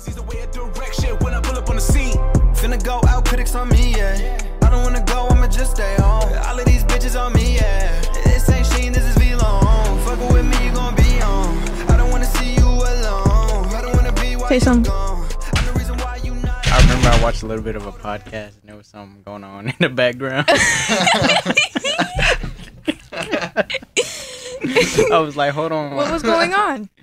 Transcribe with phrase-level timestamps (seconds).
[0.00, 2.16] Policies the way I direct shit when I pull up on the scene.
[2.56, 4.38] Finna go out, critics on me, yeah.
[4.62, 6.32] I don't wanna go, I'ma just stay home.
[6.46, 8.00] All of these bitches on me, yeah.
[8.24, 9.98] This ain't Sheen, this is V-Long.
[10.06, 11.54] Fucking with me, you gon' be on.
[11.90, 13.66] I don't wanna see you alone.
[13.74, 14.90] I don't wanna be while Say you something.
[14.90, 15.28] gone.
[15.56, 16.66] I'm the reason why you not.
[16.66, 19.44] I remember I watched a little bit of a podcast and there was something going
[19.44, 20.46] on in the background.
[25.12, 25.94] I was like, hold on.
[25.94, 26.88] What was going on?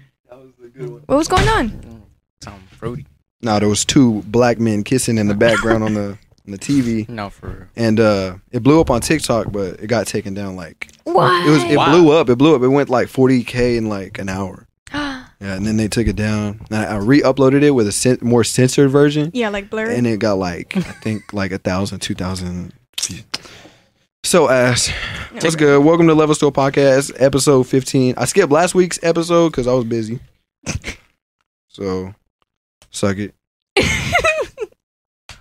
[1.07, 1.96] What was going on?
[2.77, 3.05] Something fruity.
[3.41, 7.07] No, there was two black men kissing in the background on the on the TV,
[7.09, 7.65] No, for real.
[7.75, 10.55] and uh, it blew up on TikTok, but it got taken down.
[10.55, 11.45] Like What?
[11.45, 11.91] it was, it Wow.
[11.91, 12.29] blew up.
[12.29, 12.61] It blew up.
[12.63, 14.67] It went like 40k in like an hour.
[15.39, 16.61] Yeah, and then they took it down.
[16.71, 19.95] And I, I re-uploaded it with a cen- more censored version, yeah, like blurry.
[19.95, 22.73] and it got like I think like a thousand, two thousand.
[24.23, 24.89] So ass.
[25.33, 25.83] What's good?
[25.85, 28.15] Welcome to Level Store Podcast, episode 15.
[28.17, 30.19] I skipped last week's episode because I was busy.
[31.69, 32.15] So,
[32.91, 33.33] suck it.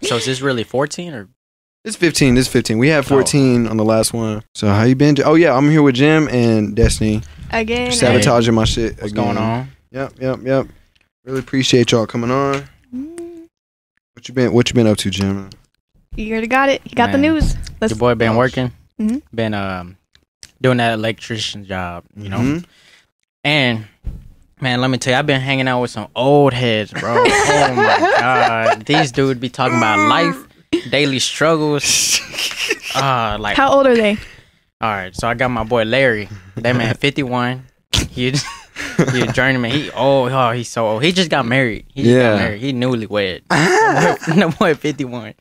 [0.02, 1.28] So is this really 14 or
[1.84, 2.36] It's 15.
[2.38, 2.78] It's 15.
[2.78, 4.42] We had 14 on the last one.
[4.54, 5.16] So how you been?
[5.24, 7.22] Oh yeah, I'm here with Jim and Destiny.
[7.50, 7.90] Again.
[7.92, 8.96] Sabotaging my shit.
[9.00, 9.24] what's again.
[9.24, 9.68] going on?
[9.90, 10.66] Yep, yep, yep.
[11.24, 12.68] Really appreciate y'all coming on.
[12.94, 13.48] Mm,
[14.14, 14.52] What you been?
[14.52, 15.50] What you been up to, Jim?
[16.14, 16.82] You already got it.
[16.84, 17.56] You got the news.
[17.80, 17.92] Let's.
[17.92, 18.70] Your boy been Oh, working.
[19.00, 19.22] Mhm.
[19.34, 19.96] Been um
[20.60, 22.38] doing that electrician job, you know.
[22.38, 22.64] Mhm.
[23.44, 23.86] And
[24.60, 27.14] man, let me tell you, I've been hanging out with some old heads, bro.
[27.26, 30.36] oh my god, these dudes be talking about life,
[30.90, 32.20] daily struggles.
[32.96, 34.12] Uh, like How old are they?
[34.80, 35.14] all right.
[35.14, 36.30] So I got my boy Larry.
[36.56, 37.66] That man, fifty one.
[38.08, 38.30] He
[39.12, 39.70] he a journeyman.
[39.70, 41.04] He oh oh he's so old.
[41.04, 41.84] He just got married.
[41.92, 42.30] He just Yeah.
[42.30, 42.60] got married.
[42.62, 43.42] He newlywed.
[43.48, 45.34] the boy, boy fifty one.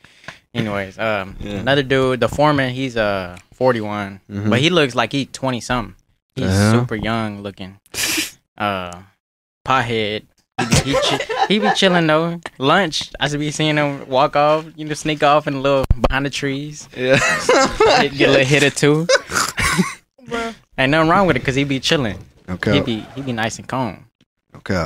[0.54, 1.54] Anyways, um, Yeah.
[1.54, 4.50] another dude, the foreman, he's uh forty one, Mhm.
[4.50, 5.96] but he looks like he twenty something.
[6.36, 6.72] He's The hell?
[6.82, 7.80] super young looking.
[8.58, 9.02] Uh,
[9.66, 10.24] pothead.
[10.60, 12.40] He be, he, chi- he be chilling though.
[12.58, 15.84] Lunch, I should be seeing him walk off, you know, sneak off in a little
[16.08, 17.20] behind the trees, Yeah.
[18.02, 19.08] get, get a little hit or two.
[20.78, 22.18] Ain't nothing wrong with it because he be chilling.
[22.50, 22.86] Okay, he okay.
[22.86, 24.06] be he be nice and calm.
[24.56, 24.86] Okay.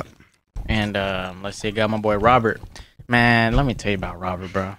[0.66, 2.60] And um, let's see, got my boy Robert.
[3.08, 4.76] Man, let me tell you about Robert, bro.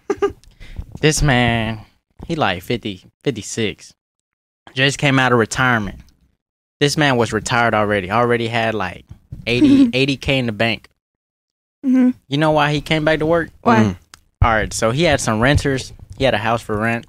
[1.02, 1.86] this man,
[2.28, 3.94] he like 50, 56.
[4.74, 6.00] Just came out of retirement.
[6.82, 8.10] This man was retired already.
[8.12, 9.06] Already had like
[9.46, 10.90] 80, 80k in the bank.
[11.84, 13.52] hmm You know why he came back to work?
[13.62, 13.78] Why?
[13.84, 13.96] Mm.
[14.42, 15.94] All right, so he had some renters.
[16.18, 17.06] He had a house for rent.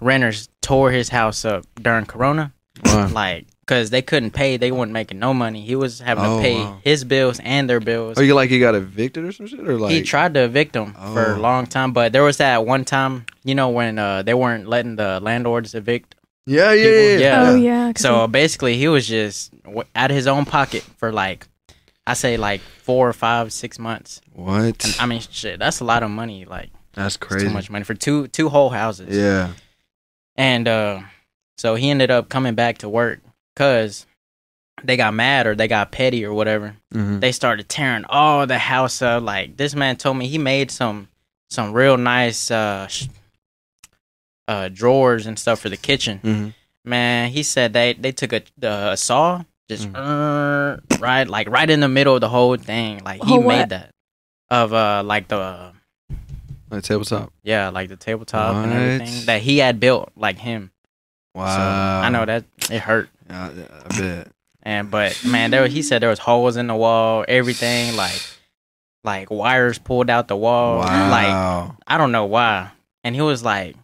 [0.00, 2.52] Renters tore his house up during Corona.
[2.84, 3.06] Wow.
[3.12, 6.42] like because they couldn't pay they weren't making no money he was having Oh, to
[6.42, 6.80] pay wow.
[6.82, 9.78] his bills and their bills Are you like he got evicted or some shit or
[9.78, 9.92] like?
[9.92, 11.36] he tried to evict them for Oh.
[11.36, 14.66] a long time but there was that one time you know when uh, they weren't
[14.66, 16.14] letting the landlords evict
[16.46, 17.18] Yeah, yeah, people- yeah.
[17.18, 17.50] yeah.
[17.50, 17.92] Oh yeah.
[17.92, 21.46] 'cause so basically he was just w- out of his own pocket for like
[22.06, 24.84] i say like four or five six months What?
[24.84, 27.46] and, i mean shit that's a lot of money like That's it's crazy.
[27.46, 29.52] too much money for two two whole houses Yeah.
[30.36, 31.02] And uh,
[31.58, 33.20] so he ended up coming back to work
[33.54, 34.06] because
[34.82, 36.74] they got mad or they got petty or whatever.
[36.94, 37.20] Mm-hmm.
[37.20, 39.22] They started tearing all the house up.
[39.22, 41.08] Like this man told me he made some
[41.50, 43.08] some real nice uh, sh-
[44.48, 46.20] uh drawers and stuff for the kitchen.
[46.22, 46.48] Mm-hmm.
[46.84, 49.94] Man, he said they they took a, a saw just Mm.
[49.94, 53.00] uh, right like right in the middle of the whole thing.
[53.04, 53.90] Like he Whole made that
[54.50, 55.72] of uh like the
[56.70, 57.32] Like tabletop.
[57.42, 60.70] yeah like the tabletop and everything that he had built like him.
[61.34, 61.46] Wow.
[61.46, 63.08] So I know that it hurt.
[63.30, 63.50] Yeah,
[63.84, 64.28] I bet.
[64.64, 68.20] And but man, there he said there was holes in the wall, everything like
[69.04, 70.78] like wires pulled out the wall.
[70.78, 72.70] Like I don't know why.
[73.04, 73.74] And he was like,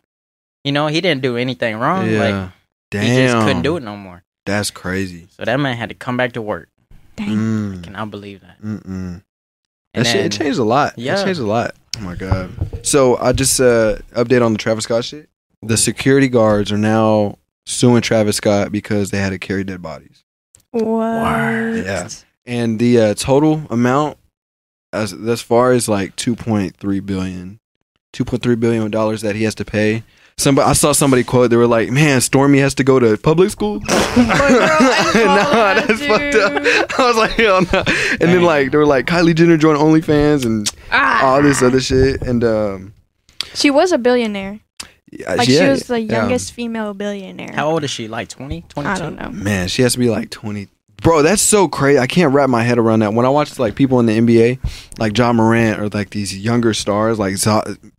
[0.65, 2.11] you know, he didn't do anything wrong.
[2.11, 2.19] yeah.
[2.21, 2.51] Like
[2.91, 3.03] Damn.
[3.05, 4.23] he just couldn't do it no more.
[4.47, 5.29] That's crazy.
[5.37, 6.69] So that man had to come back to work.
[7.17, 7.29] Dang.
[7.37, 7.85] Mm.
[7.85, 8.61] Can I believe that?
[8.63, 9.23] Mm-mm.
[9.95, 10.95] And That shit, it changed a lot.
[10.97, 11.21] Yeah.
[11.21, 11.75] It changed a lot.
[11.99, 12.51] Oh my god.
[12.87, 15.29] So I just uh update on the Travis Scott shit.
[15.63, 20.25] The security guards are now suing Travis Scott because they had to carry dead bodies.
[20.71, 20.85] What?
[20.85, 22.09] Yeah.
[22.47, 24.19] And the uh, total amount
[24.93, 27.61] as thus far is like 2.3 billion.
[28.15, 30.03] 2.3 billion dollars that he has to pay.
[30.39, 33.51] Somebody I saw somebody quote they were like, "Man, Stormi has to go to public
[33.51, 36.99] school." I saw nah, that, that's fucked up.
[37.01, 37.83] I was like, "Hell no."
[38.21, 41.27] And then like they were like Kylie Jenner joined OnlyFans and Ah.
[41.27, 42.95] all this other shit and um
[43.55, 44.61] She was a billionaire.
[45.11, 46.19] yeah, Like she yeah, was the yeah.
[46.21, 47.53] youngest female billionaire.
[47.55, 48.09] How old is she?
[48.09, 48.63] Like 20?
[48.69, 48.89] 22?
[48.89, 49.31] I don't know.
[49.31, 50.69] Man, she has to be like 20.
[51.03, 51.99] Bro, that's so crazy.
[51.99, 53.13] I can't wrap my head around that.
[53.13, 54.59] When I watch like people in the NBA,
[54.99, 57.51] like Ja Morant or like these younger stars like Z-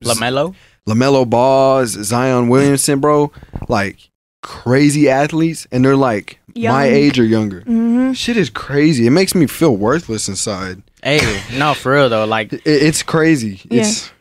[0.04, 0.56] LaMelo?
[0.90, 3.32] LaMelo Ball, Zion Williamson, bro,
[3.68, 4.10] like
[4.42, 7.62] crazy athletes and they're like my age or younger.
[7.62, 9.06] hmm Shit is crazy.
[9.06, 10.82] It makes me feel worthless inside.
[11.04, 12.26] Hey, no, for real though.
[12.26, 13.62] Like, It, it's crazy.
[13.70, 13.82] Yeah.
[13.82, 14.12] It's.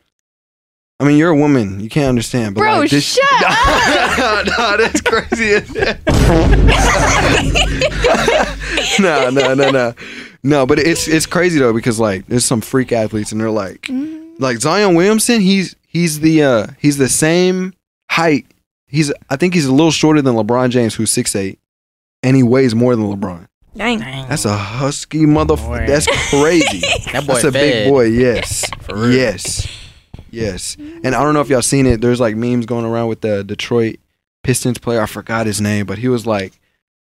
[1.01, 1.79] I mean, you're a woman.
[1.79, 2.57] You can't understand.
[2.57, 3.25] But Bro, like, this, shut
[4.19, 4.47] up.
[4.59, 5.63] no, that's crazy.
[9.01, 9.95] no, no, no, no,
[10.43, 10.67] no.
[10.67, 14.43] But it's it's crazy though because like there's some freak athletes and they're like Mm-hmm.
[14.43, 15.41] like Zion Williamson.
[15.41, 17.73] He's he's the uh he's the same
[18.11, 18.47] height.
[18.87, 21.59] He's I think he's a little shorter than LeBron James, who's six eight,
[22.23, 23.49] and he weighs more than LeBron.
[23.77, 23.99] Dang.
[24.01, 25.87] dang, That's a husky motherfucker.
[25.87, 26.81] That's crazy.
[27.13, 27.53] that boy That's a fed.
[27.53, 28.05] big boy.
[28.07, 28.69] Yes.
[28.83, 29.13] For real.
[29.13, 29.69] Yes.
[30.31, 30.77] Yes.
[30.79, 32.01] And I don't know if y'all seen it.
[32.01, 33.97] There's like memes going around with the Detroit
[34.43, 35.01] Pistons player.
[35.01, 36.59] I forgot his name, but he was like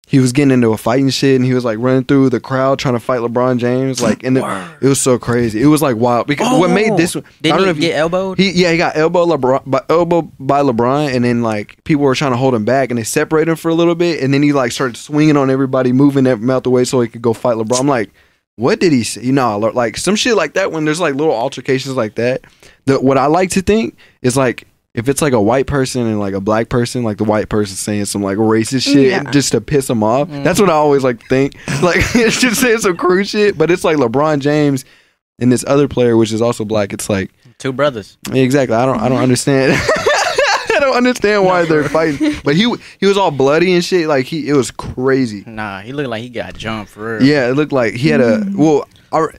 [0.07, 2.39] he was getting into a fight and shit and he was like running through the
[2.39, 4.03] crowd trying to fight LeBron James.
[4.03, 4.45] Like and it,
[4.83, 5.63] it was so crazy.
[5.63, 6.27] It was like wild.
[6.27, 7.21] Because what made this oh.
[7.21, 8.39] one I Didn't don't know he if you- get elbowed?
[8.39, 12.15] he yeah, he got elbow LeBron by elbow by LeBron, and then like people were
[12.15, 14.43] trying to hold him back, and they separated him for a little bit, and then
[14.43, 17.33] he like started swinging on everybody, moving them out the way so he could go
[17.33, 17.81] fight LeBron.
[17.81, 18.11] I'm like,
[18.57, 19.23] what did he say?
[19.23, 20.71] You know, like some shit like that.
[20.71, 22.43] When there's like little altercations like that,
[22.85, 24.67] the what I like to think is like.
[24.95, 27.77] If it's like a white person and like a black person, like the white person
[27.77, 29.25] saying some like racist shit Yeah.
[29.31, 30.45] just to piss them off, mm.
[30.45, 31.57] that's what I always like think.
[31.83, 34.85] Like it's just saying some crude shit, but it's like LeBron James
[35.41, 36.93] and this other player, which is also black.
[36.93, 38.19] It's like Two brothers.
[38.33, 38.77] Exactly.
[38.77, 39.01] I don't.
[39.01, 39.73] I don't understand.
[40.75, 42.35] I don't understand why they're fighting.
[42.45, 44.09] But he he was all bloody and shit.
[44.09, 45.45] Like he, it was crazy.
[45.47, 47.23] Nah, he looked like he got jumped for real.
[47.23, 48.57] Yeah, it looked like he had a mm.
[48.57, 48.89] well.
[49.13, 49.35] Our,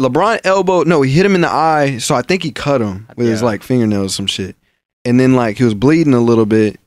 [0.00, 0.82] LeBron elbow.
[0.82, 1.98] No, he hit him in the eye.
[1.98, 3.46] So I think he cut him with his Yeah.
[3.46, 4.56] like fingernails, some shit.
[5.04, 6.78] And then like he was bleeding a little bit,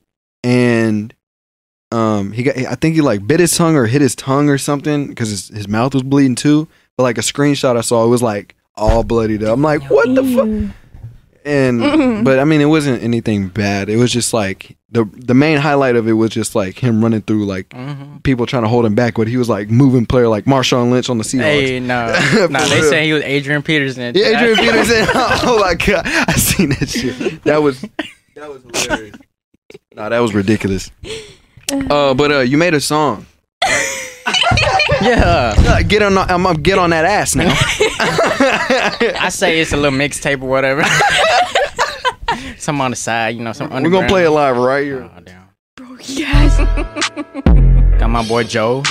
[0.44, 1.14] and
[1.92, 2.58] um he got.
[2.58, 5.48] I think he like bit his tongue or hit his tongue or something because his
[5.50, 6.68] his mouth was bleeding too.
[6.98, 9.54] But like a screenshot I saw, it was like all bloodied up.
[9.54, 10.76] I'm like, what the fuck?
[11.46, 13.90] And but I mean, it wasn't anything bad.
[13.90, 17.22] It was just like the the main highlight of it was just like him running
[17.22, 20.30] through like hmm people trying to hold him back, but he was like moving player
[20.30, 21.42] like Marshawn Lynch on the Seahawks.
[21.42, 22.60] Hey, no, For no.
[22.70, 22.90] They real.
[22.90, 24.14] say he was Adrian Peterson.
[24.16, 25.06] Yeah, Adrian Peterson.
[25.16, 27.44] oh my god, I seen that shit.
[27.44, 27.82] That was
[28.36, 29.16] that was hilarious.
[29.96, 30.90] Nah, that was ridiculous.
[31.90, 33.26] Uh, but uh, you made a song.
[35.02, 37.50] Yeah, Uh, get on, I'm gonna get on that ass now.
[37.50, 40.84] I say it's a little mixtape or whatever.
[42.64, 43.70] Some on the side, you know, some.
[43.70, 45.10] We're gonna play it live right here.
[45.16, 45.50] Oh, damn.
[45.76, 46.58] Bro, yes.
[48.00, 48.84] Got my boy Joe.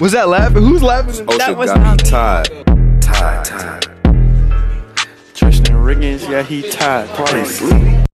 [0.00, 0.62] Was that laughing?
[0.62, 1.26] Who's laughing?
[1.38, 2.10] That was got not me me.
[2.10, 3.02] tied.
[3.02, 3.82] Tied, tied.
[5.34, 7.08] Tristan Riggins, yeah, he tied.
[7.10, 8.06] Party sleep.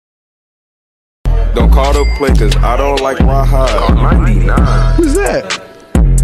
[1.55, 3.95] Don't call the play, cause I don't like Raha.
[3.95, 4.95] 99.
[4.97, 5.67] Who's that?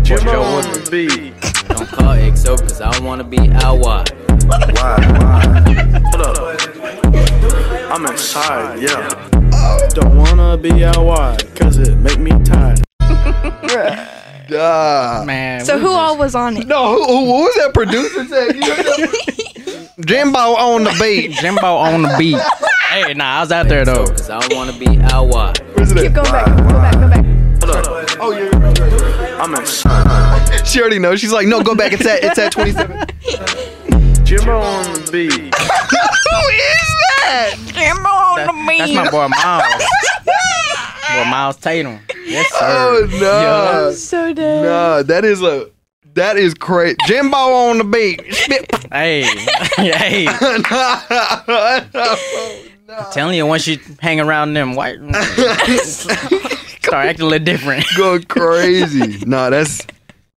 [0.03, 1.33] Jimbo on the beat.
[1.69, 4.11] Don't call XO cause I wanna be out wide.
[4.44, 6.00] Why, why?
[6.12, 6.86] Hold up.
[7.91, 9.09] I'm inside, yeah.
[9.91, 12.81] Don't wanna be out wide, cause it make me tired.
[14.49, 15.23] Duh.
[15.27, 15.65] Man.
[15.65, 16.67] So who just- all was on it?
[16.67, 18.56] No, who, who, what was that producer saying?
[18.62, 19.91] You heard that?
[20.06, 21.31] Jimbo on the beat.
[21.41, 22.38] Jimbo on the beat.
[22.91, 24.06] hey, nah, I was out there though.
[24.06, 25.59] Cause I don't wanna be out wide.
[25.75, 26.15] Where's it Keep at?
[26.15, 26.47] going back.
[26.56, 26.94] Go back.
[26.94, 27.25] Go back.
[27.65, 28.17] Hold up.
[28.21, 29.43] Oh yeah.
[29.43, 30.67] I'm inside.
[30.67, 31.21] She already knows.
[31.21, 31.93] She's like, no, go back.
[31.93, 33.75] It's at it's at 27.
[34.26, 35.32] Jimbo on the beat.
[35.32, 35.55] Who is
[37.23, 37.55] that?
[37.67, 38.78] Jimbo on that- the beat.
[38.78, 39.84] that's my boy Miles.
[41.25, 42.00] boy Miles Tatum.
[42.26, 42.58] Yes, sir.
[42.61, 43.87] Oh no.
[43.88, 44.64] I'm so dead.
[44.64, 45.70] Nah, that is a
[46.14, 46.96] that is crazy.
[47.06, 48.20] Jimbo on the beat.
[48.93, 49.23] hey,
[49.76, 50.26] Hey, hey.
[52.88, 54.99] Oh, telling you, once you hang around them white,
[55.78, 57.85] start acting a little different.
[57.97, 59.18] Go crazy.
[59.26, 59.87] Nah, that's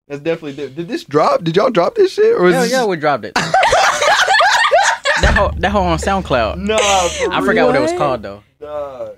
[0.07, 0.53] that's definitely.
[0.67, 1.43] di- Did this drop?
[1.43, 2.35] Did y'all drop this shit?
[2.35, 3.33] Or is Hell this yeah, we dropped it.
[5.39, 6.57] That whole that whole on SoundCloud.
[6.57, 8.43] No, for I forgot what it was called though.
[8.59, 9.09] Nah.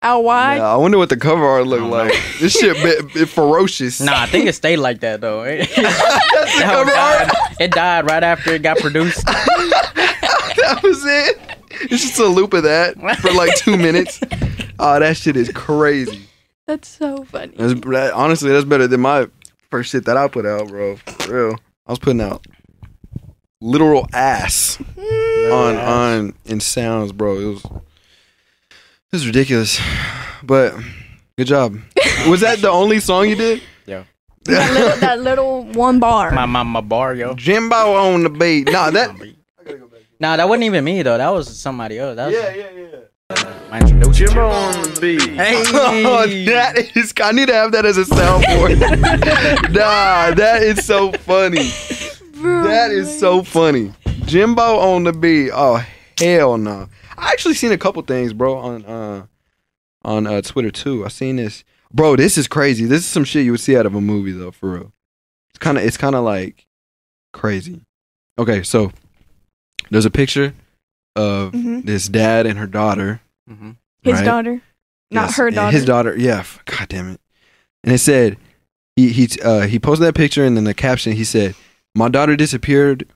[0.00, 0.56] Out wide.
[0.58, 2.12] Yeah, I wonder what the cover art looked like.
[2.38, 4.00] This shit bit, bit ferocious.
[4.00, 5.42] Nah, I think it stayed like that though.
[5.48, 7.28] It, That's the that whole cover art.
[7.28, 9.26] died, it died right after it got produced.
[9.26, 11.40] that was it.
[11.90, 14.20] It's just a loop of that for like two minutes.
[14.78, 16.26] Oh, that shit is crazy.
[16.68, 17.54] That's so funny.
[17.56, 19.26] That's, that, honestly, that's better than my
[19.70, 20.96] first shit that I put out, bro.
[20.96, 21.58] For real.
[21.86, 22.46] I was putting out
[23.60, 27.38] literal ass on on in sounds, bro.
[27.38, 29.80] It was it was ridiculous,
[30.42, 30.74] but
[31.36, 31.78] good job.
[32.28, 33.62] Was that the only song you did?
[33.86, 34.02] Yeah.
[34.44, 36.32] that, little, that little one bar.
[36.32, 37.34] My my my bar, yo.
[37.34, 38.70] Jimbo on the beat.
[38.70, 39.14] Nah, that.
[40.20, 41.16] Nah, that wasn't even me though.
[41.16, 42.16] That was somebody else.
[42.16, 42.70] That was Yeah, yeah,
[43.30, 43.54] yeah.
[43.70, 44.26] my introduction.
[44.26, 45.22] Jimbo on the beat.
[45.30, 47.14] Hey, Oh, that is.
[47.22, 48.80] I need to have that as a soundboard.
[49.72, 51.70] nah, that is so funny.
[52.40, 53.92] Bro, That is so funny.
[54.26, 55.50] Jimbo on the beat.
[55.52, 55.84] Oh
[56.18, 56.88] hell no.
[57.16, 59.26] I actually seen a couple things, bro, on uh
[60.02, 61.04] on uh Twitter too.
[61.04, 61.64] I seen this.
[61.92, 62.84] Bro, this is crazy.
[62.84, 64.92] This is some shit you would see out of a movie though, for real.
[65.50, 66.66] It's kinda it's kinda like
[67.32, 67.80] crazy.
[68.38, 68.92] Okay, so
[69.90, 70.54] there's a picture
[71.16, 71.84] of Mhm.
[71.84, 73.20] this dad and her daughter.
[73.48, 73.70] hmm
[74.02, 74.24] His Right.
[74.24, 74.62] daughter,
[75.10, 75.72] not Yes, her daughter.
[75.76, 76.14] His daughter.
[76.16, 76.44] Yeah.
[76.66, 77.20] God damn it.
[77.82, 78.36] And it said
[78.94, 81.54] he he uh, he posted that picture and then the caption he said,
[81.94, 83.06] "My daughter disappeared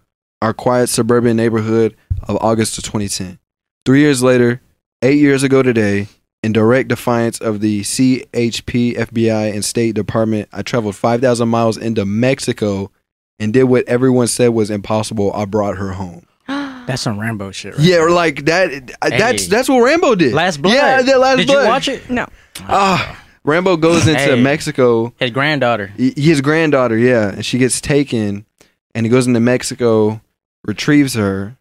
[0.40, 1.96] our quiet suburban neighborhood
[2.28, 3.38] of August of 2010.
[3.84, 4.60] Three years later,
[5.02, 6.08] eight years ago today."
[6.44, 12.04] In direct defiance of the CHP, FBI, and State Department, I traveled 5,000 miles into
[12.04, 12.90] Mexico
[13.38, 15.32] and did what everyone said was impossible.
[15.34, 16.26] I brought her home.
[16.48, 17.76] That's some Rambo shit.
[17.76, 18.90] Right Yeah, or like that.
[19.00, 19.48] That's Hey.
[19.48, 20.32] that's what Rambo did.
[20.34, 20.74] Last Blood.
[20.74, 21.62] Yeah, that Last Did Blood.
[21.62, 22.10] you watch it?
[22.10, 22.26] no.
[22.62, 24.42] Ah, Rambo goes into Hey.
[24.42, 25.14] Mexico.
[25.20, 25.92] His granddaughter.
[25.96, 28.46] His granddaughter, yeah, and she gets taken,
[28.94, 30.20] and he goes into Mexico,
[30.64, 31.56] retrieves her.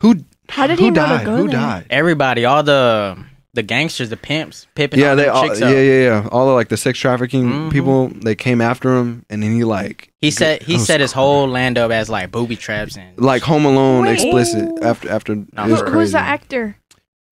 [0.00, 0.16] Who?
[0.48, 1.26] How did who he know died?
[1.26, 1.52] Who there?
[1.60, 1.86] died?
[1.90, 3.16] Everybody, all the
[3.54, 5.42] the gangsters, the pimps, pipping Yeah, all they all.
[5.44, 6.28] chicks Yeah, yeah, yeah.
[6.32, 7.70] All the like the sex trafficking Mhm.
[7.72, 8.08] people.
[8.08, 11.76] They came after him, and then he like He set he set his whole land
[11.78, 14.14] up as like booby traps and like Home Alone Wait.
[14.14, 16.76] explicit after after No, was Who, who's the actor?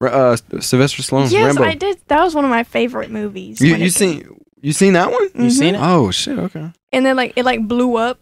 [0.02, 1.30] Uh, Sylvester Stallone.
[1.30, 1.62] yes, Rambo.
[1.64, 1.99] I did.
[2.09, 3.61] That was one of my favorite movies.
[3.61, 5.28] You you it came- seen you seen that one?
[5.35, 5.80] You seen it?
[5.82, 6.38] Oh shit!
[6.38, 6.70] Okay.
[6.92, 8.18] And then like it like blew up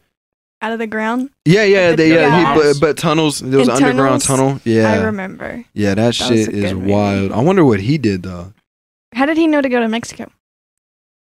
[0.61, 1.31] out of the ground.
[1.45, 2.55] Yeah, yeah, the they, yeah.
[2.55, 3.39] He, but, but tunnels.
[3.41, 4.61] There was an underground tunnel.
[4.65, 5.65] Yeah, I remember.
[5.75, 6.91] Yeah, that, That shit is good movie.
[6.93, 7.33] wild.
[7.33, 8.53] I wonder what he did though.
[9.15, 10.31] How did he know to go to Mexico?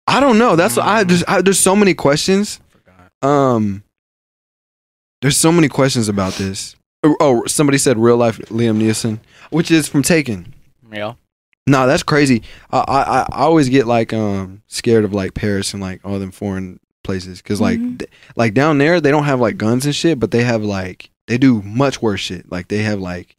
[0.07, 0.55] I don't know.
[0.55, 1.07] That's I Mm.
[1.09, 2.59] just I, there's so many questions.
[3.21, 3.83] Um,
[5.21, 6.75] there's so many questions about this.
[7.03, 9.19] Oh, oh, somebody said real life Liam Neeson,
[9.51, 10.53] which is from Taken.
[10.91, 11.13] yeah.
[11.67, 12.41] No, that's crazy.
[12.71, 13.01] I, I
[13.31, 17.41] I always get like um scared of like Paris and like all them foreign places
[17.41, 17.99] because like Mhm.
[17.99, 21.09] th- like down there they don't have like guns and shit, but they have like
[21.27, 22.51] they do much worse shit.
[22.51, 23.35] Like they have like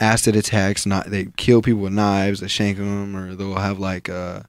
[0.00, 0.86] acid attacks.
[0.86, 4.40] Not they kill people with knives, they shank them, or they'll have like uh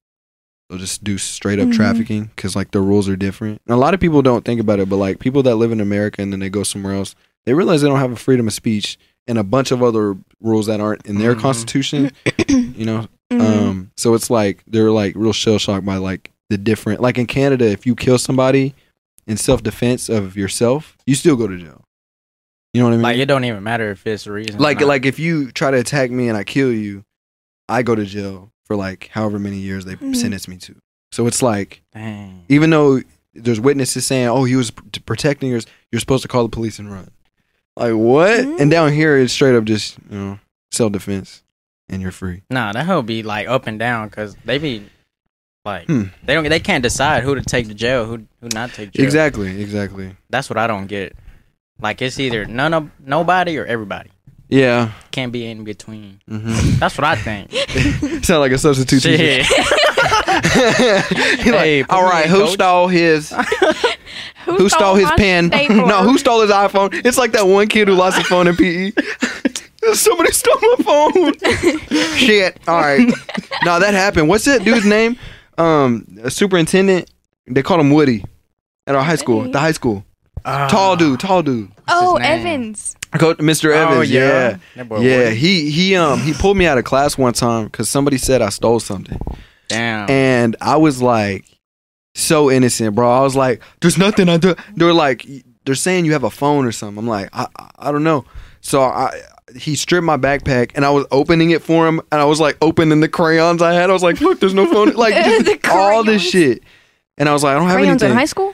[0.70, 1.74] they'll just do straight up Mhm.
[1.76, 3.62] trafficking because like the rules are different.
[3.68, 5.82] And a lot of people don't think about it, but like people that live in
[5.82, 8.54] America and then they go somewhere else, they realize they don't have a freedom of
[8.54, 8.98] speech
[9.28, 11.40] and a bunch of other rules that aren't in their Mhm.
[11.42, 12.12] constitution.
[12.48, 13.42] you know, Mhm.
[13.42, 17.00] um, so it's like they're like real shell shocked by like the different.
[17.02, 18.76] Like in Canada, if you kill somebody
[19.28, 21.84] in self defense of yourself, you still go to jail.
[22.74, 23.04] You know what I mean?
[23.04, 24.56] Like it don't even matter if it's a reason.
[24.56, 24.88] or like not.
[24.88, 27.04] like if you try to attack me and I kill you,
[27.70, 30.16] I go to jail for like however many years they Mhm.
[30.16, 30.76] sentence me to.
[31.12, 32.46] So it's like Dang.
[32.50, 33.02] even though
[33.36, 36.80] there's witnesses saying, "Oh, he was p- protecting yours," you're supposed to call the police
[36.80, 37.10] and run.
[37.78, 38.40] Like what?
[38.46, 38.60] Mm.
[38.60, 40.40] And down here, it's straight up just you know
[40.72, 41.44] self defense,
[41.90, 42.42] and you're free.
[42.50, 44.88] Nah, that whole be like up and down because they be
[45.66, 46.04] like Hmm.
[46.26, 49.06] they don't they can't decide who to take to jail, who who not take jail.
[49.06, 50.16] Exactly, exactly.
[50.30, 51.16] That's what I don't get.
[51.82, 54.10] Like it's either none of nobody or everybody.
[54.50, 54.92] Yeah.
[55.12, 56.20] Can't be in between.
[56.28, 57.52] hmm That's what I think.
[58.26, 59.44] Sound like a substitute teacher.
[59.44, 59.48] Shit.
[60.34, 63.34] He like, Hey, put all me right, in, who coach." stole his?
[64.46, 65.50] Who stole his pen?
[65.50, 66.90] no, who stole his iPhone?
[67.06, 68.92] It's like that one kid who lost his phone in PE.
[69.94, 71.34] Somebody stole my phone.
[72.18, 72.58] Shit.
[72.68, 73.08] All right.
[73.64, 74.28] No, that happened.
[74.30, 75.18] What's that dude's name?
[75.58, 77.10] Um, a superintendent.
[77.48, 78.24] They called him Woody
[78.88, 79.40] at our high school.
[79.40, 79.52] Woody?
[79.52, 80.04] The high school.
[80.46, 81.20] Ah, Tall dude.
[81.20, 81.72] Tall dude.
[81.88, 82.40] Oh, his name?
[82.40, 82.96] Evans.
[83.18, 83.74] Coach Mr.
[83.74, 83.98] Evans.
[84.00, 84.58] Oh, yeah.
[84.76, 85.36] That boy Yeah, Woody.
[85.36, 88.50] he he um he pulled me out of class one time because somebody said I
[88.50, 89.20] stole something,
[89.70, 90.10] Damn.
[90.10, 91.46] and I was like
[92.16, 93.10] so innocent, bro.
[93.12, 95.26] I was like, "There's nothing I do." They were like,
[95.66, 98.26] "They're saying you have a phone or something." I'm like, "I I, I don't know."
[98.62, 99.12] So I
[99.56, 102.58] he stripped my backpack, and I was opening it for him, and I was like
[102.62, 103.90] opening the crayons I had.
[103.90, 105.14] I was like, "Look, there's no phone." Like
[105.46, 106.64] just all this shit,
[107.18, 108.54] and I was like, "I don't have Crayons in high school?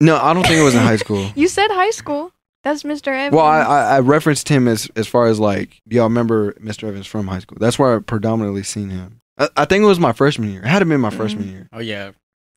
[0.00, 1.30] no, I don't think it was in high school.
[1.36, 2.32] You said high school.
[2.64, 3.08] That's Mr.
[3.08, 3.34] Evans.
[3.34, 6.88] Well, I, I, I referenced him as as far as like, do y'all remember Mr.
[6.88, 7.56] Evans from high school?
[7.60, 9.20] That's where I predominantly seen him.
[9.38, 10.62] I, I think it was my freshman year.
[10.62, 11.16] It had to been my Mm.
[11.16, 11.68] freshman year.
[11.72, 12.10] oh yeah.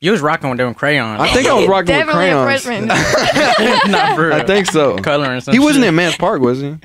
[0.03, 1.21] You was rocking with them crayons.
[1.21, 2.63] I think I was rocking with Definitely a crayons.
[2.63, 2.87] freshman.
[3.91, 4.33] Not for real.
[4.33, 4.97] I think so.
[4.97, 5.41] coloring.
[5.41, 5.89] Some He wasn't shit.
[5.89, 6.75] in Mance Park, was he?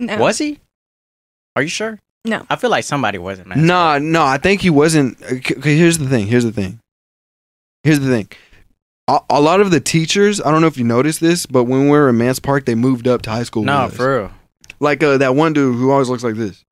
[0.00, 0.18] No.
[0.18, 0.58] Was he?
[1.54, 1.98] Are you sure?
[2.24, 2.44] No.
[2.50, 3.48] I feel like somebody wasn't.
[3.48, 3.66] Man.
[3.66, 5.22] Nah, no, I think he wasn't.
[5.22, 6.26] Okay, here's the thing.
[6.26, 6.80] Here's the thing.
[7.84, 8.28] Here's the thing.
[9.08, 11.84] A, a lot of the teachers, I don't know if you noticed this, but when
[11.84, 13.62] we were in Mance Park, they moved up to high school.
[13.64, 13.96] No, with us.
[13.96, 14.30] for real.
[14.80, 16.64] like uh, that one dude who always looks like this.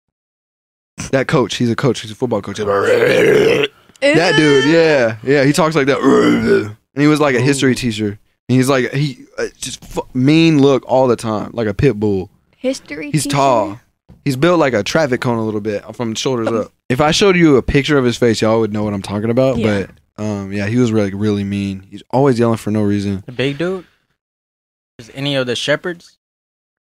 [1.12, 2.00] That coach, he's a coach.
[2.00, 2.56] He's a football coach.
[2.58, 8.18] That dude, yeah, yeah, he talks like that, and he was like a history teacher.
[8.50, 11.98] And he's like he uh, just fu- mean look all the time, like a pit
[12.00, 12.30] bull.
[12.58, 13.12] History.
[13.12, 13.36] He's teacher?
[13.36, 13.80] tall.
[14.24, 16.72] He's built like a traffic cone a little bit from the shoulders up.
[16.88, 19.30] If I showed you a picture of his face, y'all would know what I'm talking
[19.30, 19.58] about.
[19.58, 19.86] Yeah.
[20.16, 21.86] But um, yeah, he was really really mean.
[21.88, 23.22] He's always yelling for no reason.
[23.26, 23.86] The big dude.
[24.98, 26.18] Is any of the shepherds?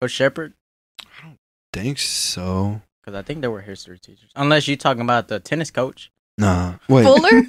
[0.01, 0.53] Coach Shepherd?
[1.01, 1.37] I don't
[1.71, 2.81] think so.
[3.01, 4.31] Because I think they were history teachers.
[4.35, 6.11] Unless you're talking about the tennis coach.
[6.39, 7.03] Nah, wait.
[7.03, 7.31] Fuller?
[7.31, 7.43] no, I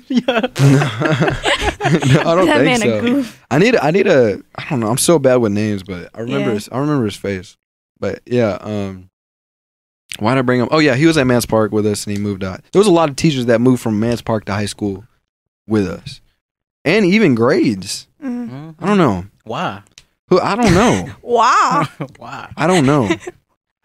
[2.35, 2.99] don't that think man so.
[2.99, 3.44] a goof.
[3.50, 3.76] I need.
[3.76, 4.42] I need a.
[4.54, 4.88] I don't know.
[4.88, 6.49] I'm so bad with names, but I remember.
[6.49, 6.54] Yeah.
[6.54, 7.57] His, I remember his face.
[8.00, 8.58] But yeah.
[8.60, 9.10] Um.
[10.18, 10.68] Why did I bring him?
[10.70, 12.62] Oh yeah, he was at Mance Park with us, and he moved out.
[12.72, 15.04] There was a lot of teachers that moved from Mance Park to high school
[15.66, 16.20] with us,
[16.84, 18.08] and even grades.
[18.22, 18.48] Mm.
[18.50, 18.74] Mhm.
[18.80, 19.26] I don't know.
[19.44, 19.82] Why?
[20.28, 20.40] Who?
[20.40, 21.08] I don't know.
[21.22, 21.84] Wow.
[22.18, 22.50] Why?
[22.56, 23.08] I don't know.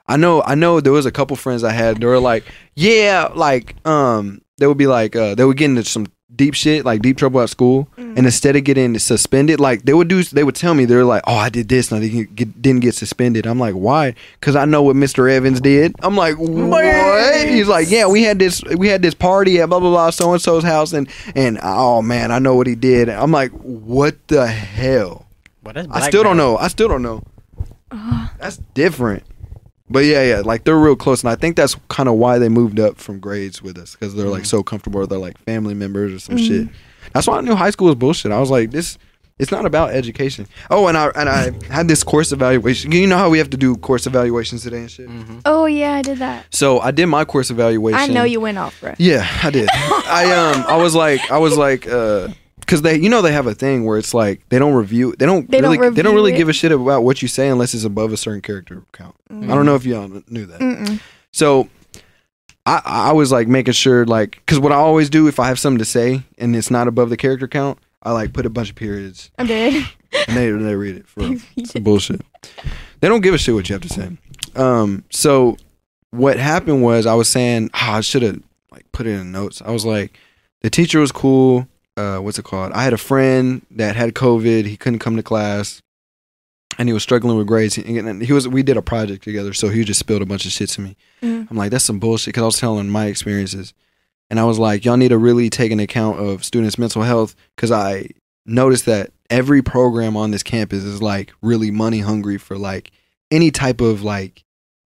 [0.07, 0.41] I know.
[0.41, 0.79] I know.
[0.79, 1.97] There was a couple friends I had.
[1.99, 5.83] They were like, yeah, like um, they would be like, uh, they would get into
[5.83, 8.17] some deep shit, like deep trouble at school, Mm.
[8.17, 11.23] and instead of getting suspended, like they would do, they would tell me they're like,
[11.27, 13.45] oh, I did this, and I didn't get, didn't get suspended.
[13.45, 14.15] I'm like, why?
[14.39, 15.29] Because I know what Mr.
[15.31, 15.95] Evans did.
[16.01, 17.47] I'm like, what?
[17.47, 20.31] He's like, yeah, we had this, we had this party at blah blah blah so
[20.33, 23.09] and so's house, and and oh man, I know what he did.
[23.09, 25.25] I'm like, what the hell?
[25.63, 26.57] Well, I still don't know.
[26.57, 27.23] I still don't know.
[28.39, 29.23] That's different.
[29.93, 32.49] But yeah, yeah, like they're real close, and I think that's kind of why they
[32.49, 35.01] moved up from grades with us because they're like so comfortable.
[35.01, 36.67] Or they're like family members or some shit.
[37.13, 38.31] That's why I knew high school was bullshit.
[38.31, 38.97] I was like, this.
[39.39, 40.47] It's not about education.
[40.71, 42.91] Oh, and I and I had this course evaluation.
[42.91, 45.09] You know how we have to do course evaluations today and shit.
[45.45, 46.45] Oh yeah, I did that.
[46.49, 47.99] So I did my course evaluation.
[47.99, 48.93] I know you went off, bro.
[48.97, 49.69] Yeah, I did.
[49.73, 52.29] I um I was like I was like uh
[52.65, 55.25] cuz they you know they have a thing where it's like they don't review they
[55.25, 56.37] don't They don't really they don't really it.
[56.37, 59.15] give a shit about what you say unless it's above a certain character count.
[59.31, 60.59] I don't know if y'all knew that.
[60.59, 60.99] Mm-mm.
[61.31, 61.69] So
[62.65, 65.59] I I was like making sure like cuz what I always do if I have
[65.59, 68.69] something to say and it's not above the character count, I like put a bunch
[68.69, 69.85] of periods I'm dead.
[70.27, 71.21] and they they read it for
[71.65, 72.21] Some bullshit.
[73.01, 74.09] They don't give a shit what you have to say.
[74.55, 75.57] Um, so
[76.11, 78.39] what happened was I was saying, ah, I should have
[78.71, 79.61] like put it in notes.
[79.65, 80.17] I was like,
[80.61, 81.67] the teacher was cool.
[81.95, 82.71] Uh, what's it called?
[82.73, 84.65] I had a friend that had COVID.
[84.65, 85.81] He couldn't come to class,
[86.79, 87.75] and he was struggling with grades.
[87.75, 88.47] He, and he was.
[88.47, 90.95] We did a project together, so he just spilled a bunch of shit to me.
[91.21, 91.49] Mhm.
[91.51, 93.73] I'm like, that's some bullshit because I was telling my experiences,
[94.29, 97.35] and I was like, y'all need to really take an account of students' mental health
[97.55, 98.09] because I
[98.45, 102.91] noticed that every program on this campus is like really money hungry for like
[103.31, 104.43] any type of like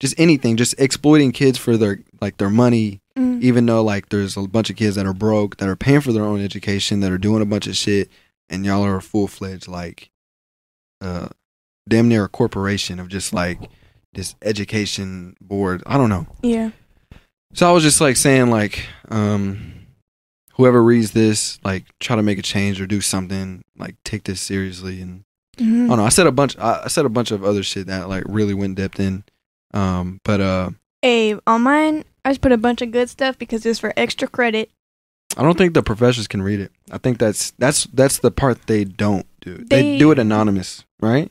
[0.01, 3.01] just anything, just exploiting kids for their like their money.
[3.17, 3.43] Mm.
[3.43, 6.13] Even though like there's a bunch of kids that are broke that are paying for
[6.13, 8.11] their own education that are doing a bunch of shit,
[8.51, 10.11] and y'all are a full fledged like,
[11.01, 11.29] uh,
[11.89, 13.59] damn near a corporation of just like
[14.13, 15.83] this education board.
[15.87, 16.27] I don't know.
[16.43, 16.71] Yeah.
[17.55, 19.73] So I was just like saying like, um,
[20.55, 23.63] whoever reads this, like, try to make a change or do something.
[23.79, 25.01] Like, take this seriously.
[25.01, 25.25] And
[25.59, 25.89] I Mhm.
[25.89, 26.05] don't know.
[26.05, 26.57] I said a bunch.
[26.59, 29.25] I, I said a bunch of other shit that like really went depth in.
[29.73, 30.71] Um, but uh,
[31.03, 34.27] Hey, on mine, I just put a bunch of good stuff because it's for extra
[34.27, 34.69] credit.
[35.37, 36.73] I don't think the professors can read it.
[36.91, 39.55] I think that's that's that's the part they don't do.
[39.59, 41.31] They, They- do it anonymous, right?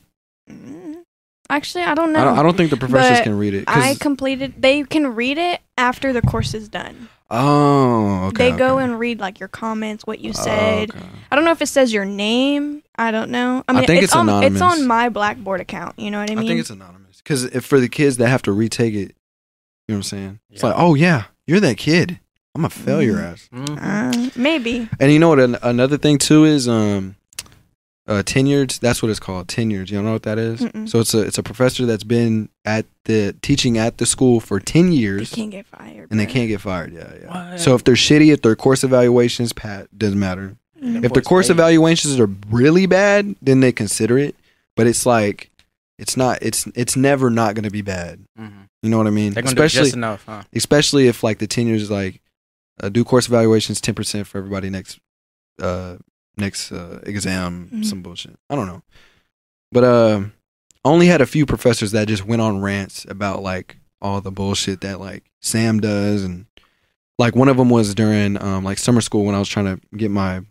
[0.50, 1.02] Mm.
[1.50, 2.20] Actually, I don't know.
[2.20, 2.38] I don't.
[2.38, 3.64] I don't think the professors But can read it.
[3.68, 4.54] I completed.
[4.60, 7.08] They can read it after the course is done.
[7.30, 8.50] oh, okay.
[8.50, 10.90] they go and read like your comments, what you Oh, said.
[10.90, 11.04] okay.
[11.30, 12.82] I don't know if it says your name.
[12.96, 13.62] I don't know.
[13.68, 15.98] I I mean, think it's, it's on it's on my Blackboard account.
[15.98, 16.44] You know what I mean?
[16.44, 19.14] I, think it's anonymous because for the kids that have to retake it,
[19.88, 20.40] you know what I'm saying?
[20.50, 22.18] It's like, oh yeah, you're that kid.
[22.54, 23.48] I'm a failure fail your ass.
[23.54, 23.78] Mhm.
[24.26, 24.88] uh, maybe.
[24.98, 25.40] And you know what?
[25.40, 27.16] An- another thing too is um,
[28.08, 28.78] uh, tenured.
[28.80, 29.46] That's what it's called.
[29.48, 29.90] Tenured.
[29.90, 30.60] You don't know what that is?
[30.60, 30.88] Mm-mm.
[30.88, 34.58] So it's a it's a professor that's been at the teaching at the school for
[34.58, 36.08] ten They years, can't get fired.
[36.10, 36.92] and they can't get fired.
[36.94, 37.50] Yeah, yeah.
[37.50, 37.60] What?
[37.60, 40.56] So if they're shitty at their course evaluations, pat doesn't matter.
[40.82, 41.04] Mm.
[41.04, 44.34] If the course Force evaluations are really bad, then they consider it.
[44.76, 45.50] But it's like
[45.98, 46.38] it's not.
[46.42, 48.20] It's it's never not going to be bad.
[48.38, 48.65] Mhm.
[48.82, 49.32] You know what I mean?
[49.32, 50.42] They're gonna do Especially just enough, huh?
[50.52, 52.20] especially if like the tenures is like
[52.82, 54.98] uh, do course evaluations ten percent for everybody next
[55.60, 55.96] uh
[56.36, 57.84] next uh, exam Mhm.
[57.84, 58.82] some bullshit i don't know
[59.72, 64.20] but I only had a few professors that just went on rants about like all
[64.20, 66.44] the bullshit that like sam does and
[67.18, 69.80] like one of them was during um like summer school when i was trying to
[69.96, 70.42] get my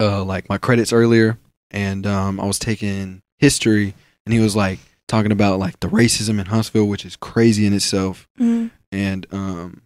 [0.00, 1.38] uh like my credits earlier
[1.70, 3.94] and um i was taking history
[4.26, 7.72] and he was like talking about like the racism in huntsville which is crazy in
[7.72, 8.70] itself Mm.
[8.92, 9.82] and um,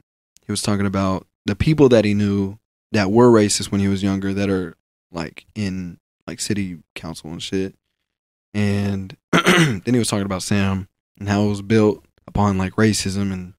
[0.46, 2.58] he was talking about the people that he knew
[2.92, 4.74] that were racist when he was younger that are
[5.10, 7.74] like in like city council and shit.
[8.54, 13.32] And then he was talking about Sam and how it was built upon like racism
[13.32, 13.54] and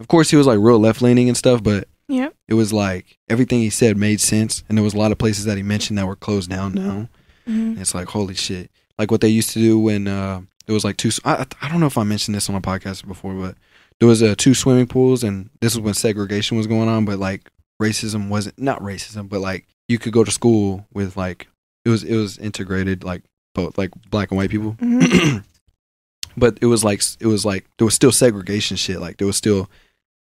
[0.00, 2.34] of course he was like real left leaning and stuff, but Yep.
[2.48, 5.44] it was like everything he said made sense and there was a lot of places
[5.44, 7.08] that he mentioned that were closed down now.
[7.46, 7.72] Mhm.
[7.72, 8.70] And it's like holy shit.
[8.98, 11.80] Like what they used to do when uh there was like two I I don't
[11.80, 13.56] know if I mentioned this on my podcast before, but
[13.98, 17.18] there was uh, two swimming pools and this was when segregation was going on, but
[17.18, 17.50] like
[17.82, 21.48] racism wasn't not racism, but like you could go to school with like
[21.86, 23.22] it was it was integrated like
[23.54, 24.74] both like black and white people.
[24.74, 25.42] Mhm.
[26.36, 29.00] but it was like it was like there was still segregation shit.
[29.00, 29.70] Like there was still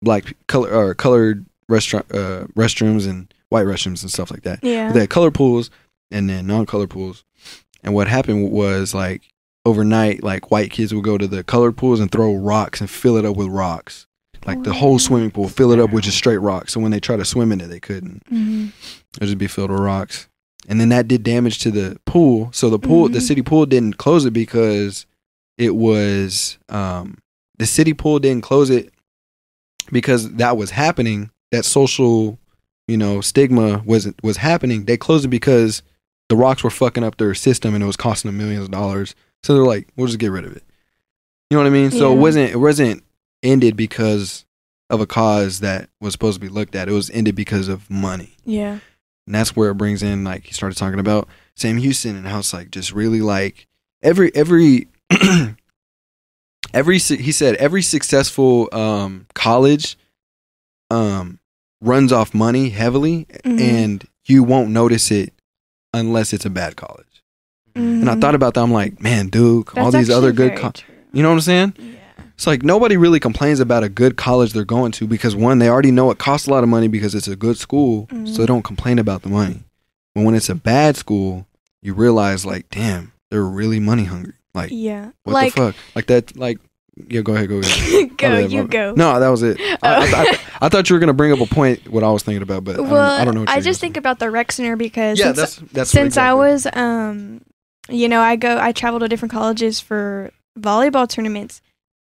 [0.03, 4.59] black color or colored restaurant uh, restrooms and white restrooms and stuff like that.
[4.61, 4.91] Yeah.
[4.91, 5.71] They had color pools
[6.11, 7.23] and then non-color pools.
[7.83, 9.23] And what happened was like
[9.69, 13.17] overnight, like white kids would go to the colored pools and throw rocks and fill
[13.17, 14.05] it up with rocks.
[14.45, 16.73] Like the whole swimming pool, fill it up with just straight rocks.
[16.73, 18.23] So when they try to swim in it, they couldn't.
[18.29, 18.67] hmm
[19.15, 20.27] It would just be filled with rocks.
[20.67, 22.49] And then that did damage to the pool.
[22.53, 23.27] So the pool, the Mhm.
[23.27, 25.05] city pool didn't close it because
[25.57, 27.17] it was um
[27.57, 28.93] the city pool didn't close it
[29.91, 31.31] because that was happening.
[31.51, 32.37] That social,
[32.87, 34.85] you know, stigma was was happening.
[34.85, 35.81] They closed it because
[36.29, 39.15] the rocks were fucking up their system and it was costing them millions of dollars.
[39.43, 40.63] So they're like, we'll just get rid of it.
[41.49, 41.91] You know what I mean?
[41.91, 43.03] So it wasn't it wasn't
[43.41, 44.45] ended because
[44.89, 46.89] of a cause that was supposed to be looked at.
[46.89, 48.35] It was ended because of money.
[48.45, 48.79] Yeah.
[49.25, 52.39] And that's where it brings in like he started talking about Sam Houston and how
[52.39, 53.67] it's like just really like
[54.01, 54.87] every every
[56.73, 59.97] every he said every successful um college
[60.91, 61.39] um
[61.81, 63.59] runs off money heavily Mhm.
[63.61, 65.33] and you won't notice it
[65.93, 67.05] unless it's a bad college.
[67.75, 68.21] And I Mhm.
[68.21, 70.71] thought about that I'm like, man, Duke, all these other good co-
[71.13, 71.73] you know what I'm saying?
[71.77, 71.85] Yeah.
[72.35, 75.67] It's like nobody really complains about a good college they're going to because one, they
[75.69, 78.37] already know it costs a lot of money because it's a good school, so Mhm.
[78.37, 79.63] they don't complain about the money.
[80.15, 81.45] But when it's a bad school,
[81.81, 84.33] you realize like, damn, they're really money hungry.
[84.53, 85.09] Like, Yeah.
[85.23, 85.75] what like, the fuck?
[85.95, 86.37] Like that?
[86.37, 86.59] Like,
[87.09, 88.11] yeah, go ahead, go ahead.
[88.17, 88.93] go, you go.
[88.95, 89.59] No, that was it.
[89.61, 92.23] I, I, I, I thought you were gonna bring up a point what I was
[92.23, 93.39] thinking about, but I, well, don't, I don't know.
[93.41, 96.33] What I just think about the rec center because yeah, since, that's that's since I
[96.33, 97.41] was, um,
[97.87, 101.61] you know, I go, I travel to different colleges for volleyball tournaments.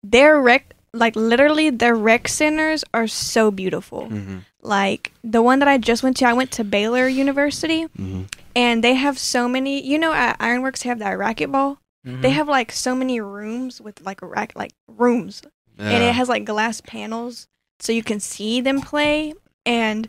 [0.03, 4.09] Their rec, like literally, their rec centers are so beautiful.
[4.09, 8.27] Mhm, Like the one that I just went to, I went to Baylor University, mhm.
[8.57, 9.83] and they have so many.
[9.87, 11.79] You know, at Ironworks, they have that racquetball.
[12.07, 12.23] Mm-hmm.
[12.23, 15.43] They have like so many rooms with like a rack, like rooms
[15.79, 17.47] and it has like glass panels
[17.79, 19.33] so you can see them play
[19.65, 20.07] and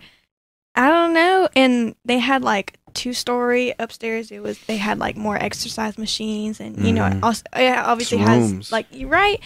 [0.75, 5.15] i don't know and they had like two story upstairs it was they had like
[5.17, 7.23] more exercise machines and you know Mhm.
[7.23, 8.71] also, it obviously has rooms.
[8.71, 9.39] like you're right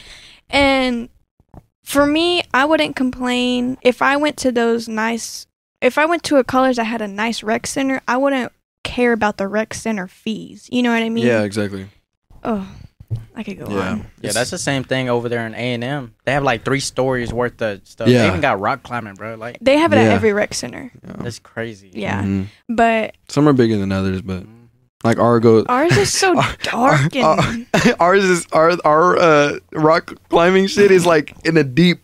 [0.49, 1.09] and
[1.83, 5.45] for me i wouldn't complain if i went to those nice
[5.81, 8.51] if i went to a college that had a nice rec center i wouldn't
[8.83, 11.87] care about the rec center fees you know what i mean yeah, exactly.
[12.43, 12.67] oh
[13.35, 13.89] i could go Yeah.
[13.91, 16.13] on Yeah, that's the same thing over there in A and M.
[16.25, 18.07] They have like three stories worth of stuff.
[18.07, 18.21] Yeah.
[18.23, 19.35] They even got rock climbing, bro.
[19.35, 21.13] Like they have it at every rec center Yeah.
[21.19, 21.91] that's crazy.
[21.93, 22.47] yeah Mhm.
[22.69, 24.67] but Some are bigger than others, but Mhm.
[25.03, 27.67] like Argo, Ours is so Our- dark our- and
[27.99, 31.99] ours is our our uh, rock climbing shit is like in a deep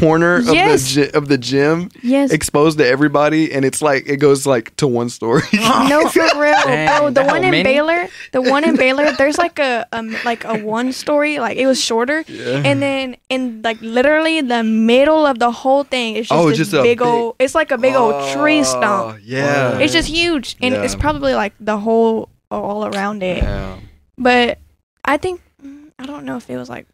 [0.00, 0.88] corner Yes.
[0.90, 2.30] of the gy- of the gym, yes.
[2.30, 5.42] exposed to everybody, and it's like it goes like to one story.
[5.52, 7.10] no, for real, Dang, bro.
[7.10, 7.62] The one in many?
[7.62, 11.66] Baylor, the one in Baylor, there's like a um like a one story, like it
[11.66, 12.62] was shorter, Yeah.
[12.64, 16.58] and then in like literally the middle of the whole thing, it's just Oh, this
[16.58, 17.36] just a big, big- old.
[17.38, 19.18] It's like a big old tree Oh, stump.
[19.22, 20.82] Yeah, It's just huge, and Yeah.
[20.82, 23.42] it's probably like the whole all around it.
[23.42, 23.78] yeah.
[24.18, 24.58] But
[25.04, 26.86] I think mm, I don't know if it was like.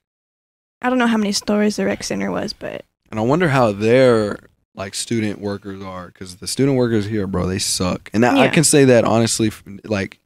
[0.82, 3.72] I don't know how many stories the rec center was, but And I wonder how
[3.72, 4.38] their
[4.74, 8.08] like student workers are because the student workers here, bro, they suck.
[8.12, 9.50] And I, I can say that honestly,
[9.84, 10.20] like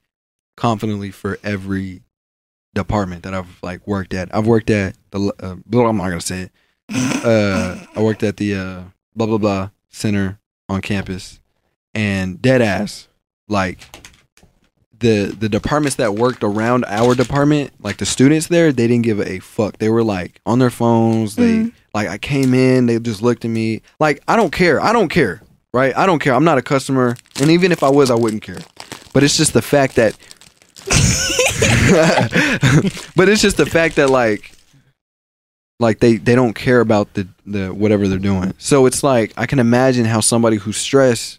[0.56, 2.02] confidently for every
[2.74, 4.34] department that I've like worked at.
[4.34, 6.52] I've worked at the uh, blah, I'm not gonna say it.
[7.24, 8.82] Uh, I worked at the uh,
[9.16, 11.40] blah blah blah center on campus,
[11.94, 13.08] and dead ass
[13.48, 13.78] like
[14.98, 19.20] the the departments that worked around our department, like the students there, they didn't give
[19.20, 19.78] a fuck.
[19.78, 21.36] They were like on their phones.
[21.36, 21.72] They Mhm.
[21.94, 24.82] Like I came in, they just looked at me like I don't care.
[24.82, 25.40] I don't care,
[25.72, 25.96] right?
[25.96, 26.34] I don't care.
[26.34, 28.58] I'm not a customer, and even if I was, I wouldn't care.
[29.12, 30.18] But it's just the fact that.
[33.16, 34.52] but it's just the fact that like
[35.80, 38.54] like they they don't care about the the whatever they're doing.
[38.58, 41.38] So it's like I can imagine how somebody who's stressed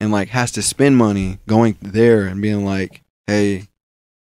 [0.00, 3.68] and like has to spend money going there and being like, "Hey,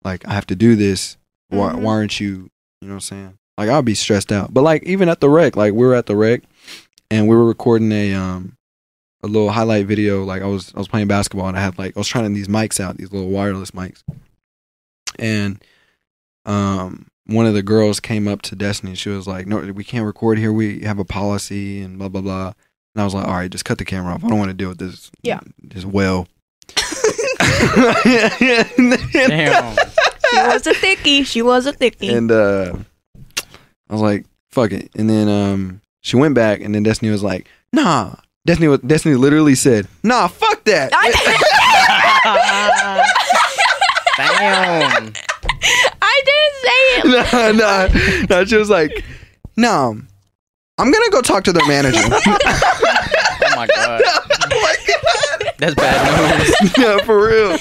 [0.04, 1.18] like I have to do this.
[1.48, 1.88] Why why mm-hmm.
[1.88, 2.50] aren't you,
[2.82, 4.54] you know what I'm saying?" Like I'll be stressed out.
[4.54, 6.42] But like even at the rec, like we were at the rec
[7.12, 8.58] and we were recording a um
[9.22, 11.96] a little highlight video like I was I was playing basketball and I had like
[11.96, 14.02] I was trying these mics out, these little wireless mics.
[15.20, 15.64] And
[16.46, 18.96] um one of the girls came up to Destiny.
[18.96, 20.52] She was like, "No, we can't record here.
[20.52, 22.48] We have a policy and blah blah blah."
[22.96, 24.26] And I was like, "All right, just cut the camera off.
[24.26, 25.40] I don't want to deal with this." Yeah.
[25.62, 26.28] This well.
[29.16, 29.76] Damn.
[29.78, 31.26] she was a thickie.
[31.26, 32.14] She was a thickie.
[32.14, 32.76] and uh,
[33.94, 37.22] I was like, "Fuck it." And then um, she went back, and then Destiny was
[37.24, 40.92] like, "Nah." Destiny, was- Destiny literally said, "Nah, fuck that."
[44.18, 45.14] Damn.
[46.02, 47.06] I didn't say it.
[47.34, 47.88] nah, nah,
[48.40, 48.46] nah.
[48.46, 49.04] She was like,
[49.58, 49.98] "No,
[50.78, 52.00] I'm gonna go talk to their manager."
[53.46, 54.02] Oh my God.
[54.06, 55.54] oh my god.
[55.60, 56.56] That's bad news.
[56.78, 57.58] yeah, for real.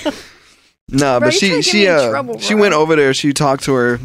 [0.89, 3.13] Nah, but she trying to get she uh trouble, she went over there.
[3.13, 4.01] She talked to her,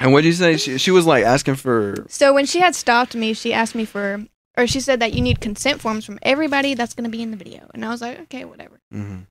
[0.00, 0.56] and what did you say?
[0.56, 2.06] She she was like asking for.
[2.08, 4.24] So when she had stopped me, she asked me for,
[4.56, 7.30] or she said that you need consent forms from everybody that's going to be in
[7.30, 7.68] the video.
[7.74, 8.80] And I was like, okay, whatever.
[8.92, 9.26] Mhm.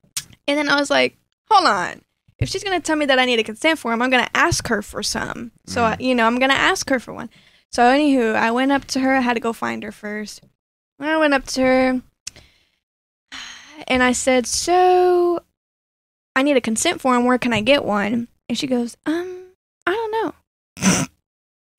[0.46, 1.16] And then I was like,
[1.50, 2.02] hold on.
[2.38, 4.36] If she's going to tell me that I need a consent form, I'm going to
[4.36, 5.52] ask her for some.
[5.66, 7.30] So, I, you know, I'm going to ask her for one.
[7.70, 9.14] So, anywho, I went up to her.
[9.14, 10.42] I had to go find her first.
[11.00, 12.02] I went up to her
[13.86, 15.42] and I said, so
[16.36, 17.24] I need a consent form.
[17.24, 18.28] Where can I get one?
[18.48, 19.43] And she goes, um, I don't know.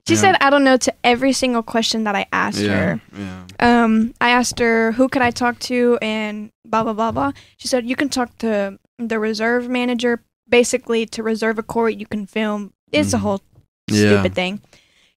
[0.08, 0.20] She Yeah.
[0.22, 4.30] said, I don't know to every single question that I asked her Yeah, um, I
[4.30, 7.32] asked her who could I talk to and blah blah blah blah.
[7.58, 10.22] She said you can talk to the reserve manager.
[10.48, 12.74] Basically, to reserve a court, you can film.
[12.92, 13.22] It's a Mhm.
[13.22, 13.42] whole
[13.90, 14.10] Yeah.
[14.22, 14.62] stupid thing.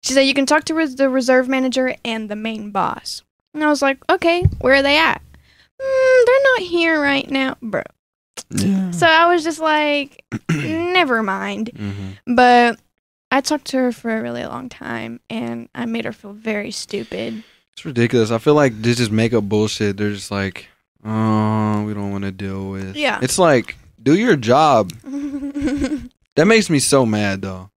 [0.03, 3.23] She said you can talk to res- the reserve manager and the main boss.
[3.53, 5.21] And I was like, okay, where are they at?
[5.81, 7.83] Mm, they're not here right now, bro.
[8.51, 8.91] yeah.
[8.93, 11.71] So I was just like, never mind.
[11.75, 12.35] Mhm.
[12.37, 12.79] But
[13.31, 16.71] I talked to her for a really long time, and I made her feel very
[16.71, 17.45] stupid.
[17.75, 18.31] It's ridiculous.
[18.31, 19.97] I feel like this is make up bullshit.
[19.97, 20.69] They're just like,
[21.05, 22.97] oh, we don't want to deal with.
[22.97, 23.21] Yeah.
[23.23, 24.93] It's like, do your job.
[26.39, 27.69] That makes me so mad though.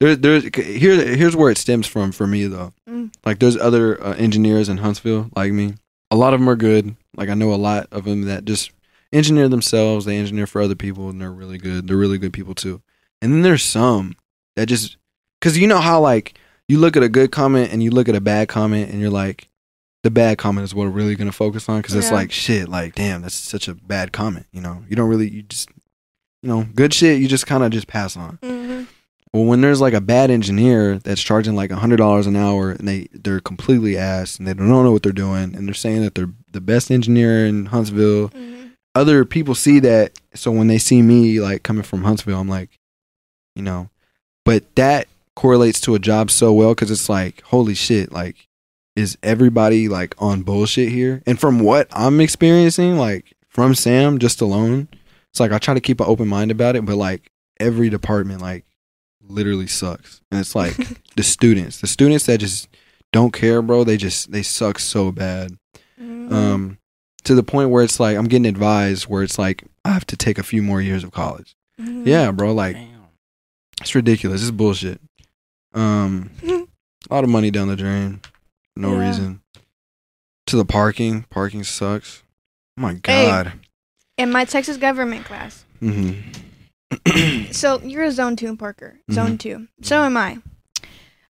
[0.00, 1.14] There, there's here.
[1.14, 2.72] Here's where it stems from for me though.
[2.88, 3.14] Mm.
[3.24, 5.74] Like there's other uh, engineers in Huntsville like me.
[6.10, 6.96] A lot of them are good.
[7.14, 8.72] Like I know a lot of them that just
[9.12, 10.06] engineer themselves.
[10.06, 11.86] They engineer for other people, and they're really good.
[11.86, 12.82] They're really good people too.
[13.22, 14.16] And then there's some
[14.56, 14.96] that just
[15.40, 18.14] because you know how like you look at a good comment and you look at
[18.14, 19.48] a bad comment and you're like,
[20.02, 22.68] the bad comment is what we're really gonna focus on because it's like shit.
[22.68, 24.46] Like damn, that's such a bad comment.
[24.52, 25.68] You know, you don't really you just
[26.42, 27.20] you know good shit.
[27.20, 28.38] You just kind of just pass on.
[28.42, 28.84] hmm
[29.32, 32.70] Well, when there's like a bad engineer that's charging like a hundred dollars an hour
[32.70, 36.02] and they they're completely ass and they don't know what they're doing and they're saying
[36.02, 38.56] that they're the best engineer in Huntsville, hmm
[38.96, 40.18] other people see that.
[40.34, 42.76] So when they see me like coming from Huntsville, I'm like,
[43.54, 43.88] you know,
[44.44, 48.48] but that correlates to a job so well because it's like, holy shit, like,
[48.96, 51.22] is everybody like on bullshit here?
[51.26, 54.88] And from what I'm experiencing, like from Sam just alone,
[55.30, 58.40] it's like I try to keep an open mind about it, but like every department,
[58.42, 58.64] like,
[59.22, 60.20] literally sucks.
[60.30, 60.74] And it's like
[61.16, 62.68] the students, the students that just
[63.12, 65.56] don't care, bro, they just, they suck so bad
[66.00, 66.32] Mm-hmm.
[66.34, 66.78] um,
[67.24, 70.16] to the point where it's like I'm getting advised where it's like I have to
[70.16, 71.54] take a few more years of college.
[71.78, 72.06] Mhm.
[72.06, 72.89] Yeah, bro, like Damn.
[73.80, 74.42] It's ridiculous.
[74.42, 75.00] It's bullshit.
[75.74, 76.30] Um,
[77.10, 78.20] a lot of money down the drain,
[78.76, 78.98] no Yeah.
[78.98, 79.40] reason.
[80.46, 82.22] To the parking, parking sucks.
[82.78, 82.98] Oh my Hey.
[83.02, 83.52] god.
[84.16, 85.64] In my Texas government class.
[85.80, 86.12] hmm
[87.52, 88.98] So you're a zone two Parker.
[89.08, 89.14] Mhm.
[89.14, 89.68] Zone two.
[89.82, 90.38] So am I.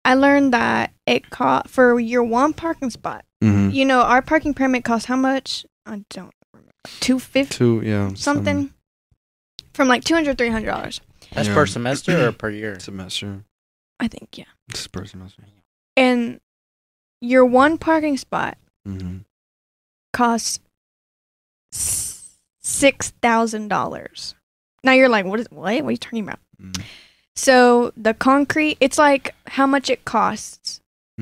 [0.06, 3.26] I learned that it cost for your one parking spot.
[3.42, 5.66] hmm You know, our parking permit costs how much?
[5.86, 6.72] I don't remember.
[7.02, 8.72] Two fifty Two, yeah, something.
[9.74, 11.02] From like two hundred, three hundred dollars.
[11.34, 11.54] That's Yeah.
[11.54, 12.80] per semester or per year?
[12.80, 13.44] semester.
[14.00, 14.46] I think, yeah.
[14.70, 15.44] It's per semester.
[15.98, 16.40] And
[17.22, 19.18] your one parking spot hmm
[20.14, 20.60] costs
[21.72, 24.36] six thousand dollars.
[24.84, 25.64] Now you're like, what is what?
[25.82, 26.40] What are you talking about?
[26.62, 26.82] Mm-hmm.
[27.36, 30.82] So the concrete, it's like how much it costs.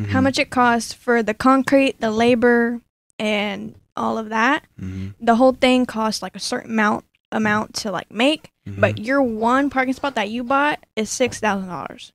[0.09, 2.81] How much it costs for the concrete, the labor,
[3.17, 4.63] and all of that.
[4.79, 8.51] hmm The whole thing costs like a certain amount amount to like make.
[8.67, 8.81] Mm-hmm.
[8.81, 12.11] But your one parking spot that you bought is six thousand dollars.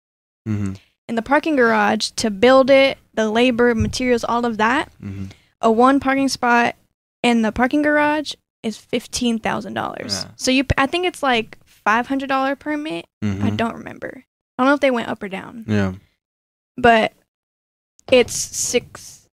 [0.47, 0.75] hmm
[1.09, 5.27] In the parking garage to build it, the labor, materials, all of that, hmm
[5.61, 6.75] a one parking spot
[7.23, 10.27] in the parking garage is fifteen thousand dollars.
[10.37, 13.07] So you, I think it's like five hundred dollar permit.
[13.23, 14.25] I hmm don't remember.
[14.59, 15.95] I don't know if they went up or down, Yeah.
[16.77, 17.12] but
[18.11, 19.29] it's six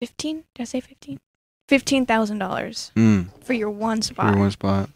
[0.00, 0.44] fifteen.
[0.54, 1.18] Did I say fifteen?
[1.68, 3.26] Fifteen thousand dollars Mm.
[3.42, 4.36] for your one For spot.
[4.38, 4.90] one spot.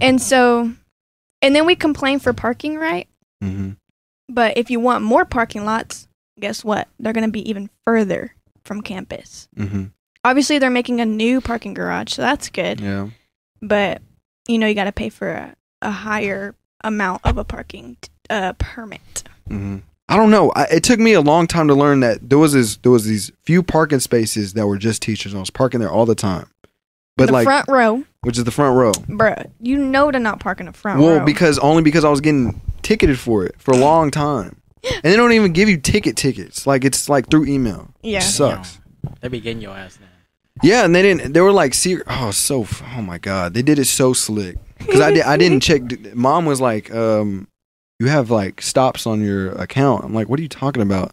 [0.00, 0.72] And so,
[1.42, 3.08] and then we complain for parking, right?
[3.40, 3.72] hmm
[4.28, 6.08] But if you want more parking lots,
[6.40, 6.88] guess what?
[6.98, 9.48] They're going to be even further from campus.
[9.56, 9.84] hmm
[10.26, 12.80] Obviously, they're making a new parking garage, so that's good.
[12.80, 13.10] Yeah.
[13.60, 14.00] But
[14.48, 17.96] you know, you got to pay for a, a higher amount of a parking
[18.30, 19.24] uh, permit.
[19.48, 20.52] hmm I don't know.
[20.54, 23.06] I, it took me a long time to learn that there was this, there was
[23.06, 25.32] these few parking spaces that were just teachers.
[25.32, 26.50] And I was parking there all the time,
[27.16, 28.92] but the like, front row, which is the front row.
[28.92, 31.24] bruh, you know to not park in the front well, row.
[31.24, 35.16] because only because I was getting ticketed for it for a long time, and they
[35.16, 36.66] don't even give you ticket tickets.
[36.66, 37.90] Like it's like through email.
[38.02, 38.78] yeah, It sucks.
[39.20, 40.06] They be getting your ass now.
[40.62, 41.32] Yeah, and they didn't.
[41.32, 45.00] They were like, "See, oh, so oh my god, they did it so slick." Because
[45.00, 45.82] I did, I didn't check.
[46.14, 47.48] Mom was like, um,
[47.98, 51.12] "You have like stops on your account." I'm like, "What are you talking about?"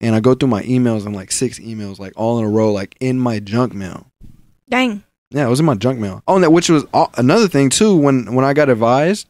[0.00, 2.70] And I go through my emails and like six emails, like all in a row,
[2.72, 4.06] like in my junk mail.
[4.68, 5.02] Dang.
[5.30, 6.22] Yeah, it was in my junk mail.
[6.28, 7.96] Oh, and that which was uh, another thing too.
[7.96, 9.28] When when I got advised,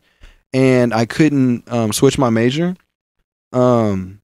[0.52, 2.76] and I couldn't um, switch my major.
[3.52, 4.20] Um.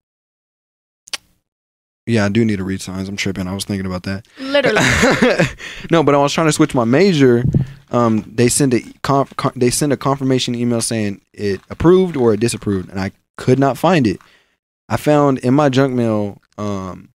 [2.04, 3.08] Yeah, I do need to read signs.
[3.08, 3.46] I'm tripping.
[3.46, 4.26] I was thinking about that.
[4.40, 4.80] Literally.
[5.90, 7.44] no, but I was trying to switch my major.
[7.92, 12.34] Um, they send a conf- con- they send a confirmation email saying it approved or
[12.34, 14.18] it disapproved, and I could not find it.
[14.88, 17.10] I found in my junk mail um,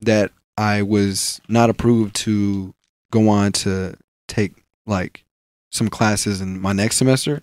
[0.00, 2.74] that I was not approved to
[3.14, 3.96] go on to
[4.28, 4.52] take
[4.86, 5.24] like
[5.72, 7.40] some classes in my next semester.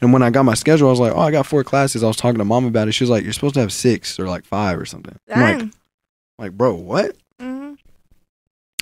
[0.00, 2.06] And when I got my schedule, I was like, "Oh, I got four classes." I
[2.06, 2.92] was talking to mom about it.
[2.92, 5.58] She was like, "You're supposed to have six or like five or something." I'm like,
[5.58, 5.72] Dang.
[6.38, 7.16] like, bro, what?
[7.40, 7.74] hmm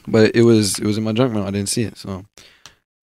[0.09, 1.44] but it was it was in my junk mail.
[1.44, 1.96] I didn't see it.
[1.96, 2.25] So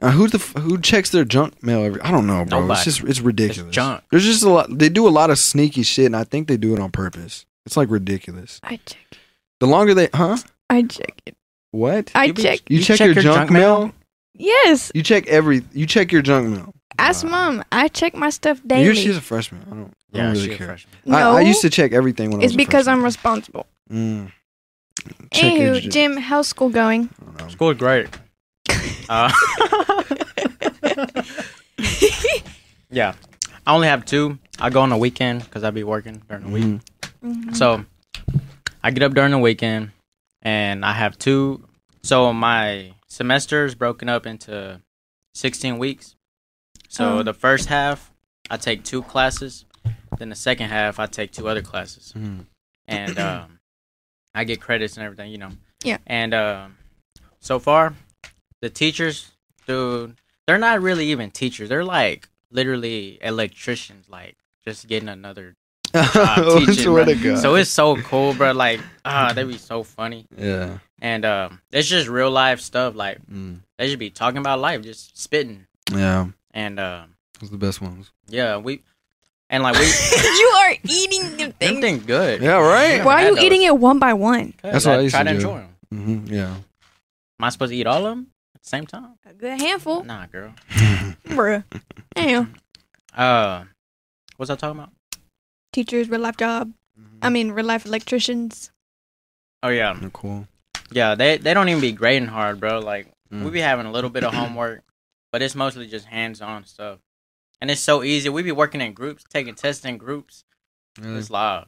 [0.01, 1.83] uh, who the f- who checks their junk mail?
[1.83, 2.61] Every, I don't know, bro.
[2.61, 2.77] Nobody.
[2.77, 3.73] It's just it's ridiculous.
[3.73, 4.03] junk.
[4.11, 4.67] There's just a lot.
[4.69, 7.45] They do a lot of sneaky shit, and I think they do it on purpose.
[7.65, 8.59] It's like ridiculous.
[8.63, 8.97] I check.
[9.11, 9.17] it.
[9.59, 10.37] The longer they, huh?
[10.69, 11.35] I check it.
[11.73, 12.11] What?
[12.13, 12.59] I You check.
[12.69, 13.91] you, check, your, junk, mail?
[14.35, 14.91] Yes.
[14.93, 15.63] You check every.
[15.73, 16.73] You check your junk mail.
[16.99, 17.31] Ask Wow.
[17.31, 17.63] mom.
[17.71, 18.95] I check my stuff You- daily.
[18.95, 19.63] She's a freshman.
[19.65, 19.93] I don't.
[20.13, 20.67] I Yeah, don't she really a care.
[20.67, 20.93] freshman.
[21.05, 22.51] no, I, I used to check everything when I was.
[22.51, 23.65] it's a because I'm responsible.
[23.91, 24.31] Mm.
[25.33, 27.09] Check your Anywho, j- Jim, how's school going?
[27.09, 27.47] School don't know.
[27.49, 28.07] School's great.
[29.09, 29.29] Uh,
[32.89, 33.13] yeah,
[33.67, 34.37] I only have two.
[34.59, 36.63] I go on the weekend because I be working during the week.
[36.63, 36.81] Mhm.
[37.23, 37.55] Mhm.
[37.55, 37.83] So
[38.83, 39.91] I get up during the weekend,
[40.43, 41.67] and I have two.
[42.03, 44.81] So my semester is broken up into
[45.33, 46.15] sixteen weeks.
[46.89, 47.23] So Oh.
[47.23, 48.11] the first half,
[48.51, 49.65] I take two classes.
[50.19, 52.45] Then the second half, I take two other classes, Mhm.
[52.87, 53.59] and um,
[54.35, 55.51] I get credits and everything, you know.
[55.83, 55.97] Yeah.
[56.05, 56.77] And um,
[57.39, 57.95] so far,
[58.61, 59.31] the teachers,
[59.65, 61.69] dude, they're not really even teachers.
[61.69, 65.55] They're like literally electricians, like just getting another
[66.13, 66.83] job I teaching.
[66.85, 67.13] swear bro.
[67.13, 67.39] to God.
[67.39, 68.51] So it's so cool, bro.
[68.51, 70.79] Like, ah, they be so funny, yeah.
[71.01, 72.95] and um, it's just real life stuff.
[72.95, 73.59] Like Mm.
[73.77, 76.27] they should be talking about life, just spitting, Yeah.
[76.53, 78.11] and um, Those are the best ones.
[78.27, 78.81] yeah, we,
[79.49, 79.85] and like we,
[80.41, 81.79] you are eating them them things.
[81.81, 82.41] things good.
[82.41, 82.57] Yeah.
[82.59, 83.03] Right.
[83.05, 83.43] Why are you those.
[83.45, 84.53] eating it one by one?
[84.61, 85.47] That's what I used try to to do.
[85.49, 85.75] enjoy them.
[86.25, 86.55] hmm Yeah.
[87.39, 89.13] Am I supposed to eat all of them at the same time?
[89.29, 90.53] A good handful, Nah, girl.
[91.27, 91.63] bruh.
[92.15, 92.47] Anyway,
[93.15, 93.65] Uh,
[94.37, 94.91] what's I talking about?
[95.73, 96.71] Teachers, real life job.
[97.21, 98.71] I mean, real life electricians.
[99.61, 100.47] Oh yeah, They're cool.
[100.91, 101.15] yeah.
[101.15, 102.79] They they don't even be grading hard, bro.
[102.79, 103.45] Like Mm.
[103.45, 104.83] we be having a little bit of homework,
[105.31, 106.99] but it's mostly just hands on stuff,
[107.59, 108.29] and it's so easy.
[108.29, 110.43] We be working in groups, taking tests in groups.
[111.01, 111.17] Really?
[111.17, 111.65] It's live.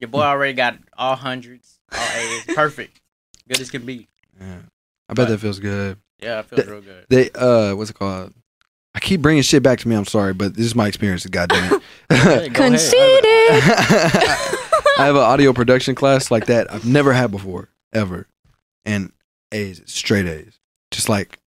[0.00, 3.00] Your boy already got all hundreds, all A's, perfect,
[3.48, 4.08] good as can be.
[4.40, 4.62] Yeah.
[5.08, 5.98] I bet that feels good.
[6.20, 7.06] Yeah, it feels The- real good.
[7.08, 8.32] They uh, what's it called?
[8.94, 9.94] I keep bringing shit back to me.
[9.94, 11.24] I'm sorry, but this is my experience.
[11.26, 12.54] Goddamn Hey, it.
[12.54, 13.14] Conceited.
[14.98, 18.26] I have an audio production class like that I've never had before ever,
[18.84, 19.12] and
[19.52, 20.58] A's, straight A's.
[20.90, 21.38] Just like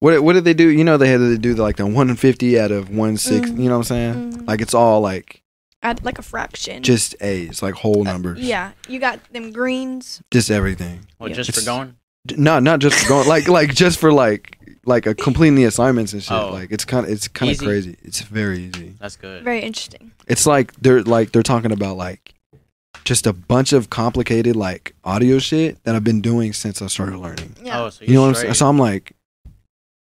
[0.00, 0.68] what what did they do?
[0.68, 3.50] You know they had to do the, like the 150 out of one six.
[3.50, 3.58] Mm.
[3.58, 4.32] You know what I'm saying?
[4.32, 4.48] Mm.
[4.48, 5.42] Like it's all like
[5.82, 6.82] Add like a fraction.
[6.82, 8.38] just A's, like whole numbers.
[8.40, 10.22] yeah, you got them greens.
[10.30, 11.06] just everything.
[11.18, 11.34] Well, Yeah.
[11.36, 11.96] just for going.
[12.26, 15.64] D- Not not just for going like like just for like like a completing the
[15.64, 16.32] assignments and shit.
[16.32, 16.50] Oh.
[16.52, 17.64] Like it's kind of it's kind of Easy.
[17.66, 17.96] crazy.
[18.02, 18.94] It's very easy.
[19.00, 19.44] That's good.
[19.44, 20.12] Very interesting.
[20.26, 22.34] It's like they're like they're talking about like
[23.04, 27.16] just a bunch of complicated like audio shit that I've been doing since I started
[27.18, 27.56] learning.
[27.62, 27.82] Yeah.
[27.82, 28.54] Oh, so You know what I'm saying?
[28.54, 29.12] So I'm like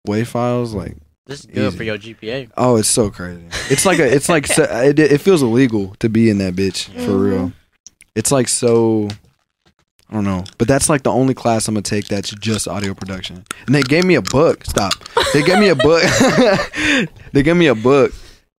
[0.07, 1.77] wave files like This is good Easy.
[1.77, 2.49] for your GPA.
[2.57, 3.43] oh it's so crazy.
[3.69, 6.85] It's like a it's like so, it, it feels illegal to be in that bitch
[7.05, 7.31] for Mhm.
[7.31, 7.53] real.
[8.15, 9.09] It's like so
[10.11, 12.93] I don't know, but that's like the only class I'm gonna take that's just audio
[12.93, 13.45] production.
[13.65, 14.65] And they gave me a book.
[14.65, 14.91] Stop.
[15.33, 16.03] They gave me a book.
[17.31, 18.11] they gave me a book,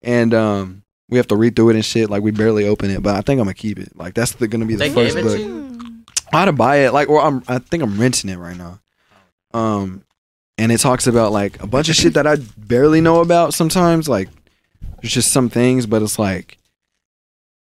[0.02, 2.08] and um, we have to read through it and shit.
[2.08, 3.94] Like we barely open it, but I think I'm gonna keep it.
[3.94, 5.36] Like that's the, gonna be the They first gave it book.
[5.36, 6.04] to you?
[6.32, 8.80] I had to buy it, like, or I'm, I think I'm renting it right now.
[9.52, 10.02] Um,
[10.56, 13.52] and it talks about like a bunch of shit that I barely know about.
[13.52, 14.30] Sometimes, like,
[15.02, 16.56] there's just some things, but it's like,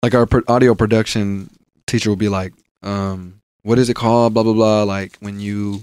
[0.02, 1.48] like our pro- audio production
[1.86, 4.34] teacher will be like, um, what is it called?
[4.34, 4.82] Blah blah blah.
[4.84, 5.82] Like when you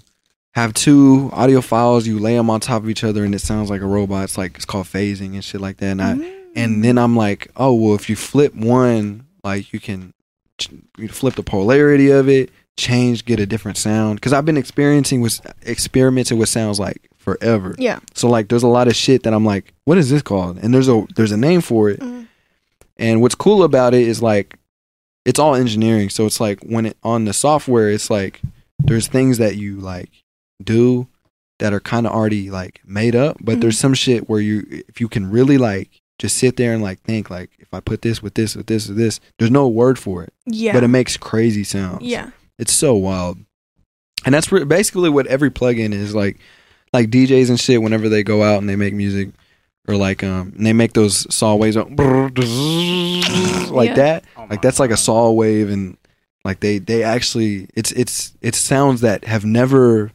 [0.54, 3.70] have two audio files, you lay them on top of each other, and it sounds
[3.70, 4.24] like a robot.
[4.26, 5.88] It's like it's called phasing and shit like that.
[5.92, 6.34] And I, Mm.
[6.56, 10.14] and then I'm like, oh well, if you flip one, like you can
[10.98, 14.16] you flip the polarity of it, change, get a different sound.
[14.16, 17.76] Because I've been experiencing with experimenting with sounds like forever.
[17.78, 18.00] Yeah.
[18.14, 20.58] So like, there's a lot of shit that I'm like, what is this called?
[20.62, 22.00] And there's a there's a name for it.
[22.00, 22.28] Mhm.
[22.98, 24.58] And what's cool about it is like,
[25.26, 26.10] it's all engineering.
[26.10, 28.42] So it's like when it on the software, it's like
[28.80, 30.10] there's things that you like
[30.64, 31.08] do
[31.60, 33.82] that are kind of already like made up, but there's mm-hmm.
[33.82, 37.30] some shit where you if you can really like just sit there and like think
[37.30, 40.24] like if I put this with this with this with this, there's no word for
[40.24, 40.74] it, Yeah.
[40.74, 42.04] but it makes crazy sounds.
[42.04, 42.32] yeah.
[42.58, 43.38] It's so wild.
[44.26, 46.38] And that's re- basically what every plugin is like.
[46.94, 49.30] like DJs and shit whenever they go out and they make music
[49.88, 51.88] or like um and they make those saw waves like
[53.90, 53.94] Yeah.
[53.96, 54.24] that.
[54.38, 55.98] Oh Like that's like a saw wave and
[56.44, 60.12] like they they actually it's it's it's sounds that have never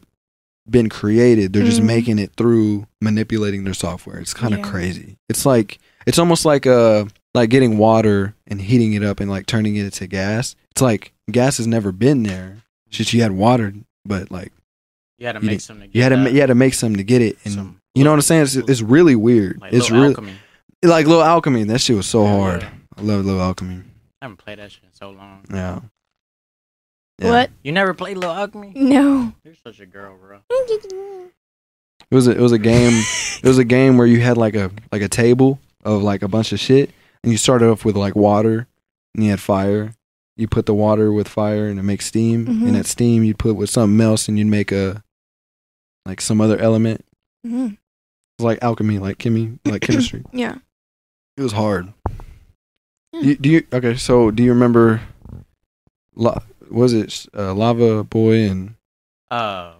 [0.68, 1.52] been created.
[1.52, 1.84] They're just Mhm.
[1.86, 4.18] making it through manipulating their software.
[4.20, 4.70] It's kind of Yeah.
[4.70, 5.16] crazy.
[5.28, 9.46] It's like it's almost like uh like getting water and heating it up and like
[9.46, 10.54] turning it into gas.
[10.72, 12.58] It's like gas has never been there.
[12.88, 13.72] It's just you had water,
[14.04, 14.52] but like
[15.18, 15.90] You had to you make didn't- something.
[15.90, 17.79] To you had to get you had to make something to get it, and Some
[17.94, 18.42] you know what I'm saying?
[18.42, 19.60] It's, it's really weird.
[19.60, 20.32] Like it's Little really Alchemy.
[20.82, 21.64] like little alchemy.
[21.64, 22.62] That shit was so Yeah, hard.
[22.62, 22.70] yeah.
[22.96, 23.82] I love little alchemy.
[24.22, 25.44] I haven't played that shit in so long.
[25.52, 25.80] Yeah.
[27.18, 27.30] Yeah.
[27.30, 27.50] What?
[27.62, 28.72] You never played Little Alchemy?
[28.74, 29.34] No.
[29.44, 30.38] You're such a girl, bro.
[30.50, 32.92] It was a, it was a game.
[33.42, 36.28] it was a game where you had like a like a table of like a
[36.28, 36.90] bunch of shit,
[37.22, 38.66] and you started off with like water,
[39.14, 39.94] and you had fire.
[40.36, 42.46] You put the water with fire, and it makes steam.
[42.46, 42.66] Mhm.
[42.68, 45.02] And that steam you'd put with something else, and you'd make a
[46.06, 47.04] like some other element.
[47.46, 47.76] Mhm.
[48.40, 50.24] It was like alchemy, like chemi, like chemistry.
[50.32, 50.56] Yeah.
[51.36, 51.92] It was hard.
[53.12, 53.20] Yeah.
[53.20, 53.96] You, do you okay?
[53.96, 55.00] So do you remember?
[56.14, 56.38] La,
[56.70, 58.74] was it uh, Lava Boy and
[59.30, 59.72] Uh,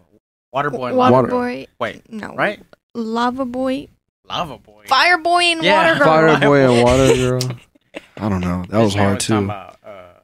[0.52, 0.88] Water Boy.
[0.88, 1.66] and Water, Lava Water- boy.
[1.80, 2.34] Wait, No.
[2.34, 2.60] right?
[2.94, 3.88] Lava boy.
[4.28, 4.84] Lava Boy.
[4.86, 5.76] Fire boy and Yeah.
[5.76, 6.06] water girl.
[6.06, 7.58] Fire Fire Boy and Water Girl?
[8.16, 8.64] I don't know.
[8.68, 9.44] That was This man hard talking too.
[9.44, 10.20] About, uh,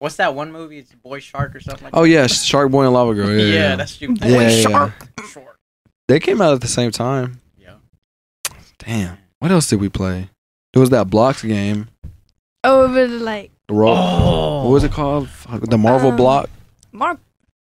[0.00, 0.78] what's that one movie?
[0.78, 2.08] It's Boy Shark or something like Oh that.
[2.08, 3.30] yeah, Shark Boy and Lava Girl.
[3.30, 3.76] Yeah, yeah, yeah.
[3.76, 4.14] that's you.
[4.20, 4.90] Yeah, yeah, yeah.
[5.30, 5.56] Short.
[6.08, 7.40] They came out at the same time.
[8.88, 8.96] Yeah.
[8.96, 9.18] Damn.
[9.40, 10.30] What else did we play?
[10.72, 11.88] There was that blocks game.
[12.64, 14.64] Oh, Over the like The ro- Oh.
[14.64, 15.28] What was it called?
[15.48, 16.50] The Marvel Um, block.
[16.92, 17.18] Mar-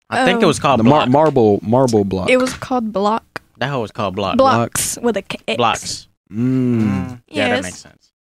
[0.08, 0.48] I think it Oh.
[0.48, 2.30] was called The mar- marble marble block.
[2.30, 4.36] it was called block that hoe was called Block.
[4.36, 5.38] blocks with a K.
[5.48, 5.56] X.
[5.56, 6.08] Blocks.
[6.32, 7.22] mm, Mm.
[7.28, 8.12] Yeah, that makes sense.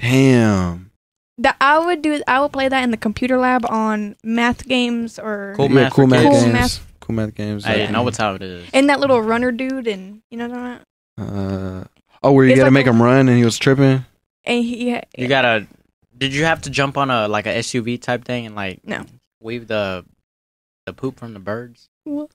[0.00, 0.90] damn.
[1.38, 2.22] That I would do.
[2.28, 5.92] I would play that in the computer lab on math games or Cool yeah, math
[5.94, 6.30] cool math kids.
[6.34, 6.52] Cool games.
[6.52, 6.86] math.
[7.00, 7.64] Cool math games.
[7.64, 8.68] I like, didn't know what's how it is.
[8.72, 10.80] and that little runner dude and you know what I'm
[11.18, 11.82] talking about?
[11.82, 11.84] Uh,
[12.22, 14.04] oh, where you It's got to like make a- him run and he was tripping.
[14.44, 15.66] And he had, You gotta.
[16.16, 19.04] Did you have to jump on a like a SUV type thing and like No.
[19.40, 20.04] weave the
[20.86, 21.88] the poop from the birds?
[22.04, 22.30] What?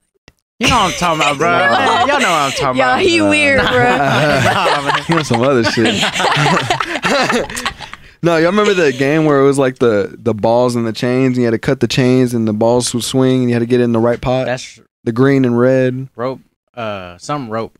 [0.58, 1.48] You know what I'm talking about, bro.
[1.58, 1.70] No.
[1.70, 2.76] Man, y'all know what I'm talking about.
[2.76, 3.00] Yeah, about.
[3.02, 3.30] he Nah.
[3.30, 3.70] weird, Nah.
[3.70, 3.96] bro.
[3.96, 5.02] Nah, man.
[5.06, 6.02] He was some other shit.
[8.22, 11.36] no, y'all remember the game where it was like the the balls and the chains,
[11.36, 13.60] and you had to cut the chains, and the balls would swing, and you had
[13.60, 14.46] to get in the right pot.
[14.46, 16.40] That's the green and red, rope.
[16.74, 17.78] Uh, some rope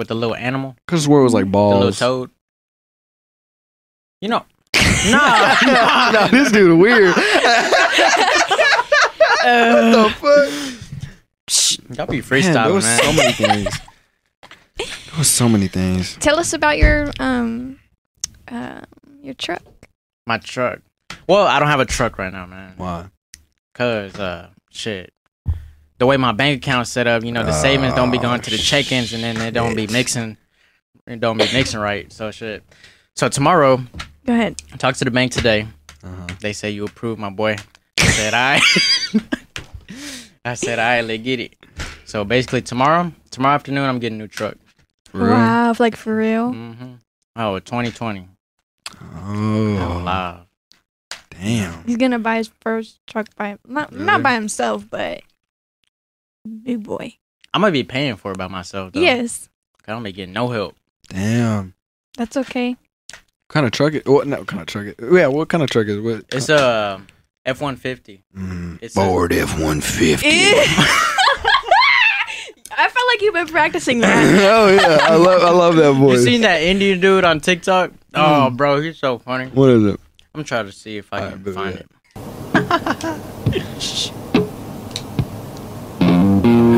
[0.00, 1.74] with the little animal, because where it was like balls.
[1.74, 2.30] the little toad.
[4.22, 4.44] You know.
[5.10, 7.14] Nah, no, no, this dude weird.
[7.16, 7.24] what
[9.94, 11.96] the fuck?
[11.96, 12.74] Y'all be Man, freestyling, there man.
[12.74, 13.80] was so many things.
[14.76, 16.16] There was so many things.
[16.16, 17.78] Tell us about your um,
[18.48, 18.82] uh,
[19.22, 19.62] your truck.
[20.26, 20.80] My truck.
[21.26, 22.74] Well, I don't have a truck right now, man.
[22.76, 23.06] Why?
[23.74, 25.14] Cause uh, shit.
[26.00, 28.50] The way my bank account's set up, you know, the savings don't be going to
[28.50, 30.38] the check-ins, and then they don't be mixing.
[31.06, 32.10] It don't be mixing right.
[32.10, 32.64] So shit.
[33.16, 33.82] So tomorrow,
[34.24, 34.62] Go ahead.
[34.72, 35.66] I talked to the bank today.
[36.02, 36.26] Uh-huh.
[36.40, 37.56] They say you approve, my boy.
[37.98, 38.60] I said I.
[40.44, 41.54] I said I let get it.
[42.06, 44.56] So basically, tomorrow, tomorrow afternoon, I'm getting a new truck.
[45.12, 45.28] Really?
[45.32, 46.50] Wow, like for real.
[46.52, 46.94] hmm
[47.36, 48.26] Oh, 2020.
[49.02, 50.46] Oh, Live.
[51.28, 51.84] damn.
[51.84, 54.04] He's gonna buy his first truck by not Really?
[54.04, 55.22] not by himself, but
[56.44, 57.14] big boy.
[57.52, 58.92] I'm gonna be paying for it by myself.
[58.92, 59.00] Though.
[59.00, 59.48] Yes,
[59.86, 60.76] I don't be getting no help.
[61.08, 61.74] Damn.
[62.16, 62.70] that's okay.
[63.10, 64.06] What kind of truck it?
[64.08, 64.96] What no kind of truck it?
[65.12, 66.24] Yeah, what kind of truck is what?
[66.32, 67.02] It's a
[67.44, 68.22] F one fifty.
[68.36, 70.28] mm, it's Ford F one fifty.
[72.72, 74.20] I felt like you've been practicing that.
[74.52, 76.00] Oh yeah, I love I love that voice.
[76.00, 76.24] You voice.
[76.24, 77.90] seen that Indian dude on TikTok?
[78.14, 78.56] Oh, Mm.
[78.56, 79.46] bro, he's so funny.
[79.48, 80.00] What is it?
[80.34, 83.18] I'm trying to see if I Alright, can but find yeah.
[83.18, 84.10] it.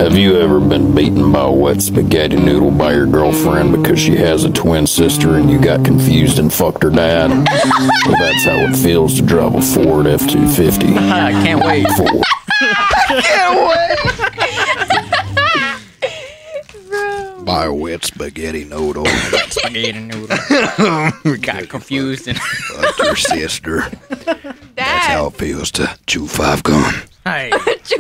[0.03, 4.16] Have you ever been beaten by a wet spaghetti noodle by your girlfriend because she
[4.16, 7.30] has a twin sister and you got confused and fucked her dad?
[7.30, 10.86] well, that's how it feels to drive a Ford F 250.
[10.98, 11.86] I can't wait.
[11.92, 12.20] Ford.
[16.90, 17.44] Bro.
[17.44, 19.07] Buy a wet spaghetti noodle.
[19.50, 20.36] Spaghetti noodle.
[21.42, 23.84] Got confused and fucked your sister.
[24.74, 26.92] That's how it feels to chew five gum.
[27.25, 27.51] Hey,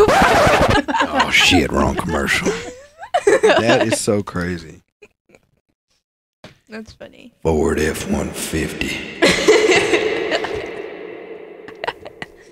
[1.14, 2.48] Oh shit, wrong commercial.
[3.26, 4.82] that is so crazy.
[6.68, 7.34] That's funny.
[7.42, 9.20] Ford F one fifty.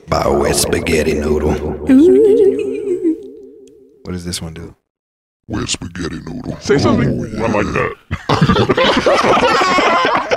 [0.09, 1.53] Buy a wet spaghetti noodle.
[4.03, 4.75] What does this one do?
[5.47, 6.57] Wet spaghetti noodle.
[6.61, 7.37] Say oh, something.
[7.39, 7.97] Not like that.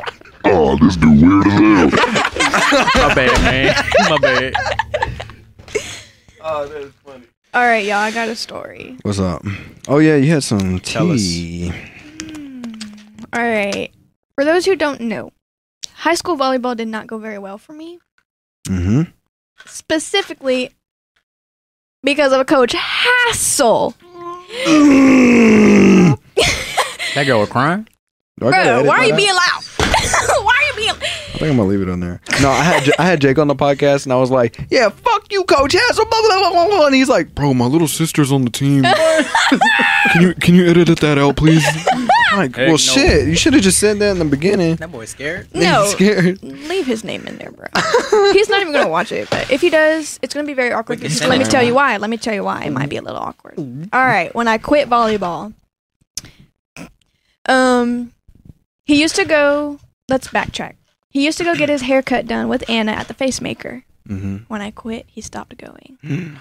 [0.46, 1.88] Oh, this dude weird as hell.
[3.08, 3.74] my bad, man.
[4.10, 4.54] My bad.
[6.44, 7.24] Oh, that is funny.
[7.54, 7.98] All right, y'all.
[7.98, 8.98] I got a story.
[9.04, 9.44] What's up?
[9.88, 11.22] Oh yeah, you had some Tell us.
[11.22, 11.72] tea.
[13.32, 13.90] All right.
[14.36, 15.32] For those who don't know,
[15.94, 18.00] high school volleyball did not go very well for me.
[18.68, 19.04] Mm-hmm.
[19.66, 20.72] Specifically
[22.04, 23.94] because of a coach Hassel.
[27.16, 27.88] That girl was crying.
[28.40, 29.64] Do I gotta Bro, why are you being loud?
[29.78, 32.20] why are you being I think I'm gonna leave it on there.
[32.42, 34.90] No, I had J- I had Jake on the podcast, and I was like, "Yeah,
[34.90, 36.86] fuck you, Coach Hassel." Blah, blah, blah, blah, blah.
[36.88, 38.84] And he's like, "Bro, my little sister's on the team.
[40.14, 41.64] can you can you edit that out, please?"
[42.34, 42.78] I'm like, Heck well, no.
[42.78, 44.76] shit, you should have just said that in the beginning.
[44.78, 45.48] That boy scared.
[45.54, 45.84] No.
[45.84, 46.42] He's scared.
[46.42, 47.68] Leave his name in there, bro.
[48.32, 51.00] He's not even gonna watch it, but if he does, it's gonna be very awkward.
[51.00, 51.98] can Because let me tell you why.
[51.98, 52.64] Let me tell you why.
[52.64, 53.60] It might be a little awkward.
[53.94, 55.54] All right, when I quit volleyball,
[57.48, 58.14] um,
[58.86, 59.80] he used to go.
[60.10, 60.76] Let's backtrack.
[61.14, 63.84] He used to go get his haircut done with Anna at the face maker.
[64.10, 64.38] Mm-hmm.
[64.48, 65.98] When I quit, he stopped going.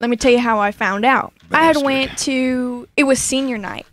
[0.00, 1.32] Let me tell you how I found out.
[1.50, 1.84] I had Bastard.
[1.84, 3.86] went to it was senior night.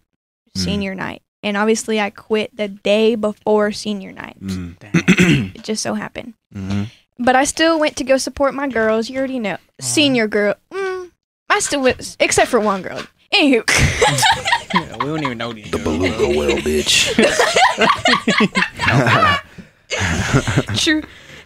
[0.55, 1.21] Senior night.
[1.41, 4.37] And obviously I quit the day before senior night.
[4.39, 4.77] Damn.
[5.55, 6.33] It just so happened.
[6.53, 6.83] Mm-hmm.
[7.19, 9.09] But I still went to go support my girls.
[9.09, 9.57] You already know.
[9.79, 10.55] Senior girl.
[10.71, 11.11] Mm,
[11.49, 13.01] I still was, except for one girl.
[13.33, 13.63] Anywho.
[14.71, 15.71] Yeah, we don't even know these.
[15.71, 15.83] dudes.
[15.83, 17.09] Beluga whale, bitch.
[20.75, 21.03] True.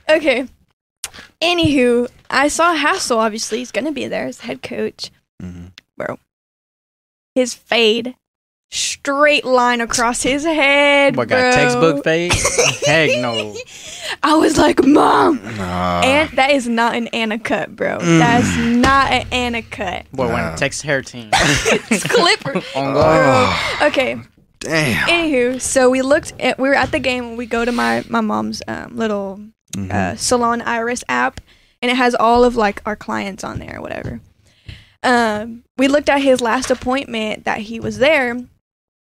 [0.10, 0.48] Okay.
[1.42, 3.20] Anywho, I saw Hassel.
[3.20, 5.12] Obviously, he's gonna be there as head coach.
[5.42, 5.72] Mhm.
[5.98, 6.18] Bro,
[7.36, 8.16] his fade,
[8.72, 11.16] straight line across his head.
[11.16, 12.34] Boy got textbook fade?
[12.86, 13.56] Heck no.
[14.24, 16.02] I was like, Mom, Nah.
[16.04, 17.98] and that is not an Anna cut, bro.
[18.00, 18.20] Mm.
[18.20, 20.06] That's not an Anna cut.
[20.12, 20.34] Boy, Nah.
[20.34, 21.30] when Texas hair team.
[21.34, 22.56] It's Clipper.
[22.76, 23.54] On God.
[23.82, 24.18] Oh, Okay.
[24.64, 25.08] Damn.
[25.08, 28.22] Anywho, so we looked at we were at the game we go to my my
[28.22, 29.40] mom's um, little
[29.76, 29.92] Mhm.
[29.92, 31.42] uh, Salon Iris app,
[31.82, 34.22] and it has all of like our clients on there or whatever.
[35.02, 38.38] Um, we looked at his last appointment that he was there,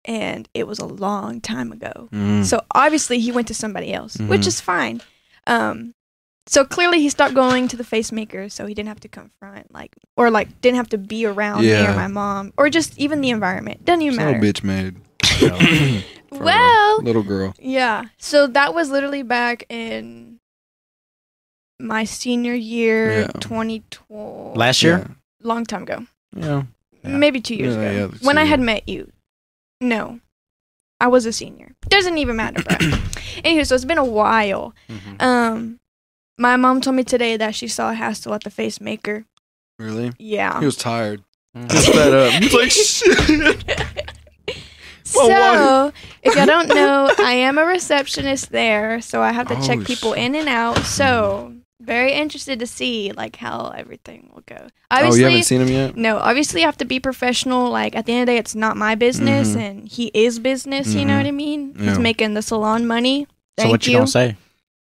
[0.05, 2.09] and it was a long time ago.
[2.11, 2.43] Mhm.
[2.45, 4.47] So obviously he went to somebody else, which Mhm.
[4.47, 5.01] is fine.
[5.47, 5.93] Um,
[6.45, 9.73] so clearly he stopped going to the face maker, so he didn't have to confront
[9.73, 13.21] like or like didn't have to be around me or my mom or just even
[13.21, 13.85] the environment.
[13.85, 14.39] Doesn't even So matter.
[14.39, 14.95] bitch made.
[16.29, 17.53] For Well, little girl.
[17.59, 18.05] yeah.
[18.17, 20.39] So that was literally back in
[21.79, 23.27] my senior year, Yeah.
[23.39, 24.55] 2012.
[24.57, 25.09] Last year?
[25.41, 26.05] long time ago.
[26.35, 26.63] Yeah.
[27.03, 27.09] Yeah.
[27.17, 28.11] Maybe two years Yeah, ago.
[28.13, 29.11] yeah, when I had met you.
[29.81, 30.19] No.
[31.01, 31.73] I was a senior.
[31.89, 32.77] Doesn't even matter, bro.
[33.43, 34.73] Anywho, so it's been a while.
[34.89, 35.21] Mhm.
[35.21, 35.79] Um,
[36.37, 39.25] my mom told me today that she saw Hassel at the face maker.
[39.77, 40.13] Really?
[40.17, 40.59] Yeah.
[40.59, 41.21] He was tired.
[41.67, 42.41] Just fed up.
[42.41, 43.65] He's like, shit.
[45.27, 45.91] So,
[46.23, 49.83] if y'all don't know, I am a receptionist there, so I have to check Oh,
[49.83, 50.23] people shit.
[50.23, 50.77] in and out.
[50.79, 54.55] So, very interested to see like how everything will go.
[54.59, 55.97] Oh, Obviously, you haven't seen him yet?
[55.97, 57.69] no, obviously you have to be professional.
[57.69, 59.59] Like at the end of the day, it's not my business, Mhm.
[59.61, 60.93] and he is business.
[60.93, 61.17] You know Mhm.
[61.17, 61.75] what I mean?
[61.77, 61.89] Yeah.
[61.89, 63.27] He's making the salon money.
[63.57, 63.97] Thank So what you, you.
[63.99, 64.35] gonna say?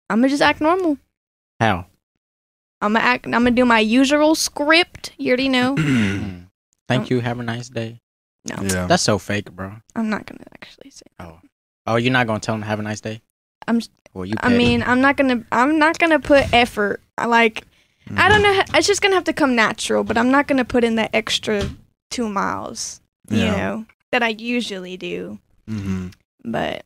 [0.09, 0.97] I'm gonna just act normal.
[1.59, 1.87] How?
[2.81, 3.25] I'm gonna act.
[3.27, 5.13] I'm gonna do my usual script.
[5.19, 5.75] You already know.
[6.89, 7.19] Thank you.
[7.21, 8.01] Have a nice day.
[8.49, 8.87] No, yeah.
[8.87, 9.73] That's so fake, bro.
[9.95, 11.07] I'm not gonna actually say.
[11.21, 11.41] Oh,
[11.87, 13.21] oh, you're not gonna tell him have a nice day.
[13.67, 13.81] I'm
[14.15, 14.35] Well, you.
[14.39, 14.57] I petty.
[14.57, 15.45] mean, I'm not gonna.
[15.51, 17.01] I'm not gonna put effort.
[17.19, 17.65] I like.
[18.17, 18.63] I don't know.
[18.79, 21.69] It's just gonna have to come natural, but I'm not gonna put in that extra
[22.11, 23.01] two miles.
[23.29, 23.57] You Yeah.
[23.57, 25.41] know that I usually do.
[25.67, 26.09] hmm
[26.45, 26.85] But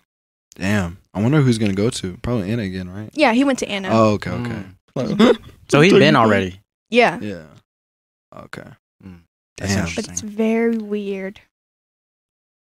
[0.54, 0.96] Damn.
[1.12, 2.16] I wonder who's gonna go to.
[2.22, 3.10] Probably Anna again, right?
[3.12, 3.88] yeah, he went to Anna.
[3.90, 4.62] Oh, okay, okay.
[4.96, 5.38] Mm.
[5.70, 6.60] So he's been already.
[6.88, 7.44] yeah, Yeah.
[8.34, 8.64] Okay.
[9.58, 9.94] That's Damn.
[9.94, 11.38] but it's very weird.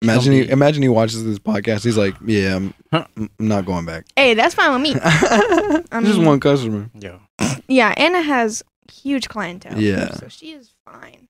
[0.01, 1.83] Imagine he imagine he watches this podcast.
[1.83, 4.05] He's like, yeah, I'm, I'm not going back.
[4.15, 4.93] Hey, that's fine with me.
[6.07, 6.89] Just mean- one customer.
[6.99, 7.19] Yo.
[7.67, 9.79] Yeah, Anna has huge clientele.
[9.79, 10.11] Yeah.
[10.13, 11.27] so she is fine.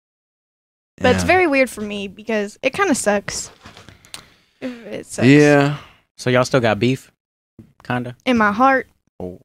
[1.02, 3.52] But it's very weird for me because it kind of sucks.
[4.62, 5.28] It sucks.
[5.28, 5.78] Yeah.
[6.18, 7.12] So y'all still got beef?
[7.84, 8.16] Kinda.
[8.26, 8.88] in my heart.
[9.20, 9.40] Oh.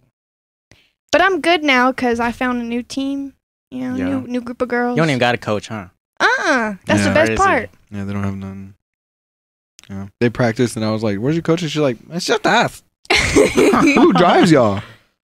[1.13, 3.35] But I'm good now because I found a new team.
[3.71, 4.05] You know, Yeah.
[4.07, 4.97] new new group of girls.
[4.97, 5.89] You don't even got a coach, huh?
[6.21, 7.09] Uh uh That's Yeah.
[7.09, 7.71] the best part.
[7.91, 8.75] Yeah, they don't have none.
[9.91, 10.09] Yeah.
[10.21, 11.63] They practiced and I was like, Where's your coach?
[11.63, 12.83] And she's like, It's just us.
[13.35, 14.81] Who drives y'all?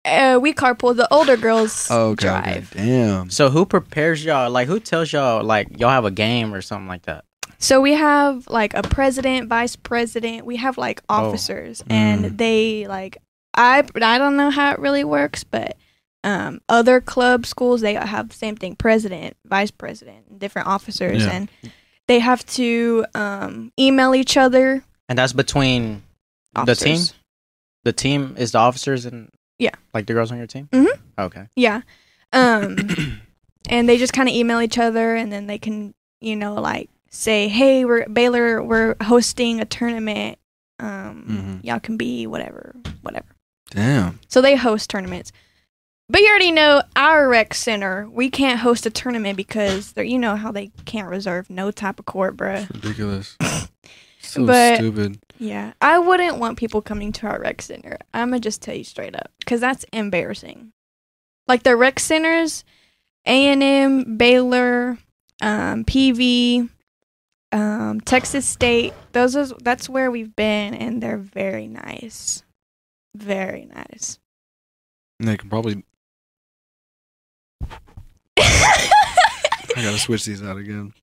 [0.06, 0.96] Uh, we carpool.
[0.96, 2.44] The older girls Oh, okay, okay.
[2.44, 2.72] drive.
[2.76, 3.30] Damn.
[3.32, 4.50] So who prepares y'all?
[4.52, 7.26] Like who tells y'all like y'all have a game or something like that?
[7.58, 10.46] So we have like a president, vice president.
[10.46, 11.16] We have like Oh.
[11.28, 11.92] officers, Mm.
[11.92, 13.18] and they like
[13.58, 15.76] I I don't know how it really works, but
[16.24, 21.32] um, other club schools they have the same thing: president, vice president, different officers, Yeah.
[21.32, 21.50] and
[22.08, 24.84] they have to um, email each other.
[25.10, 26.04] And that's between
[26.66, 27.00] the team.
[27.84, 29.30] The team is the officers and
[29.60, 29.72] Yeah.
[29.94, 30.68] like the girls on your team.
[30.72, 30.88] Mhm.
[31.20, 31.48] Okay.
[31.56, 31.82] Yeah.
[32.34, 33.22] Um
[33.70, 36.90] and they just kind of email each other, and then they can, you know, like
[37.12, 38.62] say, "Hey, we're Baylor.
[38.64, 40.38] We're hosting a tournament.
[40.80, 41.66] Um, Mhm.
[41.66, 43.28] y'all can be whatever, whatever."
[43.72, 44.20] Damn.
[44.28, 45.32] So they host tournaments.
[46.08, 50.20] But you already know our rec center, we can't host a tournament because they're, you
[50.20, 52.70] know how they can't reserve no type of court, bruh.
[52.74, 53.38] Ridiculous.
[54.22, 55.20] So But- stupid.
[55.38, 57.98] Yeah, I wouldn't want people coming to our rec center.
[58.14, 60.72] I'm gonna just tell you straight up because that's embarrassing.
[61.48, 62.64] Like the rec centers,
[63.28, 64.98] A and M, Baylor,
[65.42, 66.70] um, PV,
[67.52, 68.94] um, Texas State.
[69.12, 72.44] Those is that's where we've been, and they're very nice,
[73.14, 74.18] very nice.
[75.20, 75.84] They can probably.
[79.76, 80.94] I gotta switch these out again.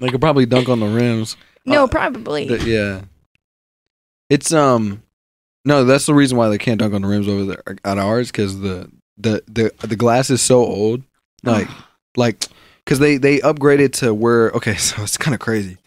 [0.00, 1.36] They could probably dunk on the rims.
[1.66, 2.46] no, Uh, probably.
[2.48, 3.00] The- yeah.
[4.30, 5.02] It's um,
[5.64, 8.30] no, that's the reason why they can't dunk on the rims over there at ours
[8.30, 11.02] because the the the the glass is so old,
[11.42, 11.68] like
[12.16, 12.44] like
[12.84, 15.78] because they they upgraded to where okay, so it's kind of crazy.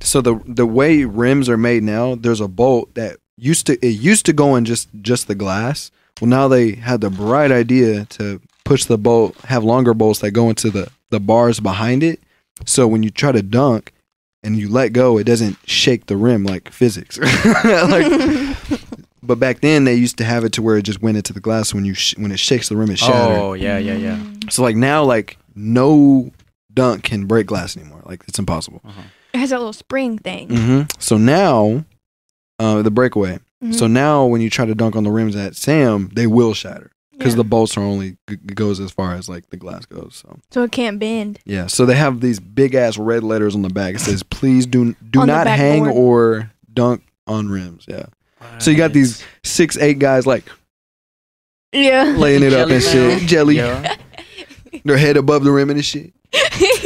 [0.00, 3.90] So the the way rims are made now, there's a bolt that used to it
[3.90, 5.90] used to go in just just the glass.
[6.20, 10.30] Well, now they had the bright idea to push the bolt, have longer bolts that
[10.32, 12.20] go into the the bars behind it.
[12.64, 13.92] So when you try to dunk
[14.42, 17.18] and you let go, it doesn't shake the rim like physics.
[17.64, 18.56] like,
[19.22, 21.40] but back then they used to have it to where it just went into the
[21.40, 21.74] glass.
[21.74, 23.38] When you sh- when it shakes the rim, it shatters.
[23.38, 24.22] Oh yeah, yeah, yeah.
[24.50, 26.30] So like now, like no
[26.72, 28.02] dunk can break glass anymore.
[28.04, 28.82] Like it's impossible.
[29.34, 30.48] It has a little spring thing.
[30.48, 31.84] hmm So now,
[32.58, 33.38] uh, the breakaway.
[33.62, 33.74] Mhm.
[33.74, 36.90] So now when you try to dunk on the rims at Sam, they will shatter
[37.16, 37.38] because Yeah.
[37.38, 40.22] the bolts are only g- goes as far as like the glass goes.
[40.24, 41.38] So so it can't bend.
[41.44, 41.66] yeah.
[41.66, 43.94] So they have these big ass red letters on the back.
[43.94, 45.96] It says, "Please do do On not hang backboard.
[45.96, 48.06] or dunk on rims." Yeah.
[48.58, 50.44] So you got these six eight guys like
[51.72, 52.14] Yeah.
[52.16, 53.96] laying it up and Jelly shit, jelly, Yeah.
[54.84, 56.12] their head above the rim and shit.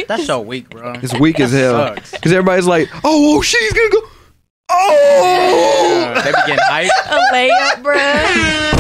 [0.09, 0.93] That's so weak, bro.
[1.03, 1.95] It's weak as hell.
[1.95, 4.03] Because everybody's like, "Oh, oh shit, he's gonna go."
[4.73, 6.89] Oh, Yeah, they begin getting hyped.
[7.07, 8.80] a layup, bruh.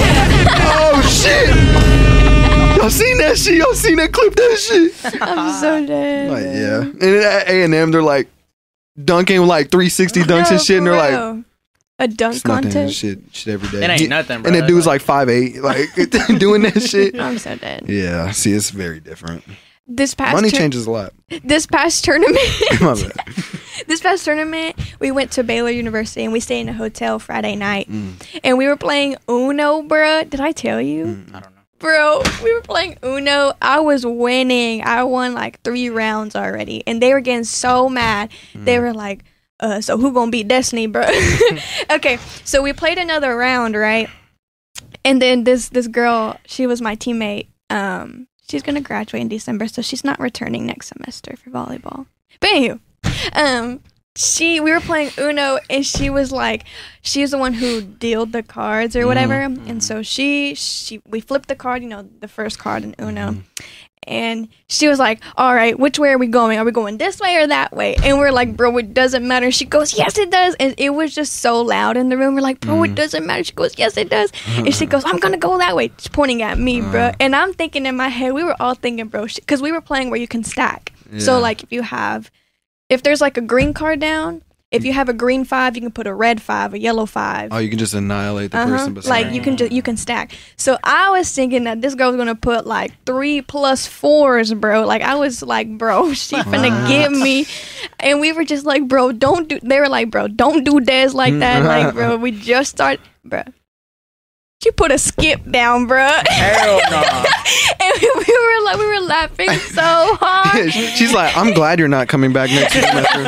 [1.22, 1.48] Shit!
[2.76, 3.56] Y'all seen that shit?
[3.56, 4.34] Y'all seen that clip?
[4.34, 5.22] That shit?
[5.22, 6.30] I'm so dead.
[6.30, 6.80] Like, yeah.
[7.06, 8.28] And at A and M, they're like
[9.02, 11.44] dunking with like 360 dunks No, and shit, and they're like,
[11.98, 12.94] a dunk it's nothing, contest.
[12.96, 13.84] shit, shit every day.
[13.84, 14.50] It ain't nothing, bro.
[14.52, 15.88] And that dude's Like- like five eight, like
[16.38, 17.18] doing that shit.
[17.20, 17.84] I'm so dead.
[17.86, 19.44] Yeah, see, it's very different.
[19.86, 21.12] This past Money tur- changes a lot.
[21.44, 22.38] this past tournament.
[23.90, 27.56] This past tournament, we went to Baylor University and we stayed in a hotel Friday
[27.56, 28.12] night, Mm.
[28.44, 30.30] and we were playing Uno, bruh.
[30.30, 31.06] Did I tell you?
[31.06, 31.28] Mm.
[31.34, 31.60] I don't know.
[31.80, 33.52] Bro, we were playing Uno.
[33.60, 34.84] I was winning.
[34.84, 38.30] I won like three rounds already, and they were getting so mad.
[38.54, 38.80] They Mm.
[38.82, 39.24] were like,
[39.58, 41.06] "Uh, so who gonna beat Destiny, bro?"
[41.90, 44.08] okay, so we played another round, right?
[45.04, 47.48] And then this this girl, she was my teammate.
[47.70, 52.06] Um, she's gonna graduate in December, so she's not returning next semester for volleyball.
[52.38, 52.78] But anywho,
[53.34, 53.80] um,
[54.16, 56.64] she we were playing Uno, and she was like,
[57.02, 59.08] she's the one who dealt the cards or mm-hmm.
[59.08, 59.78] whatever, and mm-hmm.
[59.78, 63.32] so she she we flipped the card, you know, the first card in Uno.
[63.32, 63.40] Mm-hmm.
[64.04, 66.58] And she was like, "All right, which way are we going?
[66.58, 69.50] Are we going this way or that way?" And we're like, "Bro, it doesn't matter."
[69.50, 72.34] She goes, "Yes, it does." And it was just so loud in the room.
[72.34, 75.18] We're like, "Bro, it doesn't matter." She goes, "Yes, it does." and she goes, "I'm
[75.18, 77.12] gonna go that way." She's pointing at me, bro.
[77.20, 80.08] And I'm thinking in my head, we were all thinking, bro, because we were playing
[80.10, 80.92] where you can stack.
[81.18, 82.30] So like, if you have,
[82.90, 85.90] if there's like a green card down, if you have a green five, you can
[85.90, 87.48] put a red five, a yellow five.
[87.50, 88.68] Oh, you can just annihilate the Uh-huh.
[88.70, 90.32] person beside Like you can just you can stack.
[90.56, 94.86] So I was thinking that this girl was gonna put like three plus fours, bro.
[94.86, 97.46] Like I was like, bro, she finna give me.
[97.98, 99.58] And we were just like, bro, don't do.
[99.60, 101.64] They were like, bro, don't do des like that.
[101.64, 103.42] Like, bro, we just start, bro.
[104.62, 106.06] She put a skip down, bro.
[106.28, 107.02] Hell no.
[107.80, 109.82] and we were like, we were laughing so
[110.20, 110.70] hard.
[110.72, 113.24] She's like, I'm glad you're not coming back next semester.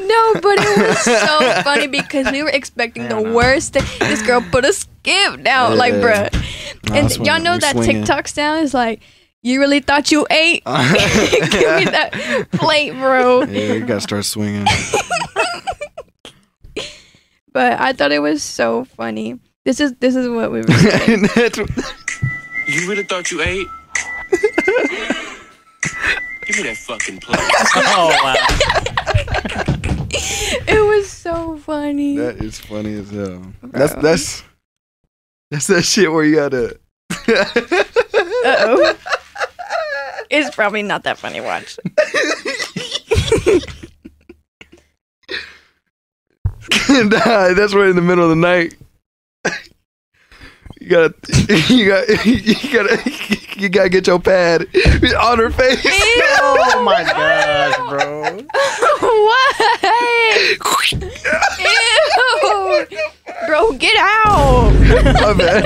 [0.06, 3.72] No, but it was so funny because we were expecting the worst.
[3.72, 3.82] thing.
[4.08, 6.28] This girl put a skip down, like, Yeah.
[6.30, 6.88] bruh.
[6.90, 7.96] Nah, And y'all know we that swinging.
[8.04, 9.00] TikTok sound is like,
[9.42, 10.62] you really thought you ate?
[10.64, 13.42] Give me that plate, bro.
[13.44, 14.66] Yeah, you gotta start swinging.
[17.52, 19.40] But I thought it was so funny.
[19.64, 21.20] This is this is what we were saying.
[21.20, 23.66] And that's You really thought you ate?
[26.46, 27.38] Give me that fucking plate.
[27.76, 28.34] Oh wow.
[30.66, 32.16] it was so funny.
[32.16, 33.42] that is funny as hell.
[33.62, 34.42] That's that's
[35.50, 36.78] that's that shit where you gotta.
[38.42, 38.96] Uh-oh.
[40.30, 41.40] It's probably not that funny.
[41.40, 41.78] Watch.
[46.88, 48.74] nah, that's right in the middle of the night.
[50.80, 51.14] You gotta,
[51.68, 53.10] you got, you gotta,
[53.60, 54.62] you gotta get your pad
[55.20, 55.84] on her face.
[55.84, 58.38] Oh my gosh, bro.
[59.00, 59.56] what?
[61.60, 62.96] Ew.
[63.46, 64.72] Bro, get out.
[65.20, 65.64] My bad.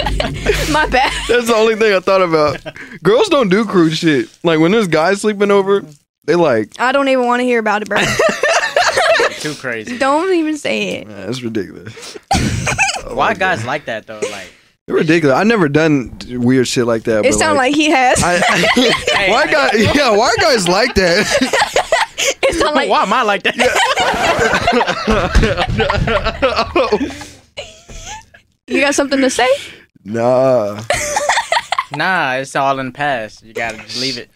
[0.73, 1.13] My bad.
[1.29, 2.61] That's the only thing I thought about.
[3.03, 4.37] Girls don't do crude shit.
[4.43, 5.85] Like when there's guys sleeping over,
[6.25, 8.01] they like I don't even want to hear about it, bro.
[9.45, 9.99] Too crazy.
[9.99, 11.07] don't even say it.
[11.07, 12.17] man, that's ridiculous.
[13.09, 14.19] Why guys like that though?
[14.33, 14.51] Like,
[14.87, 15.37] They're ridiculous.
[15.37, 17.27] I never done weird shit like that.
[17.27, 18.23] It but, sounds like, he has.
[18.23, 19.95] I, I, why guys?
[19.95, 21.27] Yeah, why guys like that?
[22.43, 23.55] it sound like why am I like that?
[28.67, 29.49] you got something to say.
[30.05, 30.83] nah,
[31.95, 33.43] nah, it's all in the past.
[33.43, 34.31] You gotta just leave it.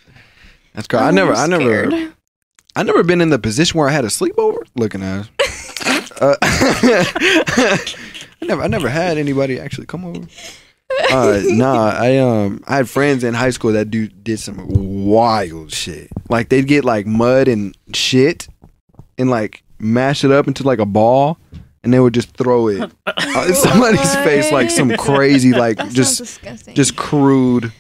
[0.75, 1.03] that's crazy.
[1.03, 1.95] I never, I never, scared.
[1.95, 2.18] I never
[2.75, 4.67] been in the position where I had a sleepover.
[4.77, 5.29] Looking at,
[6.21, 7.95] uh, I
[8.43, 10.27] never, I never had anybody actually come over.
[11.13, 14.67] Uh, nah, I um, I had friends in high school that do did some
[15.07, 16.09] wild shit.
[16.29, 18.49] Like they'd get like mud and shit,
[19.19, 21.39] and like mash it up into like a ball,
[21.85, 22.81] and they would just throw it
[23.19, 26.75] in somebody's face like some crazy like That just disgusting.
[26.75, 27.71] just crude,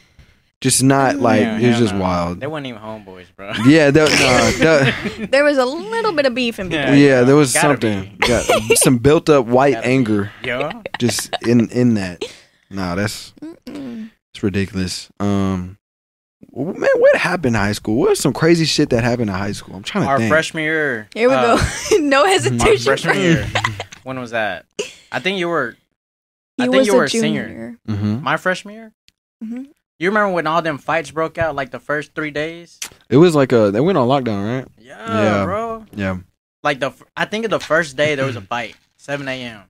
[0.60, 2.00] just not like Yeah, it was just no.
[2.00, 2.40] wild.
[2.40, 3.52] They weren't even homeboys, bro.
[3.66, 4.08] Yeah, that,
[4.60, 6.98] no, that, there was a little bit of beef in between.
[6.98, 8.42] yeah, there was Gotta something, yeah,
[8.74, 10.82] some built up white Gotta anger Yeah.
[10.98, 12.24] just in in that.
[12.70, 13.32] Nah, that's
[13.66, 15.08] it's ridiculous.
[15.20, 15.78] Um,
[16.54, 17.96] man, what happened in high school?
[17.96, 19.76] What's some crazy shit that happened in high school?
[19.76, 20.28] I'm trying to Our think.
[20.30, 21.08] freshman year.
[21.14, 21.96] Here we uh, go.
[21.98, 22.78] no Our hesitation.
[22.84, 23.46] freshman year.
[24.02, 24.66] When was that?
[25.12, 25.76] I think you were.
[26.58, 27.46] I think was you were a junior.
[27.48, 27.78] senior.
[27.86, 28.92] hmm My freshman year.
[29.42, 29.68] Mhm.
[29.98, 32.78] You remember when all them fights broke out like the first three days?
[33.08, 34.68] It was like a they went on lockdown, right?
[34.78, 35.44] Yeah, Yeah.
[35.44, 35.86] bro.
[35.92, 36.18] Yeah.
[36.62, 39.62] Like the I think the first day there was a fight, seven a.m.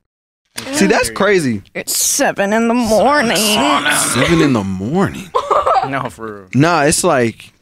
[0.75, 1.63] See, that's crazy.
[1.73, 3.37] It's seven in the morning.
[3.37, 5.31] Seven in the morning.
[5.89, 6.49] No, for real.
[6.55, 7.53] Nah, it's like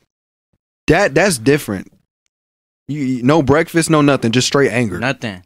[0.88, 1.14] that.
[1.14, 1.92] That's different.
[2.88, 4.98] You, you- no breakfast, no nothing, just straight anger.
[4.98, 5.44] Nothing.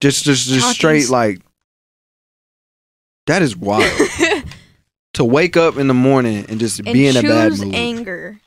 [0.00, 1.40] Just, just, just straight like.
[3.26, 3.82] That is wild.
[5.16, 7.60] to wake up in the morning and just and be in a bad mood.
[7.60, 8.40] choose anger.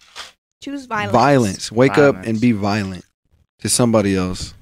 [0.63, 1.11] Choose violence.
[1.11, 1.71] Violence.
[1.71, 3.03] Wake up and be violent
[3.59, 4.53] to somebody else,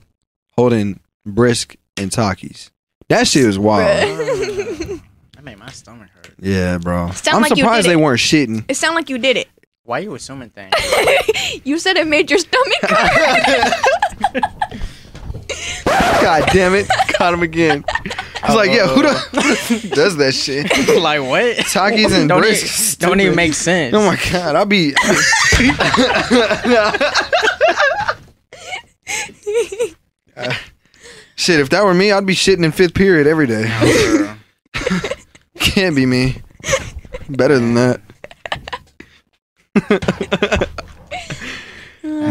[0.55, 2.71] holding brisk and Takis.
[3.09, 5.01] That shit was wild.
[5.35, 6.33] That made my stomach hurt.
[6.39, 7.11] Yeah, bro.
[7.11, 7.97] Sound I'm like you surprised they it.
[7.97, 8.65] weren't shitting.
[8.67, 9.47] it sounded like you did it.
[9.83, 10.73] Why are you assuming things?
[11.63, 13.73] you said it made your stomach hurt.
[15.85, 16.87] God damn it.
[17.13, 17.83] Caught him again.
[18.45, 20.65] He's like, yeah, who, the, who does that shit?
[21.01, 21.57] like what?
[21.57, 22.99] Takis and don't brisk.
[22.99, 23.93] Even, don't even make sense.
[23.95, 24.93] Oh my god, I'll be.
[30.35, 30.53] Uh,
[31.35, 33.65] shit, if that were me, I'd be shitting in fifth period every day.
[35.59, 36.41] Can't be me.
[37.29, 38.01] Better than that.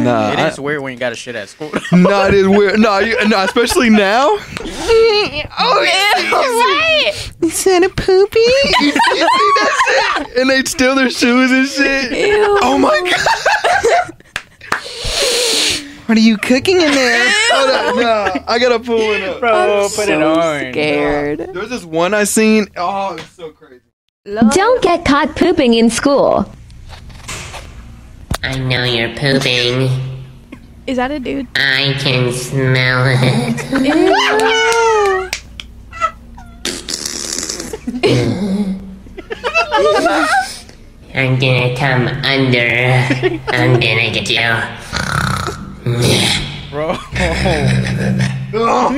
[0.07, 1.71] Nah, it I- is weird when you got a shit at school.
[1.93, 2.79] nah, it is weird.
[2.79, 4.37] Nah, you, nah, especially now.
[5.59, 5.87] oh,
[6.33, 7.15] what?
[7.53, 8.39] Santa poopy.
[8.41, 10.37] you see that shit?
[10.39, 12.13] And they'd steal their shoes and shit.
[12.13, 12.59] Ew.
[12.63, 14.23] Oh my god.
[16.07, 17.33] What are you cooking in there?
[17.51, 19.41] Hold up, nah, I gotta pull it up.
[19.41, 20.73] Bro, put it so on.
[20.73, 21.51] Scared.
[21.53, 22.69] There's this one I seen.
[22.77, 23.83] Oh, it's so crazy.
[24.25, 26.49] Don't get caught pooping in school.
[28.47, 29.90] I know you're pooping.
[30.86, 31.49] Is that a dude?
[31.57, 33.72] I can smell it.
[41.12, 42.68] I'm gonna come under.
[43.49, 44.62] I'm gonna get you.
[46.70, 46.99] Bro.
[48.53, 48.92] Nah,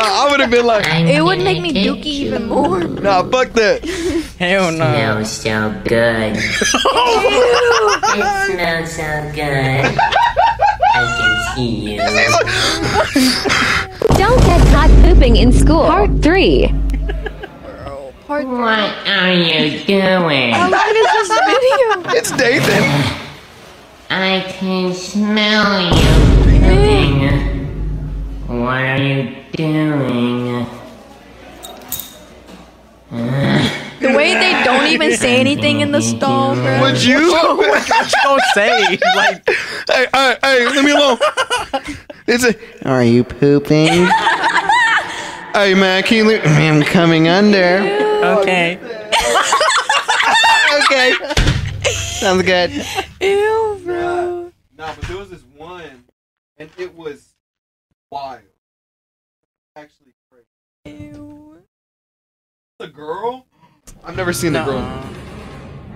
[0.00, 2.26] I would have been like, It would make me get dookie you.
[2.28, 2.82] even more.
[2.84, 3.84] nah, fuck that.
[4.38, 5.22] Hell no.
[5.24, 6.36] Smells so good.
[6.36, 6.42] it
[8.50, 9.98] smells so good.
[10.94, 11.98] I can see you.
[14.16, 15.84] Don't get caught pooping in school.
[15.84, 16.72] Part 3.
[18.26, 18.54] Part three.
[18.56, 20.54] What are you doing?
[20.54, 22.02] Oh, what is this video?
[22.16, 22.84] It's Dathan.
[24.08, 26.08] I can smell you
[26.44, 27.63] pooping.
[28.46, 30.66] What are you doing?
[33.10, 36.82] The way they don't even say anything in the stall, bro.
[36.82, 37.32] Would you?
[37.32, 38.98] what you gonna say?
[39.16, 39.48] Like,
[39.88, 41.16] hey, hey, hey, leave me alone.
[42.26, 42.54] It's a.
[42.86, 43.88] Are you pooping?
[45.54, 46.42] hey, man, can you leave?
[46.44, 47.78] I'm coming under.
[48.40, 48.76] okay.
[50.84, 51.14] okay.
[51.90, 52.70] Sounds good.
[53.22, 54.52] Ew, bro.
[54.76, 56.04] Nah, but there was this one,
[56.58, 57.33] and it was
[58.14, 58.40] wild.
[59.76, 60.98] Actually, crazy.
[61.12, 61.62] Ew.
[62.78, 63.46] The girl?
[64.04, 64.80] I've never seen the girl.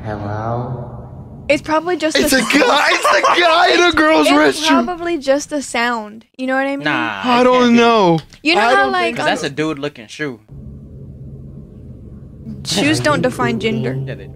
[0.04, 1.44] Hello?
[1.48, 2.88] It's probably just It's a a guy.
[2.90, 4.84] It's a guy in a girl's It's restroom.
[4.84, 6.26] probably just a sound.
[6.36, 6.84] You know what I mean?
[6.84, 8.18] Nah, I don't know.
[8.42, 10.40] You know I how don't like Cause that's a dude looking shoe.
[12.66, 13.94] shoes don't define gender.
[13.94, 14.32] Yeah, they do.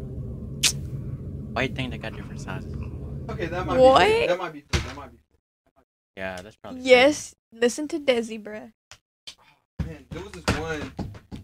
[1.52, 2.74] Why you think they got different sizes?
[3.28, 4.28] Okay, that might be- What?
[4.28, 4.64] that might be.
[4.70, 5.18] That might be.
[6.16, 6.80] Yeah, that's probably.
[6.80, 7.34] Yes.
[7.52, 8.72] Listen to Desi, bruh.
[9.38, 10.92] Oh, man, there was this one,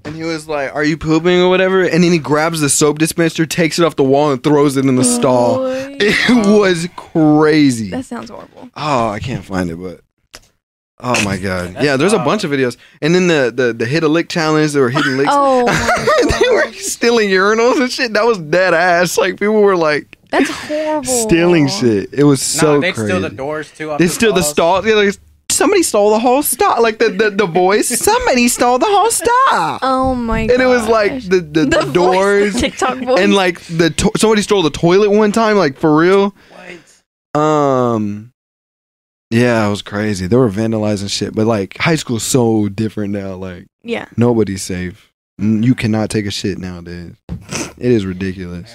[0.05, 2.99] and he was like, "Are you pooping or whatever?" And then he grabs the soap
[2.99, 5.67] dispenser, takes it off the wall, and throws it in the stall.
[5.67, 7.91] It was crazy.
[7.91, 8.71] That sounds horrible.
[8.77, 10.01] Oh, I can't find it, but
[11.01, 11.97] oh my god, yeah.
[11.97, 14.73] There's a bunch of videos, and then the the the hit a lick challenge.
[14.73, 15.31] They were hitting licks.
[15.33, 18.13] Oh, my they were stealing urinals and shit.
[18.15, 19.19] That was dead ass.
[19.19, 21.05] Like people were like That's horrible.
[21.05, 22.15] stealing shit.
[22.15, 23.09] It was so no, they crazy.
[23.11, 23.89] steal the doors too.
[23.99, 24.85] They the steal the stalls.
[24.85, 24.89] stall.
[24.89, 25.19] Yeah, like,
[25.51, 26.83] somebody stole the whole stall.
[26.83, 27.89] Like the the, the voice.
[27.99, 29.79] Somebody stole the whole stall.
[29.83, 30.55] Oh my god.
[30.55, 33.21] And it was like the the, the, voice, doors the TikTok voice.
[33.21, 35.57] and like the to- somebody stole the toilet one time.
[35.57, 36.35] Like for real.
[37.35, 38.33] Um.
[39.31, 40.27] Yeah, it was crazy.
[40.27, 43.35] They were vandalizing shit, but like high school's so different now.
[43.35, 44.07] Like Yeah.
[44.17, 45.13] nobody's safe.
[45.39, 47.15] You cannot take a shit nowadays.
[47.29, 48.75] It is ridiculous.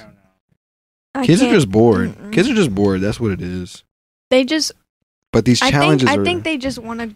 [1.15, 2.15] I Kids are just bored.
[2.32, 3.01] Kids are just bored.
[3.01, 3.84] That's what it is.
[4.30, 4.71] They just.
[5.34, 6.18] But these I challenges think.
[6.18, 6.24] I are.
[6.26, 7.14] think they just want to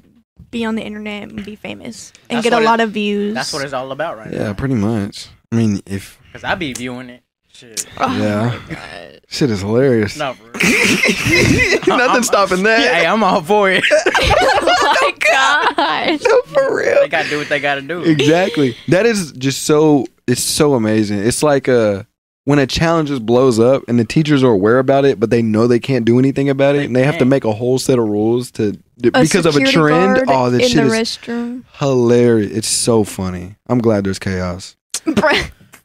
[0.52, 2.92] be on the internet and be famous and That's get a what it- lot of
[2.92, 3.34] views.
[3.34, 5.28] That's what it's all about right yeah, pretty much.
[5.52, 7.24] I mean, if Cause I be viewing it.
[7.54, 7.88] Shit.
[7.98, 10.16] Oh yeah, shit is hilarious.
[10.18, 11.80] No, for real.
[11.98, 12.80] Nothing stopping that.
[12.94, 13.84] Hey, I'm all for it.
[13.92, 16.22] oh my gosh.
[16.24, 17.00] No, for real.
[17.02, 18.04] they gotta do what they gotta do.
[18.04, 18.76] exactly.
[18.90, 20.06] That is just so.
[20.28, 21.20] It's so amazing.
[21.20, 22.06] It's like a
[22.48, 25.42] when a challenge just blows up and the teachers are aware about it, but they
[25.42, 28.00] know they can't do anything about it, and they have to make a whole set
[28.00, 28.70] of rules to
[29.04, 30.16] A because of a trend.
[30.16, 31.64] guard Oh, this in shit the is restroom.
[31.74, 32.52] hilarious.
[32.54, 33.58] It's so funny.
[33.68, 34.78] I'm glad there's chaos.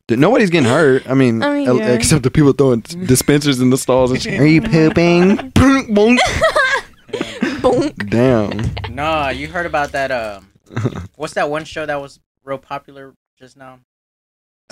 [0.08, 1.08] Nobody's getting hurt.
[1.10, 1.92] I mean, I mean, el- yeah.
[1.94, 4.12] except the people throwing dispensers in the stalls.
[4.12, 4.38] And shit.
[4.38, 5.36] Are you pooping?
[5.94, 6.18] Bonk.
[7.10, 8.10] Bonk.
[8.10, 8.94] Damn.
[8.94, 10.10] Nah, you heard about that?
[10.12, 10.48] Um,
[11.16, 13.80] what's that one show that was real popular just now?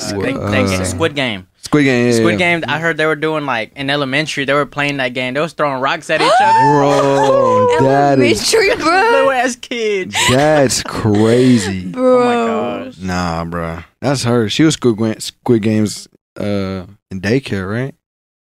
[0.03, 1.47] Uh, Squid- they- they uh, get- Squid Game.
[1.63, 2.07] Squid Game.
[2.07, 2.59] Yeah, Squid yeah.
[2.59, 2.65] Game.
[2.69, 4.45] I heard they were doing like in elementary.
[4.45, 5.35] They were playing that game.
[5.35, 6.59] They was throwing rocks at each other.
[6.59, 9.11] Bro, that is Elementary, bro.
[9.11, 10.17] Little ass kids.
[10.31, 11.87] that's crazy.
[11.87, 12.93] Bro.
[13.01, 14.49] Nah, bro, that's her.
[14.49, 17.95] She was Squid, Ga- Squid Games uh, in daycare, right?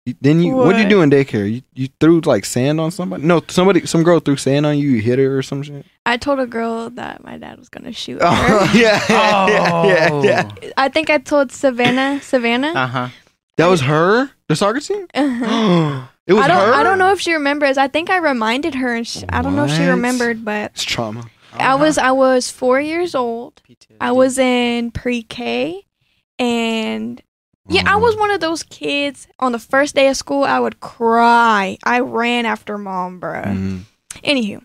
[0.09, 1.53] You, then you what did you do in daycare?
[1.53, 3.25] You you threw like sand on somebody?
[3.25, 4.89] No, somebody some girl threw sand on you.
[4.89, 5.85] You hit her or some shit.
[6.07, 8.79] I told a girl that my dad was gonna shoot Oh her.
[8.79, 10.71] yeah, yeah, yeah, yeah.
[10.79, 12.23] I think I told Savannah.
[12.23, 12.69] Savannah.
[12.69, 13.09] Uh huh.
[13.59, 14.31] That was her.
[14.47, 15.07] The soccer team.
[15.13, 16.07] Uh-huh.
[16.27, 16.69] it was I don't.
[16.69, 16.73] her.
[16.73, 17.77] I don't know if she remembers.
[17.77, 20.85] I think I reminded her, and she, I don't know if she remembered, but It's
[20.85, 21.27] trauma.
[21.53, 21.99] I was.
[21.99, 23.61] I was four years old.
[24.01, 25.85] I was in pre-K,
[26.39, 27.21] and
[27.69, 29.29] yeah, I was one of those kids.
[29.39, 31.79] On the first day of school, I would cry.
[31.85, 33.43] I ran after mom, bro.
[33.43, 33.81] Mhm.
[34.25, 34.65] Anywho,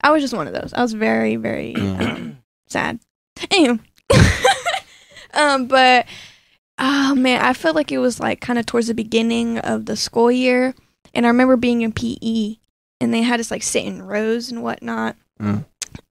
[0.00, 0.72] I was just one of those.
[0.74, 2.38] I was very, very um,
[2.68, 2.98] sad.
[3.36, 3.80] Anywho,
[5.34, 6.06] um, but
[6.78, 9.96] oh man, I felt like it was like kind of towards the beginning of the
[9.96, 10.74] school year,
[11.14, 12.56] and I remember being in PE,
[13.00, 15.64] and they had us like sit in rows and whatnot, Mm.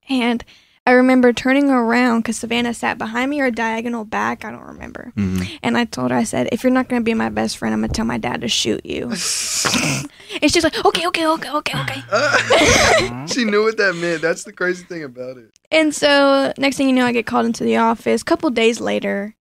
[0.10, 0.44] and.
[0.88, 4.44] I remember turning around because Savannah sat behind me or diagonal back.
[4.44, 5.14] I don't remember.
[5.16, 5.48] Mhm.
[5.62, 7.72] And I told her, I said, if you're not going to be my best friend,
[7.74, 9.04] I'm going to tell my dad to shoot you.
[10.42, 13.26] and she's like, okay, okay, okay, okay, okay.
[13.28, 14.22] she knew what that meant.
[14.24, 15.52] That's the crazy thing about it.
[15.70, 18.24] And so next thing you know, I get called into the office.
[18.24, 19.36] A couple days later,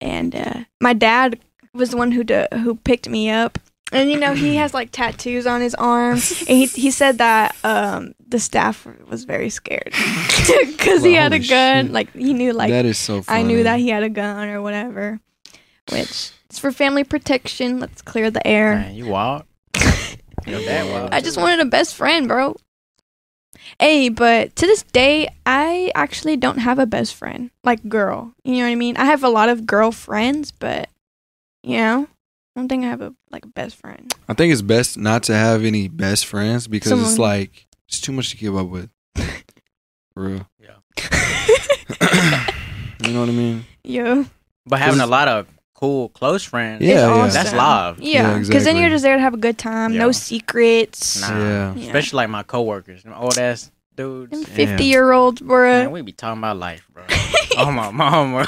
[0.00, 1.40] and uh, my dad
[1.74, 3.58] was the one who d- who picked me up.
[3.92, 7.54] And you know he has like tattoos on his arm, and he he said that
[7.62, 9.92] um, the staff was very scared
[10.66, 11.86] because he had a gun.
[11.86, 11.92] shit.
[11.92, 13.22] Like he knew like that is so.
[13.22, 13.40] Funny.
[13.40, 15.20] I knew that he had a gun or whatever,
[15.92, 17.78] which it's for family protection.
[17.78, 18.74] Let's clear the air.
[18.74, 19.44] Man, you wild.
[20.46, 21.14] Your dad wild.
[21.14, 22.56] I just wanted a best friend, bro.
[23.78, 28.34] Hey, but to this day, I actually don't have a best friend, like girl.
[28.44, 28.96] You know what I mean?
[28.96, 30.88] I have a lot of girlfriends, but
[31.62, 32.08] you know,
[32.56, 34.12] I don't think I have a like a best friend.
[34.28, 38.12] I think it's best not to have any best friends because it's like it's too
[38.12, 38.88] much to keep up with.
[40.14, 40.48] For real.
[40.58, 42.46] Yeah.
[43.04, 43.64] You know what I mean?
[43.84, 44.24] Yeah,
[44.64, 46.82] But having a lot of cool close friends.
[46.82, 47.28] Yeah, yeah.
[47.28, 48.00] That's love.
[48.00, 51.20] yeah, because then you're just there to have a good time, no secrets.
[51.20, 51.28] Nah.
[51.38, 51.74] Yeah.
[51.74, 51.86] Yeah.
[51.86, 54.32] Especially like my coworkers, them old ass dudes.
[54.32, 54.46] Them Yeah.
[54.46, 55.90] Fifty year olds, Man, bruh.
[55.92, 57.04] we be talking about life, bro.
[57.58, 58.46] oh my mama.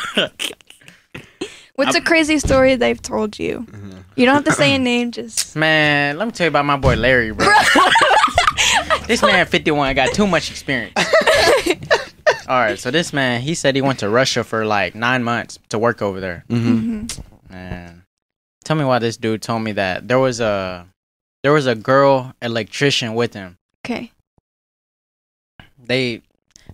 [1.77, 3.61] What's a crazy story they've told you?
[3.61, 3.98] Mm-hmm.
[4.19, 6.77] You don't have to say a name, just Man, let me tell you about my
[6.77, 7.47] boy Larry, bro.
[9.07, 10.93] this man 51 got too much experience.
[12.49, 15.59] All right, so this man, he said he went to Russia for like nine months
[15.69, 16.45] to work over there.
[16.49, 17.01] Mm-hmm.
[17.05, 17.23] Mhm.
[17.51, 18.03] Man,
[18.65, 20.87] Tell me why this dude told me that there was a
[21.43, 23.57] there was a girl electrician with him.
[23.87, 24.11] Okay.
[25.83, 26.23] They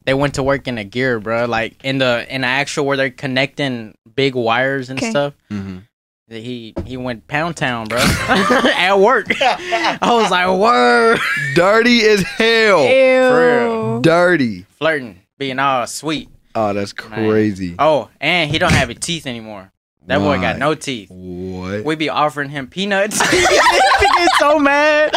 [0.05, 1.45] they went to work in a gear, bro.
[1.45, 5.11] Like in the in the actual where they're connecting big wires and Okay.
[5.11, 5.35] stuff.
[5.53, 5.83] Mhm.
[6.29, 7.99] He he went pound town, bro,
[8.29, 9.27] at work.
[9.41, 11.19] I was like, word,
[11.55, 12.85] Dirty as hell.
[12.87, 14.01] Ew.
[14.03, 14.63] Dirty.
[14.79, 16.31] flirting, being all sweet.
[16.55, 17.29] Oh, that's Man.
[17.29, 17.75] crazy.
[17.79, 19.71] Oh, and he don't have his teeth anymore.
[20.07, 21.11] That boy got no teeth.
[21.11, 21.85] What?
[21.85, 23.21] We be offering him peanuts.
[23.31, 25.15] he get so mad.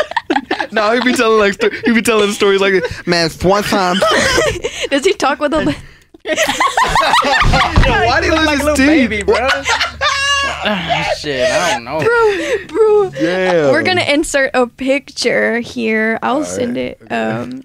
[0.73, 3.95] No, he be telling like sto- he be telling stories like, man, one time.
[4.89, 5.59] Does he talk with a?
[5.61, 5.75] li-
[6.27, 8.87] why do you lose like his teeth?
[8.87, 9.47] baby, bro.
[11.19, 11.99] Shit, I don't know.
[11.99, 13.09] bro, bro.
[13.11, 13.71] Damn.
[13.71, 16.19] We're gonna insert a picture here.
[16.21, 16.99] I'll send it.
[17.11, 17.63] Um,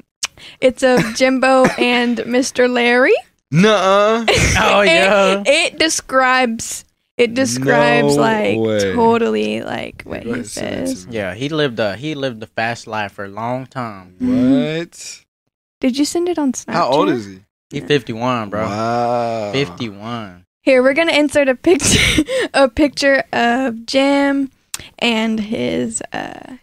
[0.61, 2.69] it's of Jimbo and Mr.
[2.71, 3.15] Larry.
[3.51, 4.27] Nuh-uh.
[4.59, 5.41] Oh yeah.
[5.41, 6.85] It, it describes.
[7.19, 8.93] It describes No like way.
[8.95, 11.07] totally like what he ahead, send it to says.
[11.11, 14.17] Yeah, he lived a he lived a fast life for a long time.
[14.19, 15.25] What?
[15.81, 16.73] Did you send it on Snapchat?
[16.73, 17.41] How old is he?
[17.71, 18.65] He 51, bro.
[18.67, 19.53] Wow.
[19.53, 20.42] 51.
[20.63, 22.23] Here, we're gonna insert a picture,
[22.55, 24.51] a picture of Jim
[24.99, 26.57] and his uh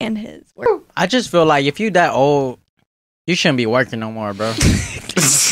[0.00, 0.82] and his work.
[0.96, 2.58] I just feel like if you that old,
[3.26, 4.52] you shouldn't be working no more, bro.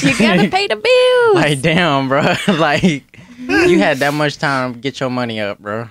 [0.02, 1.34] You gotta pay the bills.
[1.34, 2.34] like damn, bro.
[2.58, 5.88] like you had that much time to get your money up, bro.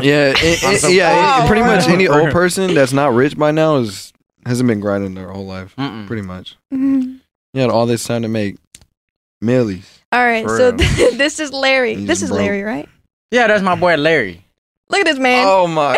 [0.00, 1.38] Yeah, it, it- so yeah.
[1.38, 1.46] proud.
[1.48, 4.12] pretty much any old person that's not rich by now is
[4.46, 5.74] hasn't been grinding their whole life.
[5.76, 6.06] Mm-mm.
[6.06, 6.56] Pretty much.
[6.72, 7.20] Mhm.
[7.54, 8.56] You had all this time to make
[9.40, 10.00] millies.
[10.14, 10.76] All right, For so real.
[11.16, 11.96] this is Larry.
[11.96, 12.40] He's this is broke.
[12.42, 12.88] Larry, right?
[13.32, 14.44] Yeah, that's my boy Larry.
[14.88, 15.44] Look at this man.
[15.46, 15.96] Oh my!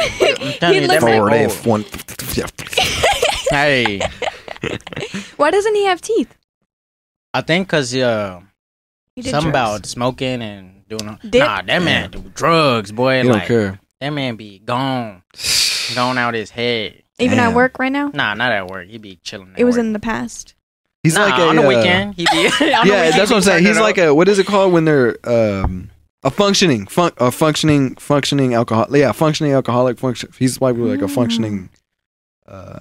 [0.58, 1.40] telling he you, looks that man like.
[1.42, 1.50] Old.
[1.52, 1.84] F, one.
[3.50, 4.00] Hey,
[5.36, 6.34] Why doesn't he have teeth?
[7.32, 8.40] I think cause uh,
[9.14, 9.76] He did something drugs.
[9.80, 11.18] about smoking and doing.
[11.22, 11.44] Dip?
[11.44, 13.18] Nah, that man do drugs, boy.
[13.18, 13.78] You don't like care.
[14.00, 15.22] that man be gone,
[15.94, 17.02] gone out his head.
[17.20, 17.54] even at Damn.
[17.54, 18.10] work right now.
[18.12, 18.88] Nah, not at work.
[18.88, 19.52] He be chilling.
[19.52, 19.84] At It was work.
[19.84, 20.54] in the past.
[21.06, 22.14] He's nah, like a, on the uh, weekend.
[22.14, 22.36] He be.
[22.46, 23.58] on the yeah, weekend, that's what I'm saying.
[23.58, 23.82] turning He's up.
[23.82, 25.90] like a what is it called when they're um
[26.22, 30.28] a functioning fun a functioning functioning alcohol yeah functioning alcoholic function.
[30.38, 31.70] He's like like a functioning
[32.48, 32.80] uh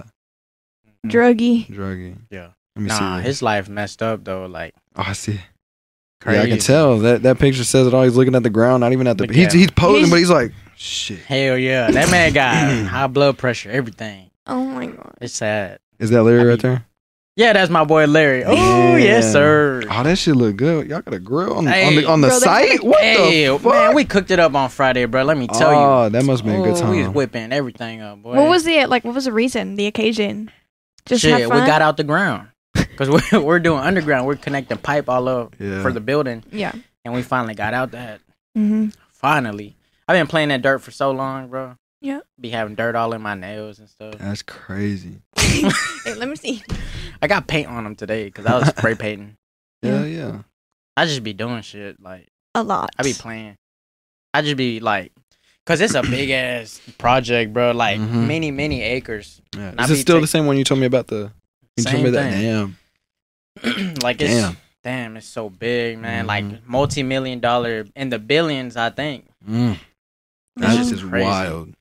[1.05, 1.67] Druggy.
[1.67, 2.17] druggie.
[2.31, 2.49] Yeah.
[2.75, 3.23] Let me Nah, see.
[3.23, 4.47] his life messed up though.
[4.47, 5.39] Like oh, I see.
[6.21, 6.37] crazy.
[6.37, 8.03] Yeah, I can tell that that picture says it all.
[8.03, 9.27] He's looking at the ground, not even at the.
[9.27, 11.19] Look He's at he's posing, He's- but he's like shit.
[11.19, 14.29] Hell yeah, that man got high blood pressure, everything.
[14.47, 15.13] Oh my god.
[15.21, 15.79] It's sad.
[15.99, 16.85] Is that Larry I right be- there?
[17.37, 18.45] Yeah, that's my boy Larry.
[18.45, 18.97] Oh Yeah.
[18.97, 19.83] yes, sir.
[19.89, 20.87] Oh, that shit look good.
[20.87, 22.83] Y'all got a grill on, on the on the Bro, they- site.
[22.83, 23.73] What hey, the fuck?
[23.73, 25.23] man, we cooked it up on Friday, bro.
[25.23, 25.77] Let me tell you.
[25.77, 26.91] oh, that must be a good time.
[26.91, 28.35] We was whipping everything up, boy.
[28.35, 29.03] What was the like?
[29.03, 29.75] What was the reason?
[29.75, 30.49] The occasion?
[31.05, 31.61] Just Shit, have fun.
[31.61, 34.25] we got out the ground because we're we're doing underground.
[34.27, 35.81] We're connecting pipe all up Yeah.
[35.81, 36.71] for the building, Yeah.
[37.03, 38.21] and we finally got out that.
[38.55, 39.75] hmm Finally,
[40.07, 41.75] I've been playing that dirt for so long, bro.
[42.05, 42.19] Yeah.
[42.39, 44.15] Be having dirt all in my nails and stuff.
[44.19, 45.21] That's crazy.
[46.05, 46.61] Hey, let me see.
[47.21, 49.37] I got paint on them today because I was spray painting.
[49.81, 50.39] Yeah, yeah.
[50.95, 52.91] I just be doing shit like A lot.
[52.99, 53.57] I be playing.
[54.33, 55.11] I just be like,
[55.65, 57.71] cause it's a big ass project, bro.
[57.71, 58.27] Like Mhm.
[58.27, 59.41] many, many acres.
[59.57, 59.73] yeah.
[59.77, 61.31] I Is it still take- the same one you told me about the?
[61.77, 62.31] You told Same me that.
[62.33, 62.77] thing.
[63.63, 63.93] Damn.
[64.03, 64.57] like it's Damn.
[64.83, 65.17] damn.
[65.17, 66.25] it's so big, man.
[66.25, 66.27] Mhm.
[66.27, 69.25] Like multi million dollar in the billions, I think.
[69.49, 69.71] Mm.
[69.73, 69.79] It's
[70.57, 71.25] That's just just crazy.
[71.25, 71.73] wild.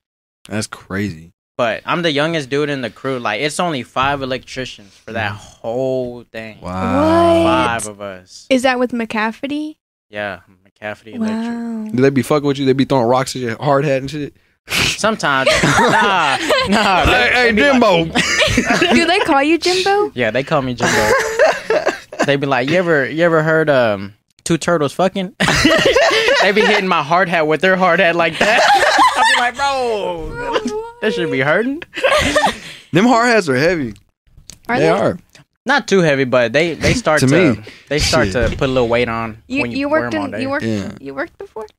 [0.47, 1.33] That's crazy.
[1.57, 3.17] But I'm the youngest dude in the crew.
[3.19, 6.59] Like it's only five electricians for that whole thing.
[6.61, 7.43] Wow.
[7.43, 8.45] Five of us.
[8.49, 9.77] Is that with McCafferty?
[10.09, 11.39] Yeah, McCafferty Electric.
[11.53, 11.87] Wow.
[11.93, 12.65] Do they be fucking with you?
[12.65, 14.35] They be throwing rocks at your hard hat and shit.
[14.67, 16.37] Sometimes, nah,
[16.69, 17.05] nah.
[17.05, 18.89] Hey, hey they be like- Jimbo.
[18.95, 20.11] Do they call you Jimbo?
[20.15, 21.11] Yeah, they call me Jimbo.
[22.25, 25.35] they be like, you ever, you ever heard um two turtles fucking?
[26.41, 28.61] they be hitting my hard hat with their hard hat like that.
[29.17, 30.53] I be like, bro,
[31.01, 31.81] that should be hurting.
[32.91, 33.93] Them hard hats are heavy.
[34.67, 34.89] Are they, they?
[34.89, 35.17] are.
[35.65, 38.51] Not too heavy, but they they start To to, me, they start shit.
[38.51, 40.41] to put a little weight on You when you, you wear worked them all in
[40.41, 40.91] you worked Yeah.
[40.99, 41.65] you worked before?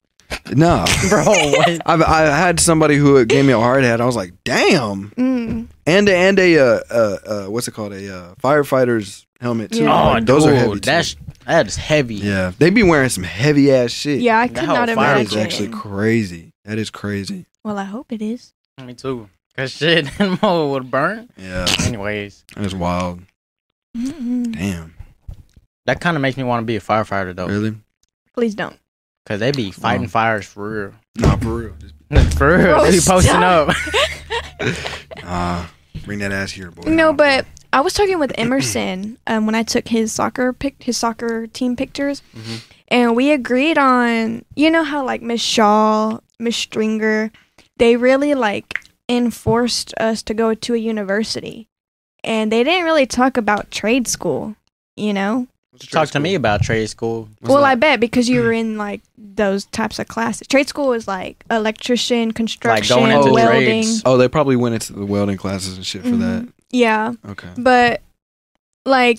[0.55, 0.85] No.
[1.09, 1.25] bro.
[1.25, 1.81] What?
[1.87, 4.01] I've, I had somebody who gave me a hard hat.
[4.01, 5.11] I was like, damn.
[5.11, 5.67] Mm.
[5.87, 7.93] And a, and a uh, uh, uh, what's it called?
[7.93, 9.85] A uh, firefighter's helmet too.
[9.85, 9.93] Yeah.
[10.03, 10.73] Oh, Like, those dude, are heavy.
[10.75, 10.81] Too.
[10.81, 11.17] that's
[11.47, 12.17] that's heavy.
[12.17, 14.21] yeah, they be wearing some heavy ass shit.
[14.21, 16.53] Yeah, I That could whole not fire that is is actually crazy.
[16.67, 17.47] That is crazy.
[17.65, 18.53] well, I hope it is.
[18.85, 19.29] Me too.
[19.57, 21.31] Cause shit, that mower would burn.
[21.39, 23.23] Yeah, Anyways, that is wild.
[23.97, 24.53] Mm-mm.
[24.55, 24.95] Damn,
[25.87, 27.75] that kind of makes me want to be a firefighter though, really?
[28.35, 28.77] Please don't.
[29.25, 30.09] cause they be fighting Wow.
[30.09, 30.95] fires for real.
[31.19, 31.75] Nah, for real.
[31.81, 31.95] Just,
[32.39, 33.69] For real, Bro, they be posting stop.
[33.71, 33.77] up.
[35.25, 35.73] ah,
[36.05, 36.91] bring that ass here, boy.
[36.91, 40.97] No, but I was talking with Emerson um, when I took his soccer pic, his
[40.97, 42.61] soccer team pictures, Mhm.
[42.89, 47.31] and we agreed on you know how like Miss Shaw Miss Stringer,
[47.77, 51.69] they really like enforced us to go to a university,
[52.25, 54.57] and they didn't really talk about trade school.
[54.97, 55.47] You know,
[55.79, 57.29] Talk to me about trade school.
[57.43, 60.47] well, I bet because you were in like those types of classes.
[60.47, 63.83] Trade school is like electrician, construction, going into welding.
[63.83, 64.03] trades.
[64.05, 66.21] Oh, they probably went into the welding classes and shit for mm-hmm.
[66.21, 66.49] that.
[66.71, 67.49] Yeah, Okay.
[67.57, 68.01] but
[68.85, 69.19] like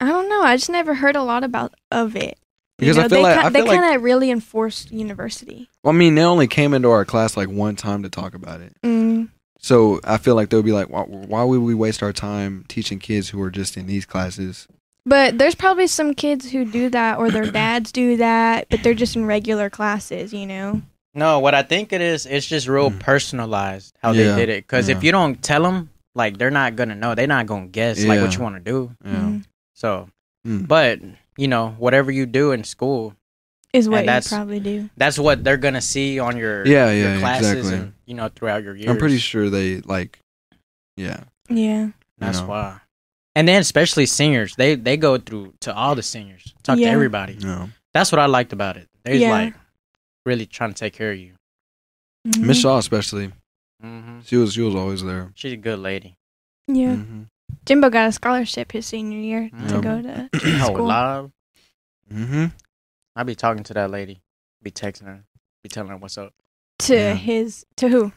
[0.00, 0.42] I don't know.
[0.42, 2.38] I just never heard a lot about of it.
[2.78, 4.92] Because you I feel they like- ki- I they feel like- kind of really enforced
[4.92, 5.68] university.
[5.82, 8.60] Well, I mean, they only came into our class like one time to talk about
[8.60, 8.72] it.
[8.84, 9.28] Mm.
[9.60, 12.98] So I feel like they'll be like, why, why would we waste our time teaching
[13.00, 14.68] kids who are just in these classes?
[15.04, 18.94] But there's probably some kids who do that, or their dads do that, but they're
[18.94, 20.32] just in regular classes.
[20.32, 20.82] You know.
[21.14, 24.16] No, what I think it is, it's just real personalized how Mm.
[24.16, 24.64] Yeah, they did it.
[24.64, 24.96] Because yeah.
[24.96, 27.14] if you don't tell them, like they're not gonna know.
[27.14, 28.90] They're not gonna guess like what you want to do.
[29.04, 29.38] Yeah.
[29.74, 30.08] So,
[30.46, 30.68] Mm.
[30.68, 31.00] but
[31.38, 33.14] you know, whatever you do in school,
[33.72, 34.90] Is what you that's- probably do.
[34.98, 37.78] that's what they're gonna see on your Yeah, your yeah, classes exactly.
[37.78, 38.90] and you know throughout your years.
[38.90, 40.18] I'm pretty sure they like,
[40.96, 41.24] yeah.
[41.48, 41.90] Yeah.
[42.18, 42.46] That's know.
[42.48, 42.80] why.
[43.34, 46.88] And then especially seniors, they they go through to all the seniors, talk Yeah.
[46.88, 47.36] to everybody.
[47.40, 47.70] No.
[47.94, 48.88] That's what I liked about it.
[49.04, 49.30] They're Yeah.
[49.30, 49.54] like
[50.26, 51.34] really trying to take care of you.
[52.26, 52.40] Mhm.
[52.46, 53.30] Miss Shaw especially,
[53.80, 55.30] hmm she was she was always there.
[55.36, 56.16] She's a good lady.
[56.66, 56.96] Yeah.
[56.96, 57.26] Mhm.
[57.68, 59.82] Jimbo got a scholarship his senior year to Mhm.
[59.82, 60.30] go to
[60.62, 60.86] Oh, school.
[60.86, 61.30] live.
[62.12, 62.46] Mm-hmm.
[63.14, 64.22] I be talking to that lady,
[64.62, 65.24] be texting her,
[65.62, 66.32] be telling her what's up.
[66.80, 67.14] to Yeah.
[67.14, 68.12] his to who?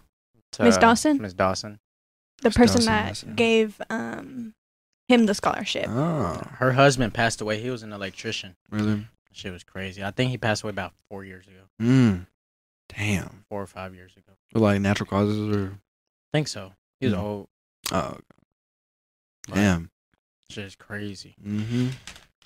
[0.54, 1.22] To, Miss Dawson?
[1.22, 1.80] Miss Dawson.
[2.42, 3.34] The Miss person Dawson, that yes, yeah.
[3.34, 4.54] gave um
[5.10, 5.88] him the scholarship.
[5.90, 7.60] Oh, Her husband passed away.
[7.60, 8.56] He was an electrician.
[8.70, 9.08] really?
[9.34, 10.04] Shit was crazy.
[10.04, 12.28] I think he passed away about four years ago, Mm.
[12.90, 13.46] Damn.
[13.50, 14.34] four or five years ago.
[14.54, 15.72] Like natural causes or?
[15.72, 16.74] I think so.
[17.00, 17.20] He was Mm.
[17.20, 17.48] old.
[17.92, 18.18] Oh,
[19.48, 19.90] Like, damn.
[20.50, 21.36] Shit is crazy.
[21.46, 21.88] Mm-hmm.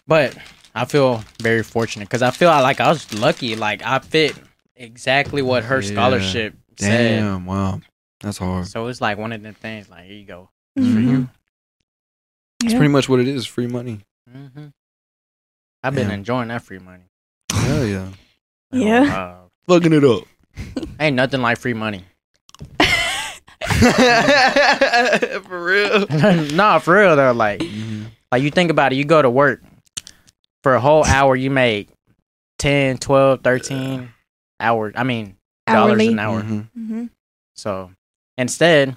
[0.08, 0.38] But
[0.76, 3.56] I feel very fortunate because I feel like I was lucky.
[3.56, 4.36] Like I fit
[4.76, 5.92] exactly what her Yeah.
[5.92, 7.20] scholarship said.
[7.22, 7.46] Damn.
[7.46, 7.82] Wow.
[8.22, 8.68] That's hard.
[8.68, 9.90] So it's like one of the things.
[9.90, 10.50] Like here you go.
[10.78, 11.30] Mhm.
[12.62, 12.80] That's Yeah.
[12.80, 13.46] pretty much what it is.
[13.46, 14.02] Free money.
[14.32, 14.68] hmm
[15.84, 16.16] I've been Yeah.
[16.16, 17.04] enjoying that free money.
[17.52, 18.10] Hell yeah.
[18.72, 19.40] Yeah.
[19.68, 20.24] Uh, Fucking it up.
[21.00, 22.04] ain't nothing like free money.
[25.44, 26.08] For real.
[26.56, 27.32] nah, for real though.
[27.34, 28.06] Like, Mhm.
[28.32, 28.96] like you think about it.
[28.96, 29.62] You go to work
[30.64, 31.36] for a whole hour.
[31.36, 31.90] You make
[32.60, 34.10] 10, 12, 13
[34.60, 34.94] hours.
[34.96, 35.36] I mean,
[35.68, 36.42] dollars an hour.
[36.42, 36.68] Mhm.
[36.74, 37.06] hmm
[37.56, 37.92] So
[38.38, 38.96] instead,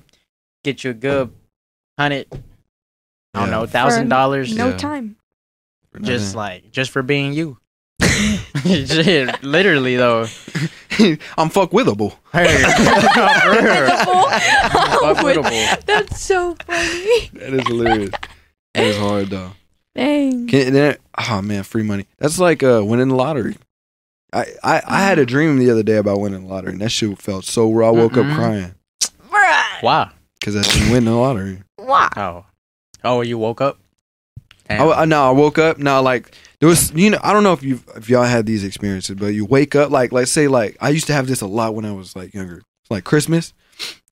[0.64, 1.32] get you a good
[1.98, 2.26] hundred.
[2.32, 2.36] I
[3.40, 3.50] don't Yeah.
[3.50, 4.56] know, thousand dollars.
[4.56, 4.76] No Yeah.
[4.76, 5.16] time.
[5.92, 6.36] For Just nothing.
[6.36, 7.58] like just for being you.
[8.64, 10.22] Shit, literally though.
[11.38, 12.16] I'm fuck withable.
[12.32, 13.88] Hey, for real.
[15.00, 15.84] Fuck wittable.
[15.86, 17.30] That's so funny.
[17.34, 18.10] That is hilarious.
[18.74, 19.52] that is hard though.
[19.94, 20.46] Dang.
[20.46, 22.06] Can, that, oh man, free money.
[22.18, 23.56] That's like uh, winning the lottery.
[24.32, 26.90] I, I, I had a dream the other day about winning the lottery, and that
[26.90, 27.88] shit felt so raw.
[27.88, 28.30] I woke Mm-mm.
[28.30, 28.74] up crying
[29.30, 29.82] Bruh.
[29.82, 30.10] Why?
[30.38, 31.62] because I didn't win the lottery.
[31.76, 32.08] Why?
[32.16, 32.44] Oh,
[33.04, 33.78] oh, you woke up.
[34.68, 35.78] I, I, no, I woke up.
[35.78, 38.64] Now, like there was, you know, I don't know if you if y'all had these
[38.64, 41.46] experiences, but you wake up like, let's say, like I used to have this a
[41.46, 42.62] lot when I was like younger.
[42.90, 43.52] Like Christmas,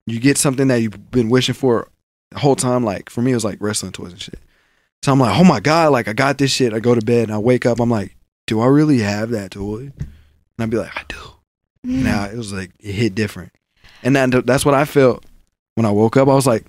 [0.07, 1.88] you get something that you've been wishing for
[2.30, 2.84] the whole time.
[2.84, 4.38] Like for me, it was like wrestling toys and shit.
[5.02, 6.74] So I'm like, oh my god, like I got this shit.
[6.74, 7.80] I go to bed and I wake up.
[7.80, 9.92] I'm like, do I really have that toy?
[9.98, 10.09] And
[10.59, 11.16] I'd be like, I do.
[11.86, 12.02] Mm.
[12.02, 13.52] Now it was like it hit different,
[14.02, 15.24] and then that's what I felt
[15.74, 16.28] when I woke up.
[16.28, 16.66] I was like,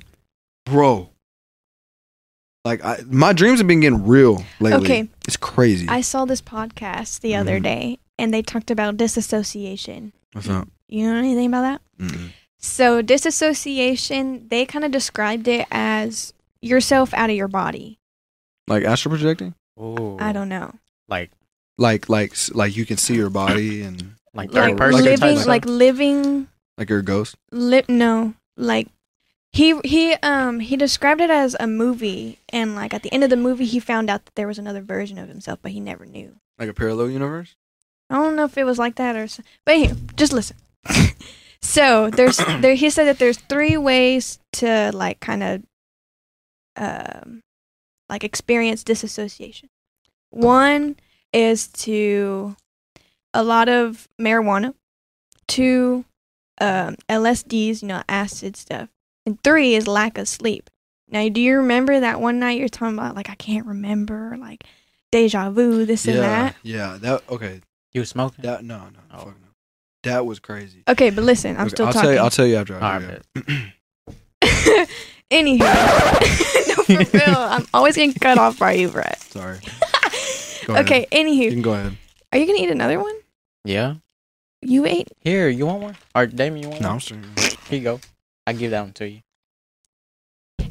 [0.66, 1.10] bro.
[2.68, 4.86] Like I, my dreams have been getting real lately.
[4.86, 5.10] Okay.
[5.26, 5.88] it's crazy.
[5.88, 7.64] I saw this podcast the other Mhm.
[7.64, 10.12] day, and they talked about disassociation.
[10.34, 10.68] What's up?
[10.90, 11.82] You know anything about that?
[12.00, 12.32] Mm-mm.
[12.60, 18.00] So disassociation, they kind of described it as yourself out of your body.
[18.68, 19.54] Like astral projecting?
[19.80, 20.74] Ooh, I don't know.
[21.08, 21.32] like
[21.78, 25.46] Like like like you can see your body and like third Like person type living,
[25.48, 27.36] like living, like you're a ghost.
[27.52, 28.88] li- no, like
[29.58, 33.30] he he um he described it as a movie, and like at the end of
[33.32, 36.06] the movie, he found out that there was another version of himself, but he never
[36.06, 36.36] knew.
[36.60, 37.56] Like a parallel universe?
[38.10, 40.58] I don't know if it was like that or, s- but anyway, just listen.
[41.62, 42.76] so there's there.
[42.76, 45.64] He said that there's three ways to like kind of,
[46.76, 47.42] um,
[48.10, 49.70] like experience disassociation.
[50.30, 50.98] One
[51.34, 52.56] is to
[53.34, 54.74] a lot of marijuana.
[55.48, 56.06] Two,
[56.60, 58.90] um, LSDs, you know, acid stuff,
[59.28, 60.70] and three is lack of sleep.
[61.10, 63.16] Now, do you remember that one night you're talking about?
[63.16, 64.64] Like, I can't remember, like
[65.12, 66.56] deja vu, this and that.
[66.64, 66.98] Yeah.
[67.00, 67.62] That okay.
[67.94, 68.44] you was smoking.
[68.44, 69.18] That no no Oh.
[69.20, 69.48] fuck no.
[70.04, 70.84] That was crazy.
[70.88, 72.08] Okay, but listen, I'm Okay, still I'll talking.
[72.08, 74.90] tell you I'll tell you after I All hurry right, up.
[75.30, 75.60] Anywho,
[76.90, 79.20] no, for real, I'm always getting cut off by you, Brett.
[79.20, 79.60] Sorry.
[80.66, 80.86] Go ahead.
[80.86, 81.98] okay, You can go ahead.
[82.32, 83.16] are you gonna eat another one?
[83.66, 83.96] Yeah.
[84.62, 85.10] You ate.
[85.20, 85.98] Here, you want one?
[86.16, 86.96] Or Damon, you want No, one?
[86.96, 87.24] I'm straight.
[87.70, 88.00] Here you go.
[88.48, 89.20] I give that one to you.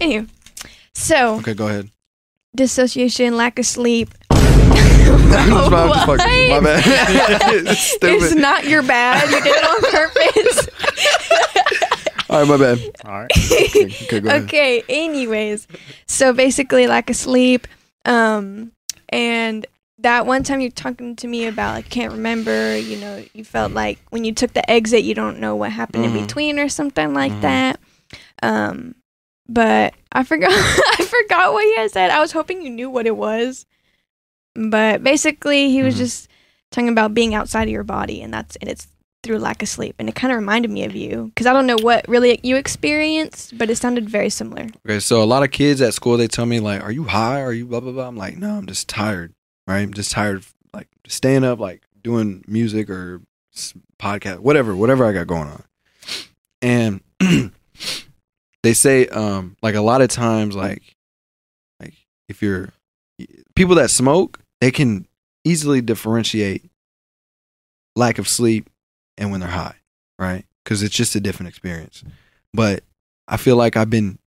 [0.00, 0.26] Anyway,
[0.94, 1.90] so Okay, go ahead.
[2.54, 4.08] dissociation, lack of sleep.
[4.30, 6.48] I was about to fuck with.
[6.48, 6.62] My What?
[6.64, 7.66] bad.
[7.66, 8.38] It's Stupid.
[8.38, 9.28] not your bad.
[9.30, 10.68] You did it on purpose.
[12.30, 12.78] All right, my bad.
[13.04, 13.30] All right.
[13.36, 14.42] Okay, okay, go ahead.
[14.44, 14.82] okay.
[14.88, 15.68] Anyways,
[16.08, 17.66] so basically, lack of sleep.
[18.04, 18.72] Um,
[19.10, 19.66] and
[19.98, 22.76] that one time you're talking to me about like can't remember.
[22.76, 26.04] You know, you felt like when you took the exit, you don't know what happened
[26.04, 26.14] Mhm.
[26.16, 27.40] in between or something like Mhm.
[27.42, 27.80] that.
[28.42, 28.94] Um,
[29.48, 30.50] but I forgot.
[31.00, 32.10] I forgot what he had said.
[32.10, 33.64] I was hoping you knew what it was.
[34.54, 35.98] But basically, he was Mhm.
[35.98, 36.28] just
[36.70, 38.88] talking about being outside of your body, and that's and it's
[39.22, 39.94] through lack of sleep.
[39.98, 42.56] And it kind of reminded me of you because I don't know what really you
[42.56, 44.68] experienced, but it sounded very similar.
[44.88, 47.40] Okay, so a lot of kids at school they tell me like, "Are you high?
[47.42, 49.32] Are you blah blah blah?" I'm like, "No, I'm just tired.
[49.66, 49.80] Right?
[49.80, 53.20] I'm just tired, of, like staying up, like doing music or
[53.98, 55.64] podcast, whatever, whatever I got going on."
[56.62, 57.00] And
[58.62, 60.82] they say, um, like a lot of times, like,
[61.80, 61.94] like
[62.28, 62.70] if you're
[63.54, 65.06] people that smoke, they can
[65.44, 66.64] easily differentiate
[67.94, 68.68] lack of sleep
[69.16, 69.76] and when they're high,
[70.18, 70.44] right?
[70.64, 72.04] Because it's just a different experience.
[72.52, 72.82] But
[73.28, 74.18] I feel like I've been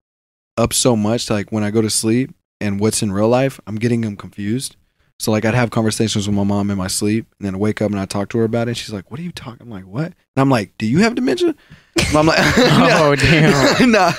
[0.58, 3.76] up so much, like when I go to sleep and what's in real life, I'm
[3.76, 4.76] getting them confused.
[5.20, 7.82] So like I'd have conversations with my mom in my sleep, and then I wake
[7.82, 8.72] up and I talk to her about it.
[8.72, 11.00] And she's like, "What are you talking?" I'm like, "What?" And I'm like, "Do you
[11.00, 11.56] have dementia?"
[12.08, 13.92] And I'm like, Oh, damn.
[13.92, 14.14] nah,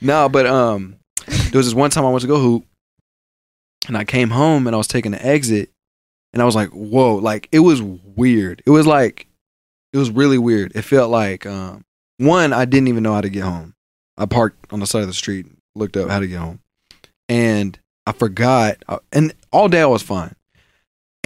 [0.00, 0.96] nah." But um,
[1.26, 2.64] there was this one time I went to go hoop,
[3.86, 5.70] and I came home and I was taking the exit,
[6.32, 8.62] and I was like, "Whoa!" Like it was weird.
[8.64, 9.26] It was like,
[9.92, 10.72] it was really weird.
[10.74, 11.84] It felt like um,
[12.16, 13.74] one, I didn't even know how to get home.
[14.16, 15.44] I parked on the side of the street,
[15.74, 16.60] looked up how to get home,
[17.28, 18.78] and I forgot.
[18.88, 20.34] uh, And all day I was fine.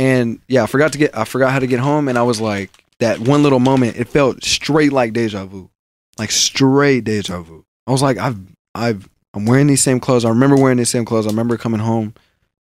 [0.02, 1.16] And yeah, I forgot to get.
[1.16, 3.96] I forgot how to get home, and I was like, that one little moment.
[3.96, 5.70] It felt straight like deja vu,
[6.18, 7.64] like straight deja vu.
[7.86, 8.36] I was like, I've,
[8.74, 10.24] I've, I'm wearing these same clothes.
[10.24, 11.28] I remember wearing these same clothes.
[11.28, 12.14] I remember coming home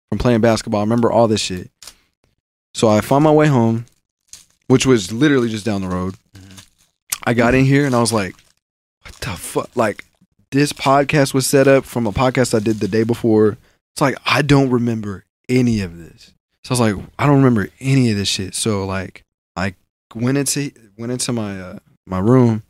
[0.10, 0.82] from playing basketball.
[0.82, 1.72] I remember all this shit.
[2.76, 3.88] So I found my way home,
[4.68, 6.14] which was literally just down the road.
[6.38, 6.60] Mm-hmm.
[7.24, 8.36] I got in here and I was like,
[9.02, 9.76] what the fuck?
[9.76, 10.06] Like,
[10.52, 13.58] this podcast was set up from a podcast I did the day before.
[13.94, 16.35] It's like, I don't remember any of this.
[16.66, 18.56] So I was like, I don't remember any of this shit.
[18.56, 19.22] So like,
[19.56, 19.76] I
[20.16, 22.64] went into went into my uh, my room.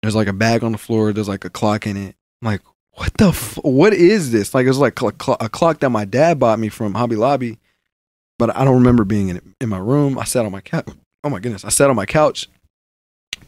[0.00, 1.12] There's like a bag on the floor.
[1.12, 2.14] There's like a clock in it.
[2.40, 2.60] I'm like,
[2.92, 4.54] what the f- what is this?
[4.54, 7.16] Like it was like cl- cl- a clock that my dad bought me from Hobby
[7.16, 7.58] Lobby,
[8.38, 10.20] but I don't remember being in it in my room.
[10.20, 10.86] I sat on my couch.
[11.24, 12.48] Oh my goodness, I sat on my couch.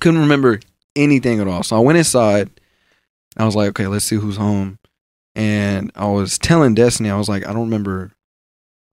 [0.01, 0.59] Couldn't remember
[0.97, 1.63] anything at all.
[1.63, 2.51] So I went inside.
[3.37, 4.81] I was like, okay, let's see who's home.
[5.37, 8.11] And I was telling Destiny, I was like, I don't remember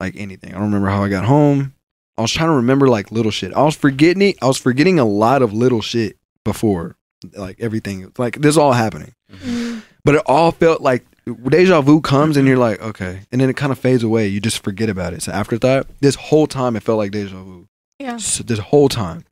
[0.01, 0.51] like anything.
[0.51, 1.75] I don't remember how I got home.
[2.19, 3.55] I was trying to remember like little shit.
[3.55, 4.39] I was forgetting it.
[4.43, 6.97] I was forgetting a lot of little shit before,
[7.37, 8.13] like everything.
[8.19, 9.81] Like this is all happening, mm-hmm.
[10.05, 11.05] but it all felt like
[11.49, 14.27] deja vu comes and you're like, okay, and then it kind of fades away.
[14.27, 15.17] You just forget about it.
[15.17, 15.87] It's an afterthought.
[16.01, 17.69] This whole time it felt like deja vu.
[17.99, 18.17] Yeah.
[18.17, 19.25] So this whole time,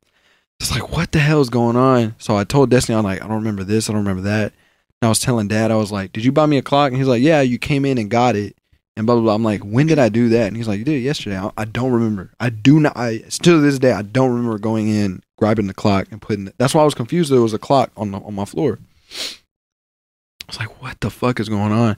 [0.59, 2.15] it's like, what the hell is going on?
[2.19, 3.89] So I told Destiny, I'm like, I don't remember this.
[3.89, 4.53] I don't remember that.
[5.01, 6.89] And I was telling Dad, I was like, did you buy me a clock?
[6.89, 8.58] And he's like, yeah, you came in and got it
[8.99, 9.33] and blah blah blah.
[9.33, 10.47] I'm like, when did I do that?
[10.47, 11.39] And he's like, you did it yesterday.
[11.39, 12.31] I, I don't remember.
[12.39, 12.97] I do not.
[12.97, 16.47] I still to this day, I don't remember going in, grabbing the clock, and putting
[16.47, 16.55] it.
[16.57, 17.31] That's why I was confused.
[17.31, 18.77] There was a clock on the, on my floor.
[19.11, 21.95] I was like, what the fuck is going on?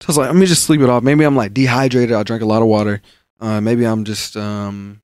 [0.00, 1.02] So I was like, let me just sleep it off.
[1.02, 2.16] Maybe I'm like dehydrated.
[2.16, 3.02] I drank a lot of water.
[3.38, 5.02] Uh, maybe I'm just um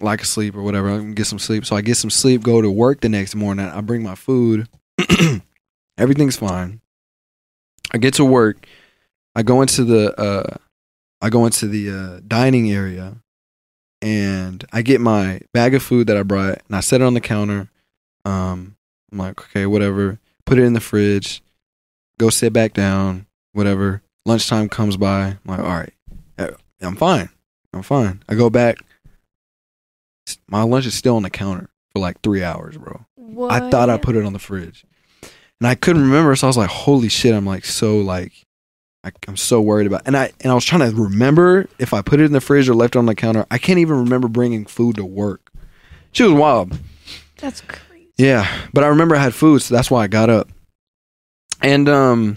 [0.00, 0.90] lack of sleep or whatever.
[0.90, 1.66] I can get some sleep.
[1.66, 2.42] So I get some sleep.
[2.42, 3.66] Go to work the next morning.
[3.66, 4.68] I bring my food.
[5.98, 6.80] Everything's fine.
[7.92, 8.66] I get to work.
[9.34, 10.56] I go into the uh,
[11.20, 13.16] I go into the uh, dining area,
[14.00, 17.14] and I get my bag of food that I brought, and I set it on
[17.14, 17.70] the counter.
[18.24, 18.76] Um,
[19.10, 20.18] I'm like, okay, whatever.
[20.44, 21.42] Put it in the fridge.
[22.18, 23.26] Go sit back down.
[23.52, 24.02] Whatever.
[24.26, 25.22] Lunchtime comes by.
[25.22, 25.92] I'm like, all right,
[26.80, 27.28] I'm fine.
[27.72, 28.22] I'm fine.
[28.28, 28.78] I go back.
[30.48, 33.06] My lunch is still on the counter for like three hours, bro.
[33.48, 34.84] I thought I put it on the fridge,
[35.60, 36.34] and I couldn't remember.
[36.36, 38.32] So I was like, "Holy shit!" I'm like so like,
[39.04, 40.02] I, I'm so worried about.
[40.06, 42.68] And I and I was trying to remember if I put it in the fridge
[42.68, 43.46] or left it on the counter.
[43.50, 45.50] I can't even remember bringing food to work.
[46.12, 46.78] She was wild.
[47.38, 48.10] That's crazy.
[48.16, 50.48] Yeah, but I remember I had food, so that's why I got up.
[51.60, 52.36] And um,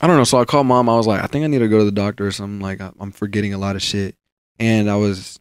[0.00, 0.24] I don't know.
[0.24, 0.88] So I called mom.
[0.88, 2.60] I was like, I think I need to go to the doctor or something.
[2.60, 4.14] Like I- I'm forgetting a lot of shit.
[4.58, 5.38] And I was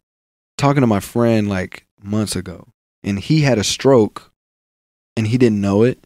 [0.57, 2.67] talking to my friend like months ago,
[3.03, 4.31] and he had a stroke,
[5.15, 6.05] and he didn't know it.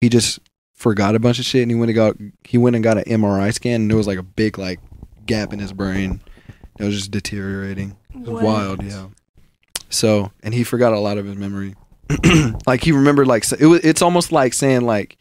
[0.00, 0.38] He just
[0.78, 3.04] forgot a bunch of shit, and he went and got he went and got an
[3.04, 4.80] MRI scan, and there was like a big like
[5.26, 6.20] gap in his brain.
[6.78, 7.96] It was just deteriorating.
[8.14, 8.44] It was What?
[8.44, 9.08] wild, yeah.
[9.90, 11.74] So, and he forgot a lot of his memory.
[12.66, 13.80] like he remembered, like it was.
[13.84, 15.18] It's almost like saying, like,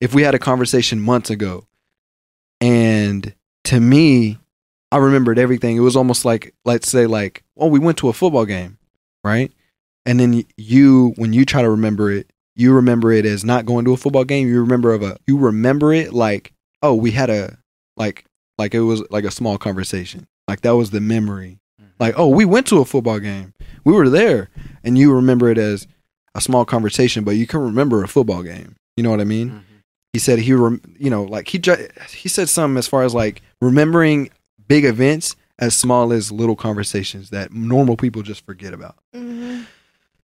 [0.00, 1.66] if we had a conversation months ago,
[2.60, 3.34] and
[3.64, 4.38] to me,
[4.92, 5.76] I remembered everything.
[5.76, 8.78] It was almost like, let's say, like, oh, we went to a football game,
[9.24, 9.52] right?
[10.06, 12.30] And then you, when you try to remember it,
[12.60, 14.46] you remember it as not going to a football game.
[14.46, 17.58] You remember of a, you remember it like, oh, we had a,
[17.96, 18.24] like,
[18.58, 20.26] like it was like a small conversation.
[20.46, 21.58] Like that was the memory.
[21.98, 23.52] Like, oh, we went to a football game.
[23.84, 24.48] We were there,
[24.84, 25.86] and you remember it as
[26.34, 28.76] a small conversation, but you can remember a football game.
[28.96, 29.64] You know what I mean?
[30.12, 33.14] He said he, rem- you know, like he ju- he said something as far as
[33.14, 34.30] like remembering
[34.66, 38.96] big events as small as little conversations that normal people just forget about.
[39.14, 39.62] Mm-hmm.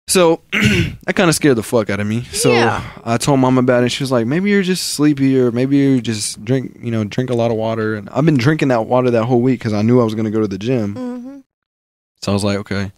[0.09, 2.23] So that kind of scared the fuck out of me.
[2.25, 2.89] So Yeah.
[3.05, 3.89] I told mom about it.
[3.91, 7.29] She was like, maybe you're just sleepy, or maybe you just drink, you know, drink
[7.31, 7.95] a lot of water.
[7.97, 10.25] And I've been drinking that water that whole week because I knew I was going
[10.27, 10.95] to go to the gym.
[10.95, 11.39] Mm-hmm.
[12.23, 12.93] So I was like, okay.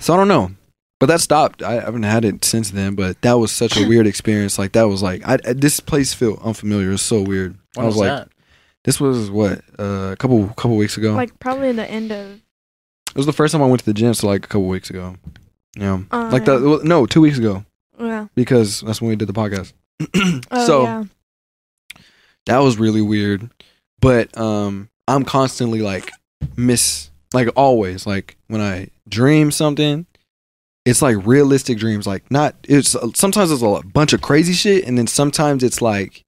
[0.00, 0.50] So I don't know,
[0.98, 1.62] but that stopped.
[1.62, 2.94] I haven't had it since then.
[2.96, 4.58] But that was such a weird experience.
[4.58, 6.88] Like that was like, I, I- this place felt unfamiliar.
[6.88, 7.56] It was so weird.
[7.74, 8.28] When I was, was like, that?
[8.82, 11.12] this was what uh, a couple couple weeks ago.
[11.14, 12.32] Like probably the end of.
[13.08, 14.12] it was the first time I went to the gym.
[14.14, 15.14] So like a couple weeks ago.
[15.76, 17.64] Yeah, Oh, like the well, no two weeks ago
[17.98, 18.28] Yeah.
[18.34, 19.72] because that's when we did the podcast.
[20.50, 21.04] Oh, so yeah.
[22.46, 23.50] that was really weird.
[24.00, 26.10] But um I'm constantly like
[26.56, 30.06] miss like always like when I dream something
[30.84, 34.84] it's like realistic dreams like not it's uh, sometimes it's a bunch of crazy shit
[34.84, 36.24] and then sometimes it's like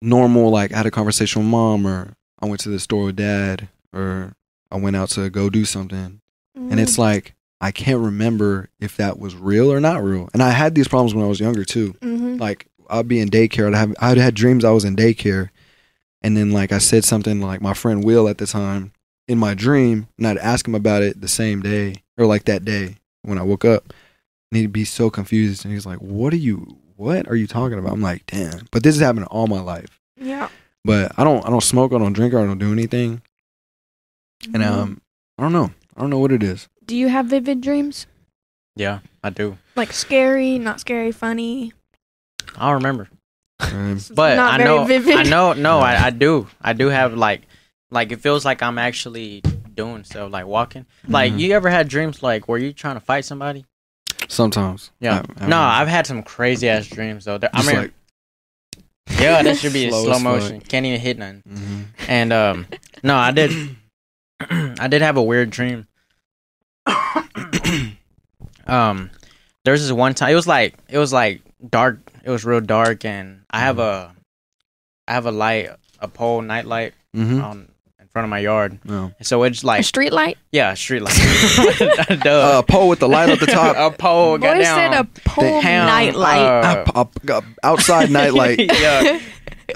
[0.00, 3.16] normal like I had a conversation with mom or I went to the store with
[3.16, 4.32] dad or
[4.70, 6.20] I went out to go do something
[6.54, 6.98] and it's mm.
[6.98, 10.28] like I can't remember if that was real or not real.
[10.34, 11.94] And I had these problems when I was younger too.
[12.02, 12.40] Mhm.
[12.40, 13.68] Like I'd be in daycare.
[13.68, 15.48] I'd have I'd had dreams I was in daycare,
[16.22, 18.92] and then like I said something like my friend Will at the time
[19.28, 22.64] in my dream, and I'd ask him about it the same day or like that
[22.64, 23.92] day when I woke up,
[24.50, 26.76] and he'd be so confused, and he's like, "What are you?
[26.96, 30.00] What are you talking about?" I'm like, "Damn!" But this has happened all my life.
[30.20, 30.48] Yeah.
[30.84, 31.92] But I don't I don't smoke.
[31.92, 32.34] I don't drink.
[32.34, 33.22] I don't do anything.
[34.52, 34.66] And Mhm.
[34.66, 35.00] um,
[35.38, 35.70] I don't know.
[35.96, 36.68] I don't know what it is.
[36.86, 38.06] Do you have vivid dreams?
[38.76, 39.58] Yeah, I do.
[39.76, 41.72] Like scary, not scary, funny.
[42.56, 43.08] I don't remember.
[43.60, 45.14] Um, But not I very know, vivid.
[45.16, 47.42] I know, no, I, I do, I do have like,
[47.90, 49.42] like it feels like I'm actually
[49.74, 50.86] doing stuff, like walking.
[51.06, 51.38] Like Mhm.
[51.38, 53.64] you ever had dreams like were you trying to fight somebody?
[54.28, 54.90] Sometimes.
[55.00, 57.38] Yeah, I- I no, don't- I've had some crazy ass dreams though.
[57.38, 57.92] There- I Just mean, like-
[59.20, 60.24] yeah, that should be in Slow slow as fuck.
[60.42, 60.60] motion.
[60.60, 61.42] Can't even hit nothing.
[61.48, 61.84] Mhm.
[62.08, 62.66] And um,
[63.02, 63.76] no, I did,
[64.40, 65.86] I did have a weird dream.
[68.66, 69.10] um,
[69.64, 70.30] there's this one time.
[70.32, 71.98] It was like it was like dark.
[72.24, 74.14] It was real dark, and I have a,
[75.08, 77.42] I have a light, a pole night light Mhm.
[77.42, 77.68] on
[78.00, 78.78] in front of my yard.
[78.84, 79.12] No.
[79.22, 80.38] So it's like a street light.
[80.52, 81.14] yeah, street light.
[82.22, 82.30] Duh.
[82.58, 83.76] Uh, pole with the light at the top.
[83.76, 84.38] a pole.
[84.38, 84.64] Boy goddamn.
[84.92, 86.40] said a pole Ham, night light.
[86.40, 89.20] uh, Up- up- outside night light, yeah.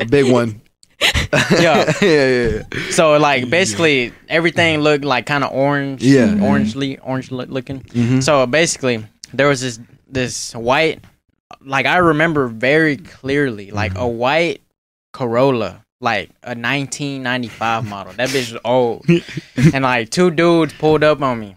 [0.00, 0.60] a big one.
[1.60, 1.92] Yeah.
[2.00, 2.62] yeah, yeah, yeah.
[2.90, 6.28] So like basically everything looked like kind of orange, Yeah.
[6.40, 7.80] orangely, orange loo- looking.
[7.80, 8.22] Mhm.
[8.22, 9.04] So basically
[9.34, 9.78] there was this
[10.08, 11.04] this white,
[11.60, 14.62] like I remember very clearly, like a white
[15.12, 18.12] Corolla, like a 1995 model.
[18.14, 19.04] That bitch was old,
[19.74, 21.56] and like two dudes pulled up on me,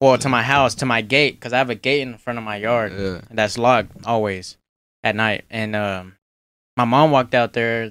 [0.00, 2.44] well to my house, to my gate, cause I have a gate in front of
[2.44, 3.20] my yard Yeah.
[3.30, 4.56] that's locked always
[5.02, 6.16] at night, and um,
[6.76, 7.90] my mom walked out there.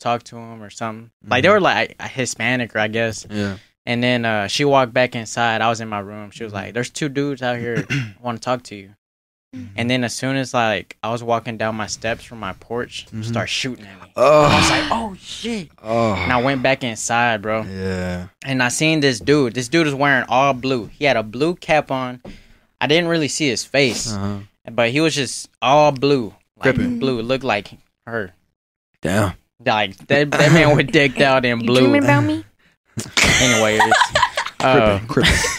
[0.00, 1.10] Talked to him or something.
[1.26, 3.26] Like they were like Hispanic, or I guess.
[3.28, 3.56] Yeah.
[3.86, 5.60] And then uh, she walked back inside.
[5.60, 6.30] I was in my room.
[6.30, 7.84] She was like, "There's two dudes out here
[8.20, 8.90] want to talk to you."
[9.76, 13.06] And then as soon as like I was walking down my steps from my porch,
[13.10, 13.24] Mhm.
[13.24, 14.08] start shooting at me.
[14.14, 14.44] Oh.
[14.44, 16.12] I was like, "Oh shit!" Oh.
[16.14, 17.62] And I went back inside, bro.
[17.62, 18.28] Yeah.
[18.44, 19.54] And I seen this dude.
[19.54, 20.90] This dude was wearing all blue.
[20.98, 22.20] He had a blue cap on.
[22.80, 24.40] I didn't really see his face, Uh-huh.
[24.70, 26.98] but he was just all blue, like Crippin'.
[27.00, 27.18] blue.
[27.18, 27.70] It looked like
[28.06, 28.34] her.
[29.00, 29.32] Damn.
[29.64, 31.80] Like that, that man was decked out in You blue.
[31.80, 32.44] dreaming about me?
[33.40, 33.80] Anyways,
[34.60, 35.00] uh,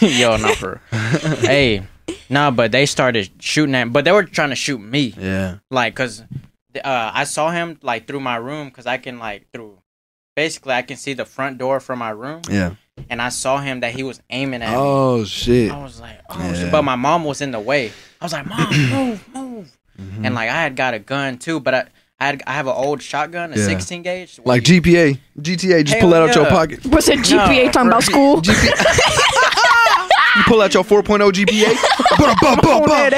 [0.00, 0.80] yo, not for.
[1.40, 1.82] hey,
[2.30, 5.56] nah, but they started shooting at, but they were trying to shoot me, Yeah.
[5.70, 6.22] like, cause
[6.82, 9.78] uh, I saw him like through my room, cause I can like through,
[10.36, 12.74] basically I can see the front door from my room, Yeah.
[13.10, 14.76] and I saw him that he was aiming at me.
[14.78, 15.70] Oh shit.
[15.72, 16.54] I was like, oh, Yeah.
[16.54, 16.72] shit.
[16.72, 17.92] but my mom was in the way.
[18.20, 20.24] I was like, mom, move, move, Mm-hmm.
[20.24, 21.84] and like I had got a gun too, but I.
[22.20, 23.64] I, had, I have an old shotgun, a Yeah.
[23.66, 24.40] 16 gauge.
[24.44, 26.50] Like GPA, GTA, just pull that out your yeah.
[26.50, 26.84] pocket.
[26.94, 28.42] Was it GPA talking about school?
[30.36, 31.74] You pull out your 4.0 GPA.
[32.16, 33.10] Bum, bum, bum, bum.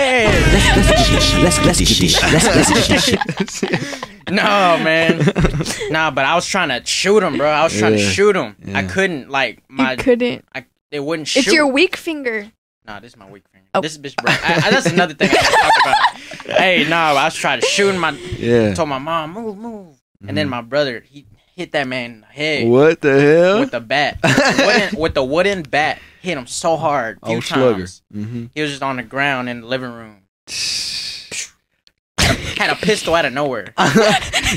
[1.43, 2.23] Let's let's get this shit.
[2.23, 4.09] Let's let's get this shit.
[4.31, 4.43] No,
[4.83, 5.19] man.
[5.91, 7.51] nah, but I was trying to shoot him, bro.
[7.51, 8.09] I was trying to Yeah.
[8.09, 8.57] shoot him.
[8.74, 9.93] I couldn't, like, my.
[9.93, 10.47] you couldn't.
[10.55, 11.41] I, it wouldn't shoot.
[11.41, 12.51] It's your weak finger.
[12.87, 13.52] Nah, this is my weak finger.
[13.74, 13.81] Oh.
[13.81, 14.31] This bitch, bro.
[14.32, 16.57] I, I, that's another thing I gotta talk about.
[16.61, 18.11] Hey, no, I was trying to shoot my.
[18.11, 18.74] Yeah.
[18.74, 19.97] Told my mom, move, move,
[20.27, 21.24] and then my brother, he
[21.57, 23.61] hit that man in the head What the hell?
[23.61, 25.99] with the bat, with the wooden, with the wooden bat.
[26.20, 27.74] Hit him so hard, few Oh, slugger.
[27.78, 28.03] times.
[28.15, 28.47] Mm-hmm.
[28.55, 30.23] He was just on the ground in the living room.
[32.19, 33.74] Had a pistol out of nowhere.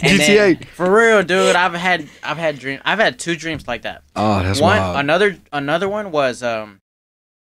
[0.04, 0.66] And then, GTA.
[0.66, 1.56] for real, dude.
[1.56, 2.82] I've had I've had dream.
[2.84, 4.04] I've had two dreams like that.
[4.14, 4.98] Oh, that's one wild.
[4.98, 6.82] another another one was um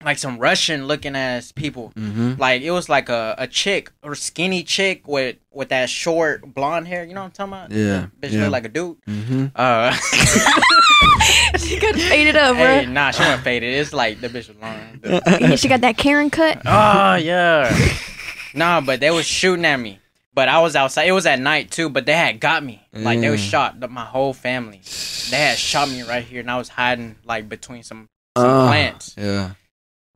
[0.03, 1.91] like some Russian looking ass people.
[1.95, 2.35] Mm-hmm.
[2.39, 6.87] Like it was like a, a chick or skinny chick with with that short blonde
[6.87, 7.03] hair.
[7.03, 7.71] You know what I'm talking about?
[7.71, 8.43] Yeah, Bitch yeah.
[8.43, 8.97] look like a dude.
[9.07, 9.45] Mm-hmm.
[9.55, 9.91] Uh,
[11.57, 12.93] she got faded up, hey, bro.
[12.93, 13.73] nah, she went faded.
[13.73, 15.57] It's like the bitch was long.
[15.57, 16.61] She got that Karen cut.
[16.65, 17.75] Oh yeah.
[18.53, 19.99] nah, but they was shooting at me.
[20.33, 21.07] But I was outside.
[21.07, 21.89] It was at night too.
[21.89, 22.81] But they had got me.
[22.93, 23.49] Like they was Mm.
[23.49, 23.89] shot.
[23.91, 24.79] My whole family.
[25.29, 28.07] They had shot me right here, and I was hiding like between some
[28.37, 29.15] some Uh, plants.
[29.17, 29.51] Yeah.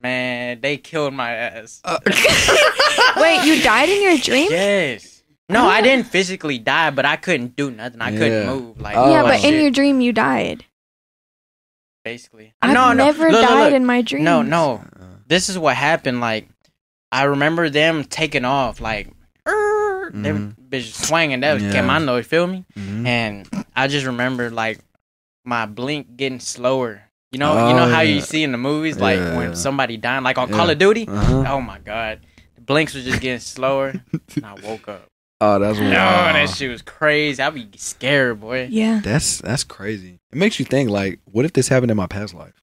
[0.04, 1.82] Man, they killed my ass.
[3.18, 4.52] Wait, you died in your dream?
[4.52, 5.24] Yes.
[5.50, 8.02] No, I didn't physically die, but I couldn't do nothing.
[8.02, 8.54] I couldn't Yeah.
[8.54, 8.82] move.
[8.82, 10.66] Like Oh, yeah, my but in shit, your dream you died.
[12.04, 12.54] basically.
[12.62, 13.06] I've no, no.
[13.06, 13.74] never Look, look, died look.
[13.74, 14.26] in my dreams.
[14.26, 14.84] No, no.
[15.28, 16.20] This is what happened.
[16.20, 16.50] Like,
[17.12, 18.82] I remember them taking off.
[18.82, 19.08] Like,
[19.48, 20.56] "Er," they were Mhm.
[20.70, 21.40] bitch swinging.
[21.42, 21.72] That was Yeah.
[21.74, 22.66] Kemano, you feel me?
[22.78, 23.08] Mhm.
[23.08, 24.80] And I just remember like
[25.46, 27.04] my blink getting slower.
[27.34, 29.36] You know, you know Oh, how you see in the movies, like Yeah.
[29.36, 30.56] when somebody dying, like on Yeah.
[30.56, 31.08] Call of Duty.
[31.08, 31.44] Uh-huh.
[31.50, 32.20] Oh my god,
[32.56, 33.90] the blinks was just getting slower.
[34.36, 35.08] and I woke up.
[35.42, 36.36] Oh, that's No, wild.
[36.38, 37.44] that shit was crazy.
[37.44, 38.70] I'd be scared, boy.
[38.72, 39.02] Yeah.
[39.04, 40.20] That's that's crazy.
[40.32, 42.54] It makes you think like, what if this happened in my past life?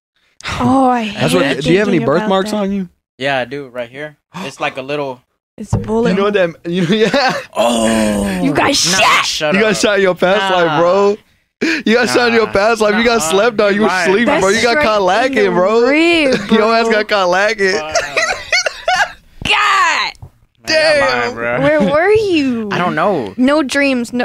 [0.58, 1.60] Oh, I hate That's what.
[1.62, 2.88] Do you have any birthmarks on you?
[3.18, 4.16] Yeah, I do right here.
[4.36, 5.20] It's like a little.
[5.58, 6.10] It's a bullet.
[6.10, 6.56] You know what that?
[6.70, 7.34] You know, yeah.
[7.52, 9.26] Oh, You got Nah, shot.
[9.26, 9.76] Shut you got up.
[9.76, 10.56] shot in your past Nah.
[10.62, 11.16] life, bro.
[11.62, 12.94] You got shot in your past life.
[12.96, 13.74] You got Nah, slept on.
[13.74, 14.50] You were sleeping, That's bro.
[14.50, 15.82] You got caught in lacking, the bro.
[15.82, 17.74] rib, Your ass got caught lacking.
[17.74, 17.94] Wow.
[19.44, 20.26] God, Man,
[20.64, 21.20] Damn.
[21.22, 21.60] Lying, bro.
[21.60, 22.68] where were you?
[22.72, 23.34] I don't know.
[23.36, 24.12] No dreams.
[24.12, 24.24] No.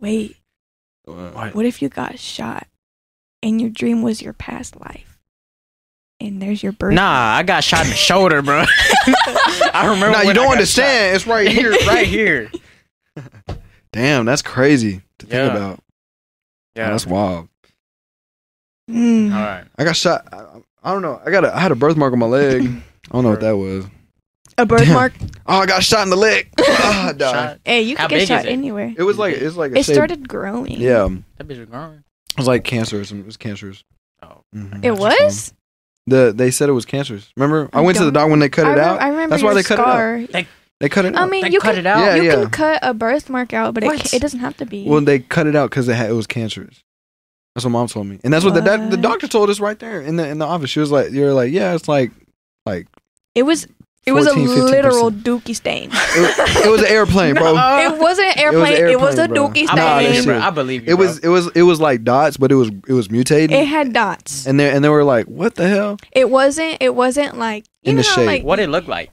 [0.00, 0.36] Wait.
[1.04, 1.54] What?
[1.54, 2.66] What if you got shot,
[3.42, 5.18] and your dream was your past life,
[6.20, 6.94] and there's your birth?
[6.94, 8.64] Nah, I got shot in the shoulder, bro.
[9.72, 10.10] I remember.
[10.10, 11.16] Nah, you when I don't got understand.
[11.16, 11.72] It's right here.
[11.88, 12.50] right here.
[13.92, 15.80] Damn, that's crazy to think about.
[16.78, 16.90] Yeah.
[16.90, 17.48] that's wild.
[18.90, 19.32] Mm.
[19.34, 19.64] All right.
[19.76, 20.26] I got shot.
[20.32, 20.46] I,
[20.82, 21.20] I don't know.
[21.24, 21.54] I got a.
[21.54, 22.62] I had a birthmark on my leg.
[22.62, 23.84] I don't know what that was.
[24.56, 25.12] A birthmark.
[25.46, 26.48] Oh, I got shot in the leg.
[26.60, 27.32] Ah, I died.
[27.34, 27.60] Shot.
[27.64, 28.50] hey, you How could get shot it?
[28.50, 28.94] anywhere.
[28.96, 30.80] It was like it's like a It shape- started growing.
[30.80, 31.96] Yeah, That bitch was growing.
[32.30, 33.10] it was like cancerous.
[33.12, 33.84] It was cancerous.
[34.22, 34.42] Oh.
[34.54, 34.84] Mhm.
[34.84, 35.52] It was.
[36.06, 37.30] The they said it was cancerous.
[37.36, 39.00] Remember, I, I went to the don't- doctor when they cut I, it rem- out.
[39.02, 40.30] I remember That's your why they cut it out.
[40.30, 40.42] scar.
[40.80, 41.22] They cut it out.
[41.22, 41.98] I mean, They you cut can it out?
[42.00, 42.32] Yeah, you yeah.
[42.34, 43.98] can cut a birthmark out, but it, What?
[44.00, 44.84] ca- it doesn't have to be.
[44.86, 46.82] well, they cut it out because it had, it was cancerous.
[47.54, 49.00] That's what mom told me, and that's what, the doc- the What?
[49.00, 50.70] doctor told us right there in the in the office.
[50.70, 52.12] She was like, "You're like, yeah, it's like
[52.66, 52.86] like
[53.34, 53.66] it was
[54.06, 54.70] it was a 14, 15%.
[54.70, 55.90] literal dookie stain.
[55.92, 58.74] it, it was an airplane, bro." it wasn't an airplane.
[58.86, 59.48] It was, airplane, a bro.
[59.48, 60.34] dookie I Nah, believe you, stain.
[60.38, 60.46] bro.
[60.46, 60.92] I believe you.
[60.92, 63.64] It was it was it was like dots, but it was it was mutating, it
[63.66, 64.46] had dots.
[64.46, 66.76] and they and they were like, "What the hell?" It wasn't.
[66.80, 68.26] It wasn't like you In know the how, shape.
[68.26, 69.10] like what it looked like.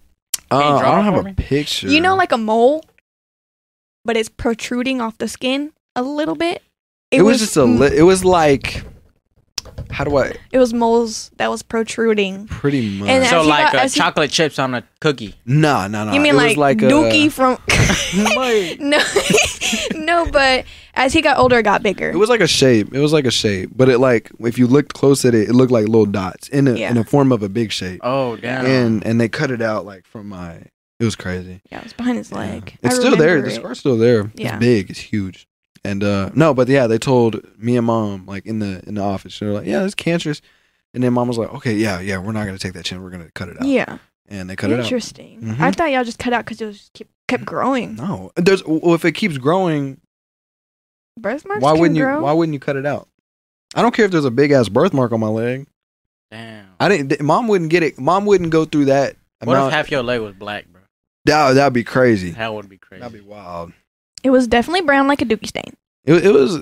[0.52, 1.34] Uh, I don't have a me?
[1.34, 1.88] picture.
[1.88, 2.84] you know like a mole,
[4.04, 6.62] but it's protruding off the skin a little bit.
[7.12, 8.84] it, was, just a li- it was like
[9.92, 12.48] how do I It was moles that was protruding.
[12.48, 15.36] pretty much And So like got- uh, as he- chocolate chips on a cookie.
[15.46, 17.58] no no no you mean it like, was like a, Dookie from?
[18.80, 19.02] no,
[20.06, 20.32] no.
[20.32, 20.66] But
[20.96, 22.10] as he got older, it got bigger.
[22.10, 22.94] It was like a shape.
[22.94, 25.54] It was like a shape, but it like if you looked close at it, it
[25.54, 26.90] looked like little dots in a Yeah.
[26.90, 28.00] in the form of a big shape.
[28.04, 28.66] Oh damn.
[28.66, 30.62] And and they cut it out like from my.
[30.98, 31.62] It was crazy.
[31.72, 32.78] yeah, it was behind his leg.
[32.82, 33.36] It's I still there.
[33.36, 34.32] remember The scar's still there.
[34.36, 34.56] Yeah.
[34.56, 34.90] It's big.
[34.90, 35.46] It's huge.
[35.84, 39.02] And uh no, but yeah, they told me and mom like in the in the
[39.04, 39.38] office.
[39.38, 40.42] They're like, yeah, it's cancerous.
[40.94, 43.04] And then mom was like, okay, yeah, yeah, we're not gonna take that chin.
[43.04, 43.68] We're gonna cut it out.
[43.68, 43.98] Yeah,
[44.30, 44.84] And they cut it out.
[44.86, 45.42] interesting.
[45.42, 45.60] Mhm.
[45.60, 47.98] I thought y'all just cut out because it was kept, kept growing.
[47.98, 50.00] No, there's well, if it keeps growing,
[51.18, 52.18] Birthmarks why can wouldn't grow.
[52.18, 52.24] you?
[52.24, 53.08] Why wouldn't you cut it out?
[53.74, 55.68] I don't care if there's a big ass birthmark on my leg.
[56.32, 56.66] Damn.
[56.80, 57.10] I didn't.
[57.10, 57.98] th- Mom wouldn't get it.
[58.00, 59.16] Mom wouldn't go through that.
[59.44, 59.68] What amount.
[59.70, 60.82] if half your leg was black, bro?
[61.26, 62.32] that that'd be crazy.
[62.32, 63.02] That would be crazy.
[63.02, 63.74] That'd be wild.
[64.24, 65.76] It was definitely brown like a dookie stain.
[66.06, 66.56] It, it was.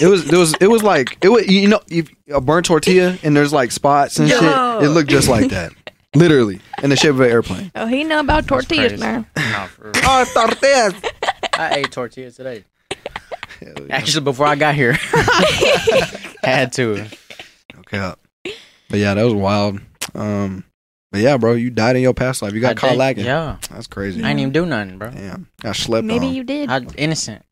[0.00, 0.30] It was.
[0.32, 0.54] It was.
[0.60, 1.46] It was like it was.
[1.48, 4.38] You know, if a burnt tortilla and there's like spots and Yo.
[4.38, 4.84] shit.
[4.84, 5.72] It looked just like that,
[6.14, 7.70] literally in the shape of an airplane.
[7.74, 9.02] Oh, he know about tortillas crazy.
[9.02, 9.24] now.
[9.36, 9.92] No, for real.
[10.04, 10.94] Oh, tortillas!
[11.54, 12.64] I ate tortillas today.
[13.90, 14.92] Actually, before I got here,
[16.42, 17.06] had to.
[17.78, 18.12] Okay.
[18.88, 19.80] But yeah, that was wild.
[20.14, 20.64] Um.
[21.12, 22.52] But yeah, bro, you died in your past life.
[22.52, 23.24] You got I caught did- lacking.
[23.24, 24.20] Yeah, That's crazy.
[24.22, 25.10] I didn't even do nothing, bro.
[25.10, 25.48] Damn.
[25.62, 26.34] I slept Maybe on.
[26.34, 26.68] you did.
[26.68, 27.42] I innocent.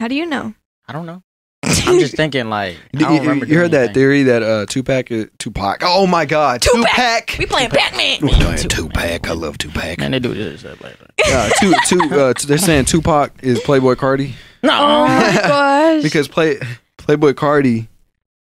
[0.00, 0.54] How do you know?
[0.88, 1.22] I don't know.
[1.62, 3.46] I'm just thinking like I don't you, remember.
[3.46, 7.46] you heard doing that theory that uh Tupac uh, Tupac oh my god Tupac, We
[7.46, 8.18] playing Pac-Man.
[8.22, 10.62] We're playing Tupac I love Tupac Man, they do this.
[10.64, 10.96] like
[11.28, 16.02] uh, two, two, uh, they're saying Tupac is Playboi Carti Oh my gosh.
[16.02, 16.58] because play
[16.98, 17.88] Playboi Carti.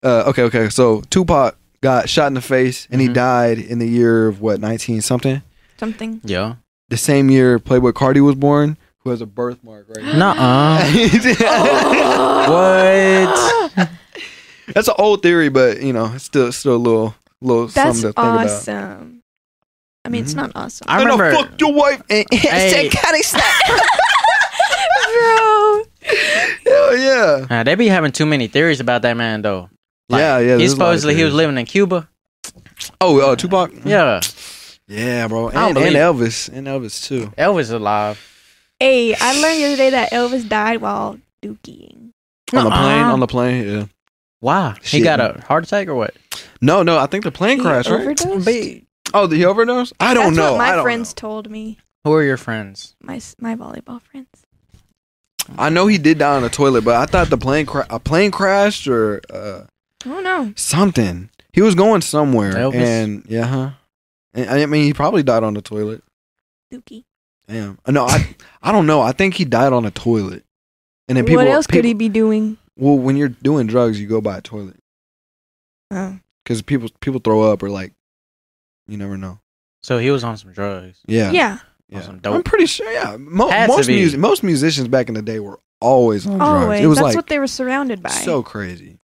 [0.02, 0.68] Uh, okay, okay.
[0.70, 3.14] So Tupac got shot in the face and he Mhm.
[3.14, 5.42] died in the year of what nineteen something.
[5.78, 6.20] something.
[6.24, 6.54] Yeah.
[6.88, 10.14] The same year Playboi Carti was born, who has a birthmark right here.
[10.14, 10.90] Nuh-uh.
[12.48, 13.90] what?
[14.74, 18.02] That's an old theory, but you know, it's still still a little little That's something
[18.02, 18.46] to think about.
[18.46, 19.22] awesome.
[20.04, 20.86] I mean, it's not awesome.
[20.88, 21.48] I I'm gonna remember.
[21.50, 22.88] fuck your wife and Hey.
[22.90, 23.00] Bro.
[26.70, 27.46] Hell yeah.
[27.50, 29.68] Nah, they be having too many theories about that man though.
[30.08, 30.56] yeah, yeah.
[30.56, 32.08] He there's a lot of supposedly he was living in Cuba.
[33.00, 33.72] Oh, uh, Tupac.
[33.84, 34.20] Yeah.
[34.88, 35.48] Yeah, bro.
[35.50, 36.48] I And, and believe- Elvis.
[36.52, 37.32] And Elvis too.
[37.38, 38.18] Elvis alive.
[38.80, 42.10] Hey, I learned the other day that Elvis died while dookie.
[42.54, 43.02] On the plane.
[43.04, 43.68] On the plane.
[43.68, 43.84] Yeah.
[44.40, 44.76] Why?
[44.82, 46.14] He got a heart attack or what?
[46.62, 46.98] No, no.
[46.98, 47.90] I think the plane He crashed.
[47.90, 48.00] Right?
[48.26, 48.84] overdosed?
[49.12, 49.92] Oh, the overdose?
[50.00, 50.52] I don't That's know.
[50.52, 51.78] what I my don't friends told me.
[52.04, 52.96] Who are your friends?
[53.02, 54.28] My my volleyball friends.
[55.50, 55.62] Know.
[55.62, 57.98] I know he did die on the toilet, but I thought the plane cra- a
[58.00, 59.64] plane crashed or uh,
[60.04, 60.52] I don't know.
[60.56, 61.30] something.
[61.52, 62.74] He was going somewhere, Elvis?
[62.76, 63.70] and yeah, huh?
[64.34, 66.02] And, I mean, he probably died on the toilet.
[66.72, 67.04] Dookie.
[67.48, 67.78] Damn.
[67.88, 69.00] No, I I don't know.
[69.00, 70.44] I think he died on the toilet.
[71.08, 71.42] And then people.
[71.44, 72.56] what else could he be doing?
[72.76, 74.76] Well, when you're doing drugs, you go by a toilet
[75.90, 76.18] Oh.
[76.44, 77.92] because people people throw up or like,
[78.86, 79.40] you never know.
[79.82, 81.00] So he was on some drugs.
[81.06, 81.32] Yeah.
[81.32, 81.58] Yeah.
[81.92, 82.06] On Yeah.
[82.06, 82.90] some I'm pretty sure.
[82.90, 83.16] Yeah.
[83.18, 86.62] Mo- most music, most musicians back in the day were always on drugs.
[86.64, 86.80] Always.
[86.80, 88.10] It was That's like what they were surrounded by.
[88.10, 88.98] so crazy.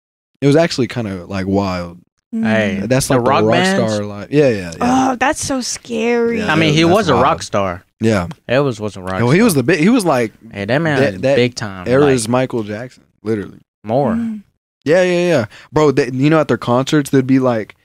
[0.41, 2.01] It was actually kind of like wild.
[2.35, 2.45] Mm.
[2.45, 4.29] Hey, That's like the rock rock star life.
[4.31, 4.79] Yeah, yeah, yeah.
[5.13, 6.39] Oh, that's so scary.
[6.39, 6.51] Yeah.
[6.53, 7.23] I mean, he that's was a wild.
[7.25, 7.85] rock star.
[8.01, 8.29] yeah.
[8.49, 9.21] Elvis was a rock.
[9.21, 9.79] Well, he was the big.
[9.81, 11.87] He was like Hey, that man that- is that big time.
[11.87, 13.61] era's like, Michael Jackson, literally.
[13.85, 14.15] more.
[14.15, 14.43] Mm.
[14.85, 15.91] Yeah, yeah, yeah, bro.
[15.93, 17.77] They, you know, at their concerts, they'd be like,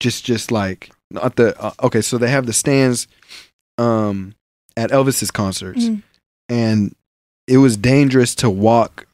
[0.00, 0.90] just, just like
[1.22, 1.58] at the.
[1.58, 3.06] Uh, okay, so they have the stands,
[3.78, 4.34] um,
[4.76, 6.02] at Elvis's concerts, Mm.
[6.48, 6.94] and
[7.46, 9.06] it was dangerous to walk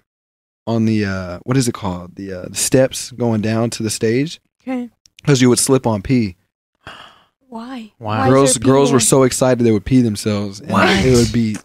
[0.66, 2.14] on the uh, what is it called?
[2.16, 4.90] The uh, the steps going down to the stage Okay.
[5.22, 6.36] because you would slip on pee.
[7.48, 7.92] Why?
[7.98, 8.18] Wow.
[8.18, 10.88] Why girls, there girls were so excited they would pee themselves, and What?
[11.04, 11.56] it would be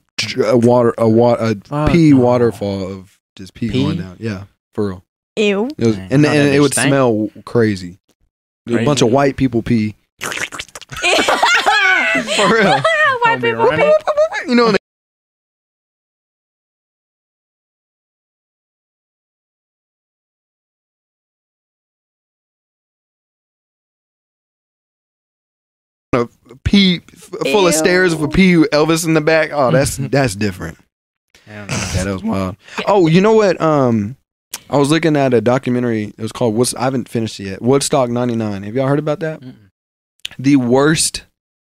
[0.45, 2.17] a water, a water, a Fuck pee no.
[2.19, 3.83] waterfall of just pee, Pee?
[3.83, 4.15] going down.
[4.19, 5.03] Yeah, for real.
[5.35, 5.67] Ew.
[5.77, 6.11] It was, Dang.
[6.13, 6.87] and, and it would stank?
[6.89, 7.99] smell crazy.
[8.65, 9.95] There was A bunch of white people pee.
[10.21, 10.29] For
[12.53, 12.81] real.
[13.33, 13.65] White Don't be people.
[13.65, 13.93] running.
[14.47, 14.77] You know, and
[26.13, 26.27] a
[26.63, 29.49] pee f- full of stairs with pee Elvis in the back.
[29.51, 30.77] Oh, that's that's different.
[31.47, 32.55] Yeah, that was wild.
[32.87, 33.59] Oh, you know what?
[33.59, 34.15] Um,
[34.69, 36.13] I was looking at a documentary.
[36.17, 37.61] It was called What's I haven't finished it yet.
[37.61, 38.63] Woodstock '99.
[38.63, 39.41] Have y'all heard about that?
[39.41, 39.55] Mm-mm.
[40.39, 41.23] The worst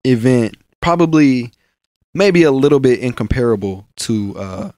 [0.04, 1.52] event, probably,
[2.14, 4.72] maybe a little bit incomparable to uh,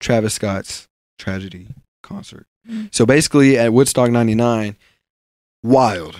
[0.00, 0.88] Travis Scott's
[1.18, 1.68] tragedy
[2.02, 2.46] concert.
[2.68, 2.94] Mm.
[2.94, 4.76] So basically, at Woodstock '99,
[5.62, 6.18] wild.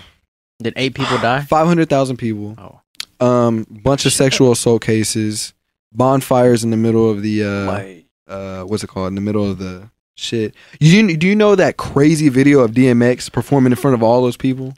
[0.61, 1.41] Did eight people die?
[1.49, 2.55] Five hundred thousand people.
[2.57, 2.81] Oh.
[3.25, 5.53] Um, bunch of sexual assault cases.
[5.91, 9.07] Bonfires in the middle of the uh, uh, what's it called?
[9.07, 10.53] In the middle of the shit.
[10.79, 14.37] You do you know that crazy video of DMX performing in front of all those
[14.37, 14.75] people?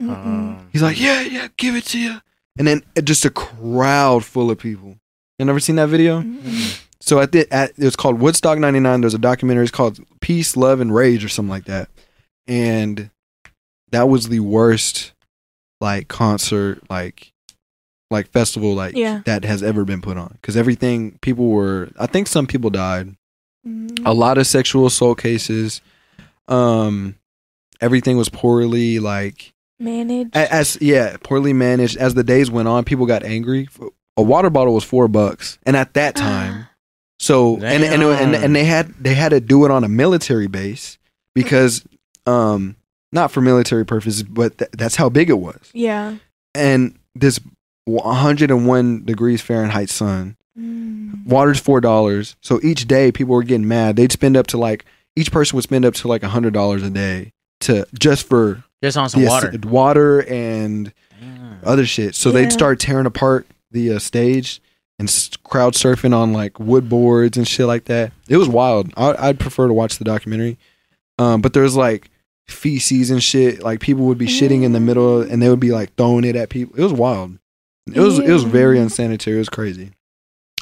[0.00, 2.20] Um, He's like, yeah, yeah, give it to you,
[2.58, 4.96] and then just a crowd full of people.
[5.38, 6.22] You never seen that video?
[6.22, 6.82] Mm-mm.
[7.00, 9.00] So at the at it was called Woodstock '99.
[9.02, 9.62] There's a documentary.
[9.64, 11.88] It's called Peace, Love, and Rage or something like that,
[12.48, 13.10] and
[13.92, 15.12] that was the worst
[15.80, 17.32] like concert like
[18.10, 19.20] like festival like Yeah.
[19.26, 23.14] that has ever been put on because everything people were i think some people died
[23.66, 24.06] Mm.
[24.06, 25.80] a lot of sexual assault cases
[26.48, 27.16] um
[27.80, 30.34] everything was poorly like Managed.
[30.34, 33.68] a- as yeah poorly managed as the days went on people got angry
[34.16, 36.66] a water bottle was four bucks and at that time
[37.18, 40.46] so and and, and and they had they had to do it on a military
[40.46, 40.96] base
[41.34, 41.84] because
[42.26, 42.76] um
[43.12, 46.16] not for military purposes but th- that's how big it was yeah.
[46.54, 47.38] and this
[47.86, 50.36] 101 degrees Fahrenheit sun.
[50.58, 51.24] Mm.
[51.26, 52.36] Water's four dollars.
[52.40, 53.96] So each day people were getting mad.
[53.96, 54.84] They'd spend up to like
[55.14, 58.64] each person would spend up to like a hundred dollars a day to just for
[58.82, 59.52] just on some the water.
[59.64, 61.58] water and Damn.
[61.64, 62.14] other shit.
[62.14, 62.34] So Yeah.
[62.42, 64.60] they'd start tearing apart the uh, stage
[64.98, 68.12] and s- crowd surfing on like wood boards and shit like that.
[68.28, 68.92] It was wild.
[68.96, 70.58] I, I'd prefer to watch the documentary.
[71.18, 72.10] Um, but there's like
[72.46, 73.62] feces and shit.
[73.62, 76.36] Like people would be shitting in the middle and they would be like throwing it
[76.36, 76.74] at people.
[76.78, 77.38] It was wild.
[77.92, 79.36] It was it was very unsanitary.
[79.36, 79.92] It was crazy.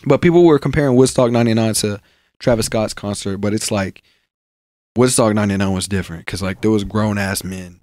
[0.07, 2.01] But people were comparing Woodstock '99 to
[2.39, 4.03] Travis Scott's concert, but it's like
[4.97, 7.81] Woodstock '99 was different because like there was grown ass men.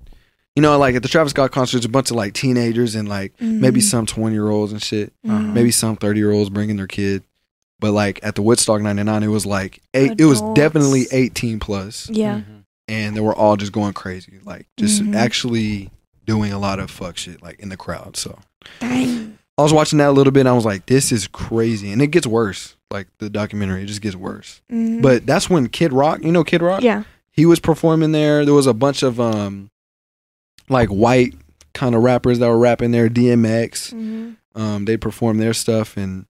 [0.56, 3.07] You know, like at the Travis Scott concert, there's a bunch of like teenagers and
[3.07, 3.84] like maybe Mhm.
[3.84, 5.14] some 20 year olds and shit.
[5.26, 5.53] Mhm.
[5.53, 7.23] Maybe some 30 year olds bringing their kid.
[7.80, 10.19] But like at the Woodstock '99, it was like eight.
[10.19, 12.41] It was definitely 18 plus, Yeah.
[12.88, 15.15] and they were all just going crazy, like just Mhm.
[15.15, 15.90] actually
[16.28, 18.15] doing a lot of fuck shit like in the crowd.
[18.18, 18.38] So
[18.80, 19.38] Dang.
[19.57, 20.41] I was watching that a little bit.
[20.41, 22.76] and I was like, this is crazy, and it gets worse.
[22.91, 24.61] Like the documentary, it just gets worse.
[24.72, 25.02] Mhm.
[25.02, 27.03] But that's when Kid Rock, you know Kid Rock, yeah.
[27.32, 28.45] he was performing there.
[28.45, 29.70] There was a bunch of um,
[30.72, 31.35] like white
[31.73, 33.10] kind of rappers that were rapping there.
[33.10, 34.35] DMX, Mhm.
[34.56, 36.26] um, they performed their stuff, and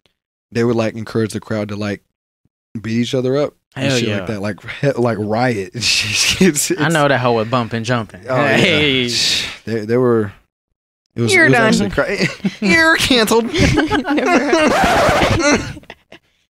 [0.52, 2.04] they would like encourage the crowd to like
[2.82, 4.18] beat each other up and Hell shit yeah.
[4.20, 5.72] like that, like he- like riot.
[5.76, 8.26] It's- it's- I know that hoe with bumping jumping.
[8.28, 8.58] Oh, yeah.
[8.58, 9.08] hey.
[9.66, 10.34] They they were.
[11.14, 11.92] It was, You're it was done.
[11.92, 13.50] actually cra- You're canceled.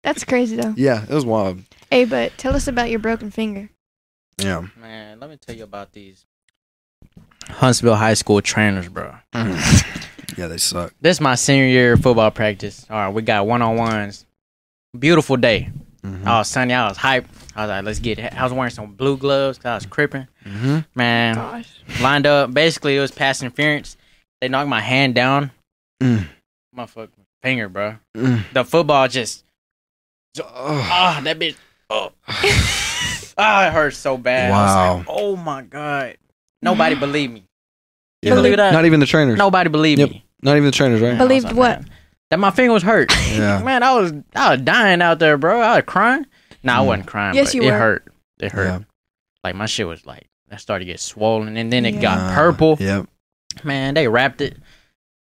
[0.03, 0.73] That's crazy though.
[0.77, 1.61] yeah, it was wild.
[1.91, 3.69] Hey, but tell us about your broken finger.
[4.37, 4.65] Yeah.
[4.79, 6.25] Man, let me tell you about these
[7.49, 9.15] Huntsville High School trainers, bro.
[10.37, 10.93] Yeah, they suck.
[11.01, 12.85] This is my senior year football practice.
[12.91, 14.23] All right, we got one on ones.
[14.99, 15.71] Beautiful day.
[16.03, 16.27] Mm-hmm.
[16.27, 16.75] I was sunny.
[16.75, 17.25] I was hyped.
[17.55, 18.39] I was like, let's get it.
[18.39, 20.27] I was wearing some blue gloves 'cause I was cripping.
[20.45, 20.79] Mm-hmm.
[20.93, 21.69] Man, Gosh.
[22.01, 22.53] lined up.
[22.53, 23.97] Basically, it was pass interference.
[24.39, 25.49] They knocked my hand down.
[26.03, 26.27] Mm.
[26.71, 27.95] My fucking finger, bro.
[28.15, 28.43] Mm.
[28.53, 29.43] The football just.
[30.39, 30.45] Ugh.
[30.45, 31.55] Ah, that bitch.
[31.89, 32.11] Oh.
[33.39, 34.51] ah, it hurts so bad.
[34.51, 34.97] I was Wow.
[34.97, 36.17] like, oh my god.
[36.61, 37.43] Nobody believed me.
[38.21, 38.33] Yeah.
[38.35, 38.73] believe that?
[38.73, 39.37] Not even the trainers.
[39.37, 40.09] Nobody believed Yep.
[40.09, 40.23] me.
[40.41, 41.17] Not even the trainers, right?
[41.17, 41.79] Believed I was what?
[41.81, 41.89] man,
[42.31, 43.11] That my finger was hurt.
[43.31, 43.61] Yeah.
[43.63, 45.61] Man, I was I was dying out there, bro.
[45.61, 46.25] I was crying.
[46.63, 46.85] No, I Mm.
[46.87, 47.35] wasn't crying.
[47.35, 47.77] Yes, but you it were.
[47.77, 48.07] hurt.
[48.39, 48.65] It hurt.
[48.65, 48.79] Yeah.
[49.43, 52.01] Like my shit was like that started to get swollen and then it Yeah.
[52.01, 52.77] got Uh, purple.
[52.79, 53.07] Yep.
[53.63, 54.57] Man, they wrapped it.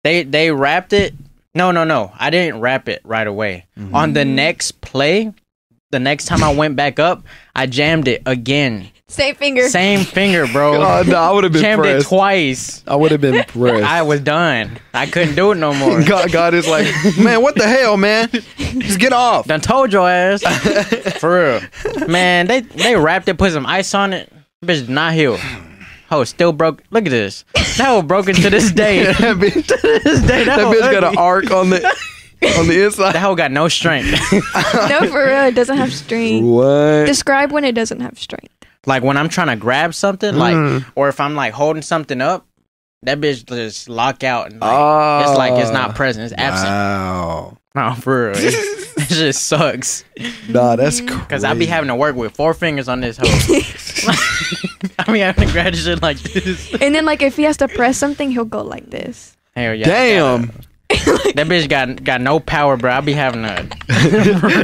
[0.03, 1.13] They they wrapped it.
[1.53, 2.11] No, no, no.
[2.17, 3.65] I didn't wrap it right away.
[3.77, 3.93] Mhm.
[3.93, 5.33] On the next play,
[5.91, 7.23] the next time I went back up,
[7.55, 8.89] I jammed it again.
[9.10, 9.68] Same finger.
[9.69, 10.76] Same finger, bro.
[10.81, 12.07] Oh, no, I would have been jammed it pressed.
[12.07, 12.84] twice.
[12.88, 13.84] I would have been pressed.
[13.84, 14.77] I was done.
[14.94, 16.02] I couldn't do it no more.
[16.06, 16.86] God, God is like,
[17.19, 18.30] man, what the hell, man?
[18.57, 19.48] Just get off.
[19.48, 20.41] Done told your ass.
[21.19, 21.60] For
[21.91, 22.07] real.
[22.07, 24.31] Man, they they wrapped it, put some ice on it.
[24.64, 25.38] Bitch did not heal.
[26.11, 26.81] Oh, still broke.
[26.91, 27.45] Look at this.
[27.77, 29.06] That hoe broken to this day.
[29.06, 31.84] that bitch, to this day, that, that hoe bitch got an arc on the
[32.57, 33.14] on the inside.
[33.14, 34.11] That hoe got no strength.
[34.34, 36.45] no, for real, it doesn't have strength.
[36.45, 37.06] What?
[37.06, 38.53] Describe when it doesn't have strength.
[38.90, 40.86] Like when I'm trying to grab something, like, Mm.
[40.95, 42.45] or if I'm like holding something up,
[43.03, 45.20] that bitch just lock out and like, Oh.
[45.30, 46.26] it's like it's not present.
[46.32, 46.70] It's absent.
[46.70, 47.57] Wow.
[47.76, 48.38] No, for real.
[48.38, 48.53] It,
[48.98, 50.03] it just sucks.
[50.49, 51.16] Nah, that's crazy.
[51.20, 53.26] Because I be having to work with four fingers on this hoe.
[54.99, 56.74] I be having to grab shit like this.
[56.82, 59.38] And then, like, if he has to press something, he'll go like this.
[59.56, 59.86] Hell yeah.
[59.86, 60.52] Damn.
[61.36, 62.91] That bitch got got no power, bro.
[62.91, 63.64] I be having a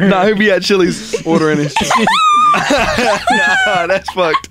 [0.09, 2.07] nah, he be at Chili's ordering his shit.
[3.65, 4.49] nah, that's fucked.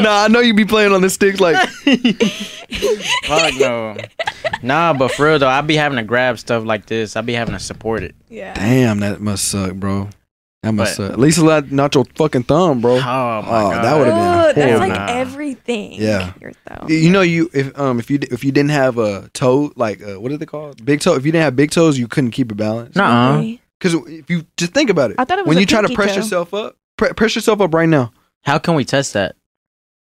[0.00, 1.56] nah, I know you be playing on the sticks like
[3.26, 3.96] fuck no.
[4.62, 7.16] Nah, but for real though, I'd be having to grab stuff like this.
[7.16, 8.14] I'd be having to support it.
[8.28, 8.54] Yeah.
[8.54, 10.08] Damn, that must suck, bro.
[10.62, 11.12] That must But- suck.
[11.14, 12.94] At least it's not, not your fucking thumb, bro.
[12.94, 13.84] Oh my Oh, god.
[13.84, 14.78] that would've been Oh, that's horrible.
[14.78, 15.06] like Nah.
[15.18, 15.92] everything.
[15.94, 16.32] Yeah.
[16.40, 16.86] Your thumb.
[16.88, 20.20] You know, you if um if you if you didn't have a toe like uh,
[20.20, 22.50] what are they called big toe if you didn't have big toes you couldn't keep
[22.50, 23.36] your balance Nuh-uh.
[23.38, 23.60] Really?
[23.82, 25.92] Because if you just think about it I thought it was when you try to
[25.94, 26.16] press toe.
[26.20, 28.12] yourself up pre- press yourself up right now
[28.44, 29.34] How can we test that?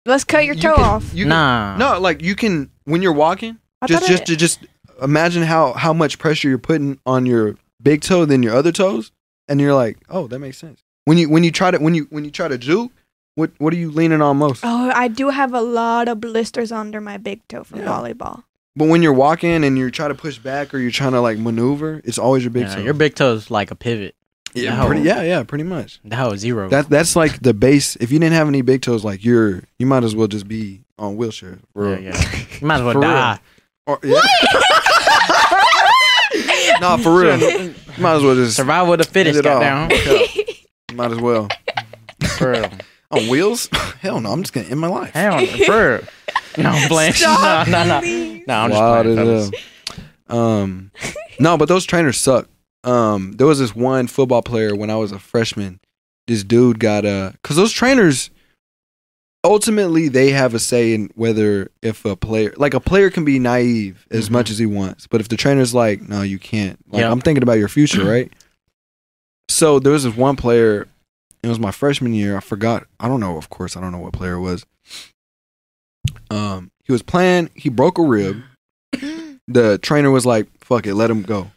[0.07, 1.15] Let's cut your You toe can- off.
[1.15, 1.77] you can- Nah.
[1.79, 4.59] no like you can when you're walking I just just it- to just
[5.03, 9.13] imagine how how much pressure you're putting on your big toe than your other toes
[9.49, 12.07] and you're like oh that makes sense when you when you try to when you
[12.11, 12.93] when you try to juke
[13.35, 16.71] what what are you leaning on most Oh, I do have a lot of blisters
[16.71, 17.87] under my big toe from Yeah.
[17.89, 18.45] volleyball.
[18.77, 21.39] But when you're walking and you're trying to push back or you're trying to like
[21.39, 24.15] maneuver it's always your big Yeah, toe your big toe's like a pivot.
[24.55, 24.87] yeah, No.
[24.87, 26.69] pretty, yeah yeah pretty much That was zero.
[26.69, 27.97] That that's like the base.
[27.97, 30.83] If you didn't have any big toes, like you're, you might as well just be
[30.99, 31.59] on wheelchair.
[31.73, 32.39] For yeah, yeah.
[32.61, 33.39] You might as well For die.
[33.87, 34.21] Or, yeah.
[36.81, 37.39] nah, for real.
[37.39, 39.61] You might as well just Survival of the fittest, end it all.
[39.61, 39.91] goddamn.
[40.07, 40.55] Yeah,
[40.95, 41.49] might as well
[42.39, 42.71] For real.
[43.19, 43.69] On wheels.
[44.01, 45.13] Hell no, I'm just gonna end my life.
[45.13, 46.01] Hell, for real.
[46.57, 47.11] No, I'm playing.
[47.13, 48.01] No, Stop, no, no.
[48.01, 48.45] please.
[48.47, 49.19] No, I'm just Wild playing.
[49.19, 49.51] as fellas.
[50.29, 50.39] hell.
[50.39, 50.91] Um,
[51.41, 52.49] no, but those trainers suck.
[52.85, 55.81] Um, there was this one football player when I was a freshman.
[56.29, 58.31] This dude got uh, cause those trainers
[59.43, 63.39] ultimately they have a say in whether if a player like a player can be
[63.39, 64.33] naive as Mhm.
[64.33, 66.79] much as he wants, but if the trainer's like, no, you can't.
[66.91, 67.13] Like Yep.
[67.13, 68.33] I'm thinking about your future, right?
[69.49, 70.87] So there was this one player.
[71.45, 72.37] It was my freshman year.
[72.37, 72.87] I forgot.
[72.99, 73.37] I don't know.
[73.37, 74.65] Of course, I don't know what player it was.
[76.31, 77.51] Um, he was playing.
[77.55, 78.43] He broke a rib.
[79.47, 81.51] The trainer was like, "Fuck it, let him go."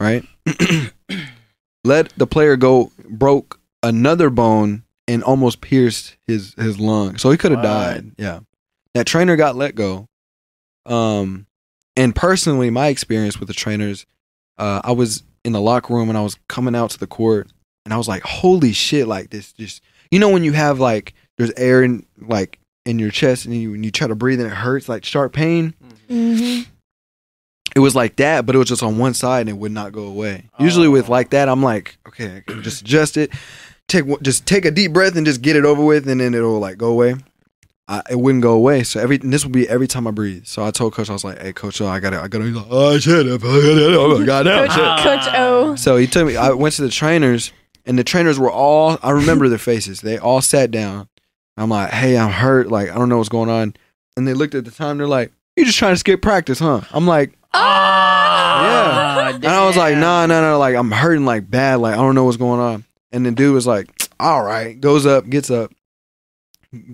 [0.00, 0.24] Right?
[1.84, 2.90] let the player go.
[3.08, 7.16] Broke another bone and almost pierced his his lung.
[7.16, 8.12] So he could have died.
[8.18, 8.40] Yeah.
[8.94, 10.06] That trainer got let go.
[10.86, 11.46] Um
[11.96, 14.06] and personally my experience with the trainers
[14.58, 17.48] uh I was in the locker room and I was coming out to the court
[17.88, 21.14] and I was like holy shit like this just you know when you have like
[21.38, 24.50] there's air in like in your chest and you when you try to breathe and
[24.52, 25.72] it hurts like sharp pain
[26.08, 26.60] hmm
[27.76, 29.92] it was like that, but it was just on one side and it would not
[29.92, 30.48] go away.
[30.58, 33.30] Usually with like that, I'm like, okay, just adjust it,
[33.88, 36.58] take just take a deep breath and just get it over with, and then it'll
[36.58, 37.16] like go away.
[37.86, 38.82] I, it wouldn't go away.
[38.82, 40.44] So every and this would be every time I breathe.
[40.46, 42.20] So I told coach, I was like, hey coach, I got it.
[42.20, 42.44] I got to.
[42.44, 45.04] He's like, oh shit, oh goddamn Coach, shit.
[45.04, 45.76] Coach O.
[45.76, 46.36] So he took me.
[46.36, 47.52] I went to the trainers,
[47.88, 48.98] and the trainers were all.
[49.02, 50.02] I remember their faces.
[50.02, 51.08] They all sat down.
[51.56, 52.68] I'm like, hey, I'm hurt.
[52.68, 53.74] Like I don't know what's going on.
[54.16, 54.98] And they looked at the time.
[54.98, 56.82] They're like, you just trying to skip practice, huh?
[56.92, 59.30] I'm like, oh, yeah.
[59.34, 62.14] And I was like, nah, no, no, like I'm hurting like bad, like I don't
[62.14, 62.84] know what's going on.
[63.10, 63.88] And the dude was like,
[64.20, 65.72] all right, goes up, gets up,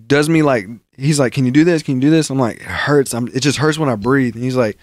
[0.06, 0.66] does me like
[0.96, 1.82] he's like, can you do this?
[1.82, 2.30] Can you do this?
[2.30, 3.12] I'm like, it hurts.
[3.14, 4.34] I'm, it just hurts when I breathe.
[4.34, 4.78] And he's like,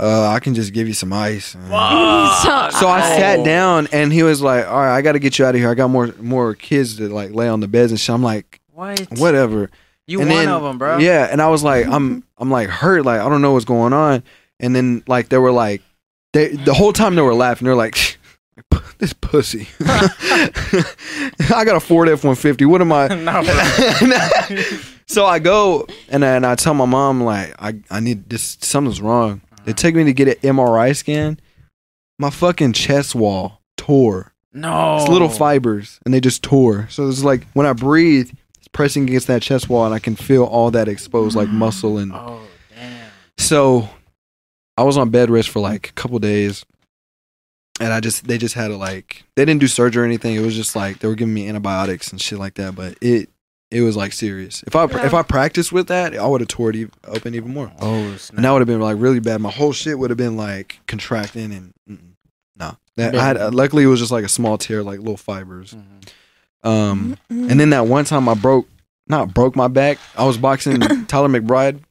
[0.00, 1.52] uh, I can just give you some ice.
[2.80, 5.44] So I sat down and he was like, all right, I got to get you
[5.44, 5.70] out of here.
[5.70, 8.14] I got more more kids to like lay on the beds and shit.
[8.14, 9.00] I'm like, What?
[9.18, 9.70] whatever.
[10.06, 10.98] You And one then- of them, bro.
[10.98, 13.92] Yeah, and I was like, I'm I'm like hurt, like I don't know what's going
[13.92, 14.22] on.
[14.58, 15.82] And then like they were like,
[16.32, 17.66] they the whole time they were laughing.
[17.66, 18.18] They're like,
[18.98, 19.68] this pussy.
[19.80, 22.64] I got a Ford F one fifty.
[22.64, 23.08] What am I?
[23.08, 24.80] no, bro.
[25.06, 29.00] so I go and then I tell my mom like I I need this something's
[29.00, 29.40] wrong.
[29.64, 31.38] They took me to get an MRI scan.
[32.18, 34.32] My fucking chest wall tore.
[34.52, 34.96] No.
[34.96, 36.88] It's little fibers and they just tore.
[36.90, 40.16] So it's like when I breathe, it's pressing against that chest wall and I can
[40.16, 41.52] feel all that exposed like mm.
[41.52, 42.40] muscle and Oh,
[42.74, 43.10] damn.
[43.38, 43.88] so
[44.76, 46.64] I was on bed rest for like a couple days.
[47.80, 50.34] And I just they just had to like they didn't do surgery or anything.
[50.34, 53.29] It was just like they were giving me antibiotics and shit like that, but it
[53.70, 54.64] it was like serious.
[54.66, 57.54] If I if I practiced with that, I would have tore it ev- open even
[57.54, 57.72] more.
[57.80, 59.40] Oh, And that would have been like really bad.
[59.40, 62.14] My whole shit would have been like contracting and mm-mm.
[62.56, 62.76] no.
[62.96, 65.74] That I had luckily it was just like a small tear, like little fibers.
[66.62, 68.68] Um, and then that one time I broke,
[69.06, 69.98] not broke my back.
[70.16, 71.82] I was boxing Tyler McBride.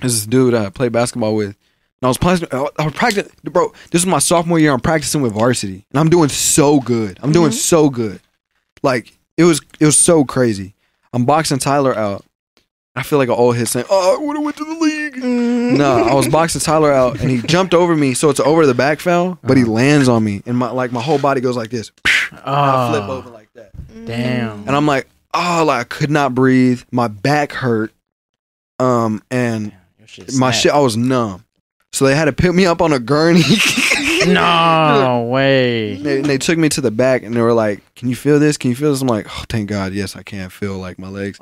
[0.00, 1.48] This is dude I played basketball with.
[1.48, 2.48] And I was practicing.
[2.52, 3.72] I was practicing, bro.
[3.90, 4.72] This is my sophomore year.
[4.72, 7.18] I'm practicing with varsity, and I'm doing so good.
[7.22, 8.20] I'm doing so good.
[8.82, 10.74] Like it was, it was so crazy.
[11.12, 12.24] I'm boxing Tyler out.
[12.94, 15.14] I feel like an old hit saying, "Oh, I would have went to the league."
[15.14, 15.78] Mm.
[15.78, 18.74] no, I was boxing Tyler out, and he jumped over me, so it's over the
[18.74, 19.72] back foul, but he uh-huh.
[19.72, 21.90] lands on me, and my like my whole body goes like this.
[22.04, 23.10] I flip ah.
[23.10, 23.74] over like that.
[23.76, 24.04] Mm-hmm.
[24.06, 24.60] Damn.
[24.66, 26.82] And I'm like, oh, like I could not breathe.
[26.90, 27.92] My back hurt.
[28.78, 30.06] Um, and my
[30.50, 30.56] snapped.
[30.56, 31.44] shit, I was numb.
[31.92, 33.42] So they had to pick me up on a gurney.
[35.02, 35.96] No way.
[35.96, 38.56] they, they took me to the back and they were like, "Can you feel this?
[38.56, 41.08] Can you feel this?" I'm like, "Oh, thank God, yes, I can feel like my
[41.08, 41.38] legs."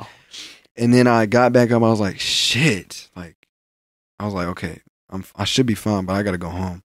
[0.77, 1.83] And then I got back up.
[1.83, 3.37] I was like, "Shit!" Like,
[4.19, 4.81] I was like, "Okay,
[5.11, 6.83] I'm I should be fine, but I got to go home."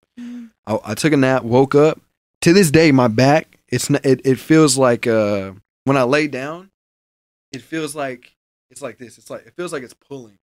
[0.67, 2.01] I, I took a nap, woke up.
[2.41, 5.51] To this day, my back it's not, it it feels like uh
[5.85, 6.71] when I lay down,
[7.51, 8.35] it feels like
[8.69, 9.17] it's like this.
[9.17, 10.37] It's like it feels like it's pulling.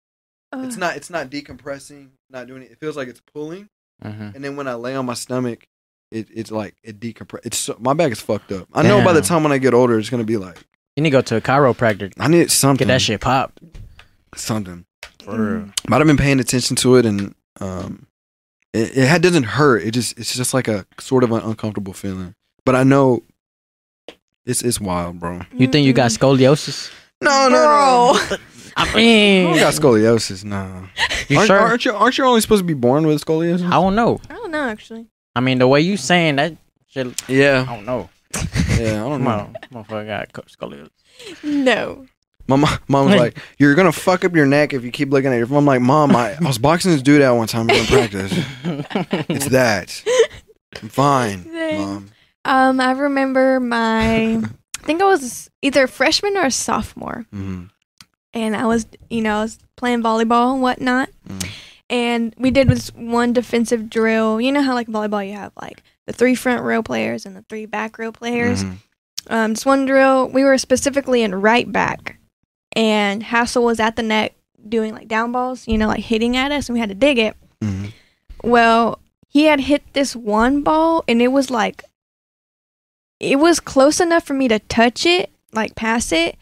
[0.53, 2.71] It's not it's not decompressing, not doing it.
[2.71, 3.69] It feels like it's pulling.
[4.03, 4.35] Mhm.
[4.35, 5.67] And then when I lay on my stomach,
[6.11, 7.39] it it's like it decompress.
[7.45, 8.67] It's so, my back is fucked up.
[8.73, 10.57] I know by the time when I get older, it's gonna be like
[10.95, 12.11] You need to go to a chiropractor.
[12.19, 12.87] I need something.
[12.87, 13.59] Get that shit popped.
[14.35, 14.85] something.
[15.23, 15.69] For real.
[15.87, 18.07] But I've been paying attention to it, and um,
[18.73, 19.83] it, it had- doesn't hurt.
[19.83, 22.33] It just it's just like a sort of an uncomfortable feeling.
[22.65, 23.23] But I know
[24.45, 25.41] it's it's wild, bro.
[25.53, 26.91] You think you got scoliosis?
[27.21, 28.37] No, no, no.
[28.89, 30.43] I mean, I don't got scoliosis.
[30.43, 30.87] No.
[31.27, 31.59] You aren't, sure?
[31.59, 33.65] aren't you aren't you only supposed to be born with scoliosis?
[33.67, 34.19] I don't know.
[34.29, 35.07] I don't know actually.
[35.35, 36.55] I mean, the way you saying that
[36.89, 37.65] shit, Yeah.
[37.67, 38.09] I don't know.
[38.79, 39.27] Yeah, I don't know.
[39.27, 39.55] Come on,
[39.85, 40.89] motherfucker got scoliosis.
[41.43, 42.05] No.
[42.47, 45.31] My mom, mom was like, "You're gonna fuck up your neck if you keep looking
[45.31, 47.69] at your." phone." I'm like, "Mom, I, I was boxing this dude out one time
[47.69, 48.31] in practice.
[49.29, 50.03] It's that.
[50.81, 52.09] I'm fine, mom."
[52.43, 57.69] Um, I remember my, I think I was either a freshman or a sophomore, Mhm.
[58.33, 61.49] And I was, you know, I was playing volleyball and whatnot, Mm.
[61.89, 64.39] and we did this one defensive drill.
[64.41, 67.43] You know how like volleyball, you have like the three front row players and the
[67.49, 68.63] three back row players.
[68.63, 68.77] Mhm.
[69.29, 72.17] Um, this one drill, we were specifically in right back,
[72.75, 74.35] and Hassel was at the net
[74.67, 77.17] doing like down balls, you know, like hitting at us, and we had to dig
[77.19, 77.35] it.
[77.63, 77.91] Mhm.
[78.43, 81.83] Well, he had hit this one ball, and it was like,
[83.19, 86.35] it was close enough for me to touch it, like pass it,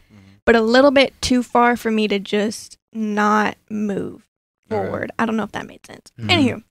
[0.44, 4.26] but a little bit too far for me to just not move
[4.68, 5.10] forward.
[5.18, 6.12] I don't know if that made sense.
[6.20, 6.28] Mhm.
[6.30, 6.62] Anywho,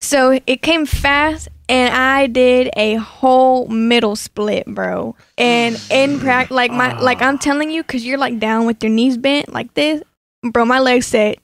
[0.00, 5.16] So it came fast, and I did a whole middle split, bro.
[5.36, 8.92] And in practice, like my, like I'm telling you, cause you're like down with your
[8.92, 10.02] knees bent like this,
[10.52, 10.64] bro.
[10.64, 11.38] My legs said,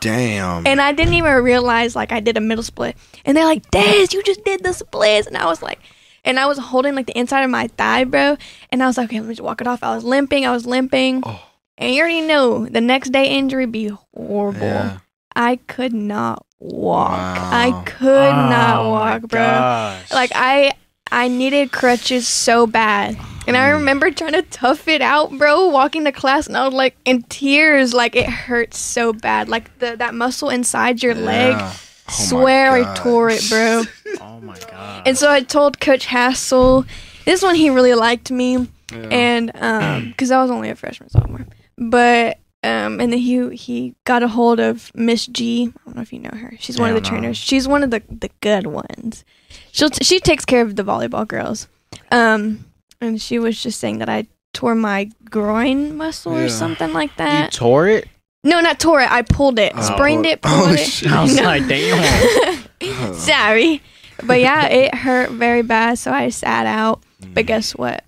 [0.00, 0.66] Damn.
[0.66, 2.96] and I didn't even realize like I did a middle split.
[3.26, 5.78] And they're like, "Des, you just did the splits," and I was like.
[6.24, 8.36] And I was holding like the inside of my thigh, bro.
[8.70, 9.82] And I was like, okay, let me just walk it off.
[9.82, 10.46] I was limping.
[10.46, 11.22] I was limping.
[11.24, 11.42] Oh.
[11.78, 14.60] And you already know the next day injury be horrible.
[14.60, 14.98] Yeah.
[15.34, 17.10] I could not walk.
[17.10, 17.50] Wow.
[17.52, 19.40] I could oh not Oh my walk, bro.
[19.40, 20.12] gosh.
[20.12, 20.74] Like I
[21.10, 23.16] I needed crutches so bad.
[23.46, 23.74] And I mm.
[23.74, 27.22] remember trying to tough it out, bro, walking to class and I was like in
[27.24, 29.48] tears, like it hurts so bad.
[29.48, 31.52] Like the that muscle inside your leg.
[31.52, 31.62] Yeah.
[31.62, 31.72] My
[32.10, 33.82] swear I tore it, bro.
[34.20, 35.06] oh my god.
[35.06, 36.84] And so I told Coach Hassel,
[37.24, 38.98] this one he really liked me, Yeah.
[39.10, 41.46] and um, because I was only a freshman sophomore,
[41.78, 45.72] but um, and then he he got a hold of Miss G.
[45.74, 46.52] I don't know if you know her.
[46.58, 47.08] She's one of the no.
[47.08, 47.36] trainers.
[47.38, 49.24] She's one of the the good ones.
[49.72, 51.68] She'll t- she takes care of the volleyball girls.
[52.12, 52.66] Um,
[53.00, 57.32] and she was just saying that I tore my groin muscle or something like that.
[57.32, 57.52] you that.
[57.52, 58.08] tore it?
[58.44, 59.10] No, not tore it.
[59.10, 59.82] I pulled it, Oh.
[59.82, 60.86] sprained it, Oh, pulled it.
[60.86, 61.10] shit.
[61.12, 61.42] I was No.
[61.42, 63.14] like, damn.
[63.14, 63.82] Sorry.
[64.22, 67.02] But yeah, it hurt very bad, so I sat out.
[67.20, 67.48] But mm.
[67.48, 68.04] guess what?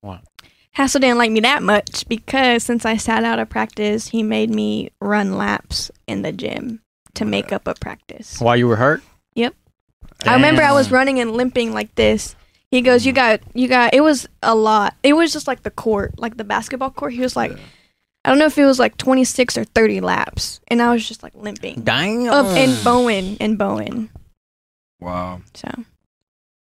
[0.00, 0.20] What?
[0.72, 4.50] Hassel didn't like me that much because since I sat out of practice, he made
[4.50, 6.80] me run laps in the gym
[7.14, 8.40] to make up a practice.
[8.40, 9.02] While you were hurt?
[9.34, 9.54] Yep.
[10.26, 12.34] I remember I was running and limping like this.
[12.70, 13.16] He goes, "You mm.
[13.16, 14.94] got, you got." It was a lot.
[15.02, 17.12] It was just like the court, like the basketball court.
[17.12, 17.52] He was like,
[18.24, 21.06] I don't know if it was like twenty six or thirty laps, and I was
[21.06, 22.28] just like limping Damn.
[22.28, 24.10] up and Bowen and Bowen.
[25.00, 25.42] Wow.
[25.54, 25.68] So,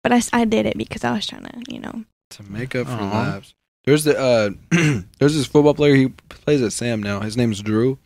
[0.04, 2.04] but I, I did it because I was trying to, you know.
[2.32, 3.12] To make up for Aw.
[3.12, 3.56] laps.
[3.86, 4.50] There's the uh
[5.20, 7.22] there's this football player he plays at Sam now.
[7.22, 7.98] His name's Drew.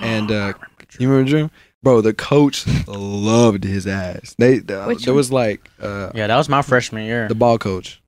[0.00, 0.54] And uh
[0.98, 1.50] you remember Drew?
[1.82, 4.34] Bro, the coach loved his ass.
[4.38, 5.16] They Which there one?
[5.16, 7.28] was like uh Yeah, that was my freshman year.
[7.28, 8.00] the ball coach.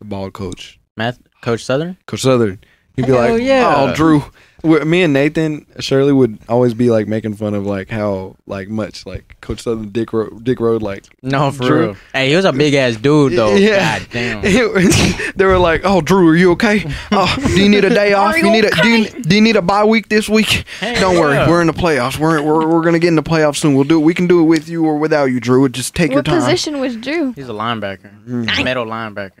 [0.00, 0.80] The ball coach.
[0.96, 1.96] Math Coach Southern?
[2.06, 2.58] Coach Southern.
[3.00, 3.74] He'd be Hell like, yeah.
[3.76, 4.22] "Oh, Drew."
[4.62, 9.06] Me and Nathan Shirley would always be like making fun of like how like much
[9.06, 11.80] like Coach Southern Dick Road, Dick Road like No, for Drew.
[11.80, 11.96] real.
[12.12, 13.54] Hey, he was a big ass dude though.
[13.54, 14.00] Yeah.
[14.00, 14.42] God damn.
[15.34, 16.84] they were like, "Oh, Drew, are you okay?
[17.10, 18.36] Oh, do you need a day off?
[18.40, 20.66] You you need a do you, do you need a bye week this week?
[20.78, 21.48] Hey, Don't worry, yeah.
[21.48, 22.18] we're in the playoffs.
[22.18, 23.74] We're we're we're gonna get in the playoffs soon.
[23.74, 24.04] We'll do it.
[24.04, 25.66] We can do it with you or without you, Drew.
[25.70, 27.32] Just take your What time." position was Drew?
[27.32, 28.10] He's a linebacker.
[28.26, 28.62] Mm.
[28.62, 29.40] Middle linebacker.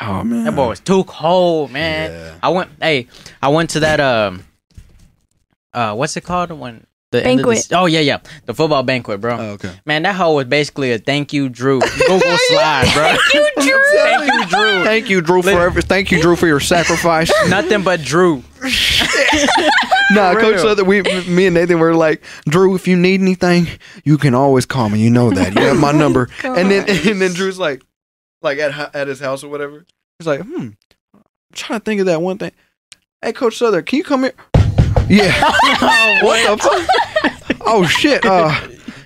[0.00, 2.10] Oh man, That boy was too cold, man.
[2.10, 2.34] Yeah.
[2.42, 3.08] I went hey,
[3.42, 4.44] I went to that um
[5.74, 7.72] uh what's it called when the end of the Banquet.
[7.72, 8.18] oh yeah, yeah.
[8.46, 9.36] The football banquet, bro.
[9.36, 9.72] Oh, okay.
[9.84, 11.80] Man, that hoe was basically a thank you, Drew.
[11.80, 12.20] Google
[12.50, 13.16] slide, bro.
[13.32, 13.82] Thank you, Drew.
[13.94, 14.84] thank you, Drew.
[14.84, 17.32] Thank you, Drew, for every, thank you, Drew, for your sacrifice.
[17.48, 18.44] Nothing but Drew.
[20.12, 20.58] nah, For Coach real.
[20.58, 23.66] Southern, we, me and Nathan were like, Drew, if you need anything,
[24.04, 25.00] you can always call me.
[25.00, 25.54] You know that.
[25.56, 26.28] You have my number.
[26.44, 27.82] and then and then Drew's like,
[28.42, 29.84] like at at his house or whatever.
[30.18, 30.70] He's like, hmm,
[31.14, 31.22] I'm
[31.52, 32.52] trying to think of that one thing.
[33.22, 34.32] Hey, Coach Southern, can you come here?
[35.08, 35.32] Yeah.
[36.22, 37.56] what the fuck?
[37.62, 38.24] Oh shit.
[38.24, 38.54] Uh,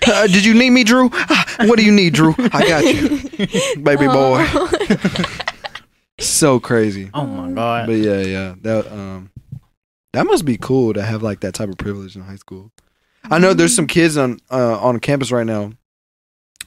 [0.07, 1.11] uh, did you need me, Drew?
[1.13, 2.35] Ah, what do you need, Drew?
[2.39, 4.47] I got you, baby boy.
[6.19, 7.11] so crazy.
[7.15, 7.87] Oh my god.
[7.87, 9.31] But yeah, yeah, that um,
[10.13, 12.71] that must be cool to have like that type of privilege in high school.
[13.25, 15.73] I know there's some kids on uh, on campus right now.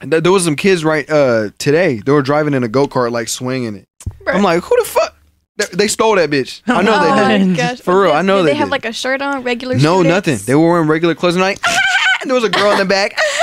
[0.00, 2.00] And th- There was some kids right uh today.
[2.04, 3.88] They were driving in a go kart, like swinging it.
[4.26, 5.16] I'm like, who the fuck?
[5.56, 6.62] They, they stole that bitch.
[6.66, 7.56] I know oh they my did.
[7.56, 7.80] gosh.
[7.80, 8.72] For real, I know they Did they they have did.
[8.72, 10.08] like a shirt on, regular No, students?
[10.08, 10.38] nothing.
[10.46, 11.78] They were wearing regular clothes and like, ah!
[12.20, 13.14] and there was a girl in the back.
[13.18, 13.34] Ah!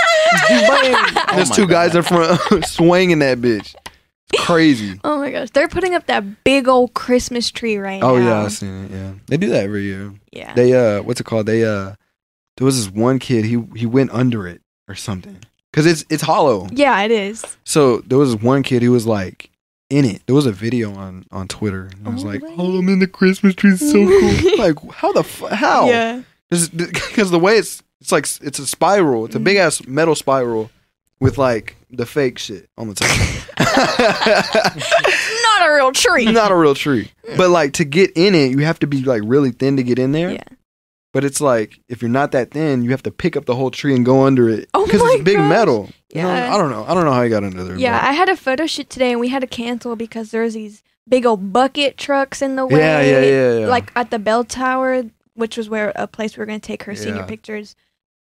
[1.36, 3.76] There's my two guys in front swinging that bitch.
[4.38, 5.00] Crazy.
[5.04, 5.50] Oh my gosh.
[5.52, 8.22] They're putting up that big old Christmas tree right Oh now.
[8.24, 8.92] Oh yeah, I seen it.
[8.92, 10.14] Yeah, they do that every year.
[10.32, 10.54] Yeah.
[10.54, 11.46] They uh, what's it called?
[11.46, 11.94] They uh,
[12.58, 13.46] there was this one kid.
[13.46, 15.38] He he went under it or something
[15.76, 16.70] because it's it's hollow.
[16.72, 17.44] Yeah, it is.
[17.66, 19.50] So there was one kid who was like
[19.90, 20.22] in it.
[20.26, 21.90] There was a video on on Twitter.
[21.98, 22.56] And I was Oh, like, really?
[22.58, 23.76] "Oh, I'm in the Christmas tree.
[23.76, 25.90] So cool." like, how the fu- how?
[25.90, 26.22] Yeah.
[26.50, 26.70] Because
[27.32, 29.26] the way it's it's like it's a spiral.
[29.26, 29.44] It's a mm.
[29.44, 30.72] big ass metal spiral
[31.20, 33.10] with like the fake shit on the top.
[35.60, 36.32] Not a real tree.
[36.32, 37.12] Not a real tree.
[37.36, 40.00] But like to get in it, you have to be like really thin to get
[40.00, 40.32] in there.
[40.32, 40.44] Yeah.
[41.16, 43.72] But it's like if you're not that thin, you have to pick up the whole
[43.72, 45.50] tree and go under it Oh because my it's big gosh.
[45.50, 45.90] metal.
[46.14, 46.54] You know, Yeah.
[46.54, 46.84] I don't know.
[46.86, 47.78] I don't know how he got under there.
[47.78, 50.56] Yeah, but- I had a photo shoot today and we had to cancel because there's
[50.56, 52.80] these big old bucket trucks in the way.
[52.80, 53.68] Yeah, yeah, yeah, yeah.
[53.68, 55.04] Like at the bell tower,
[55.36, 57.76] which was where a place we were going to take her senior pictures.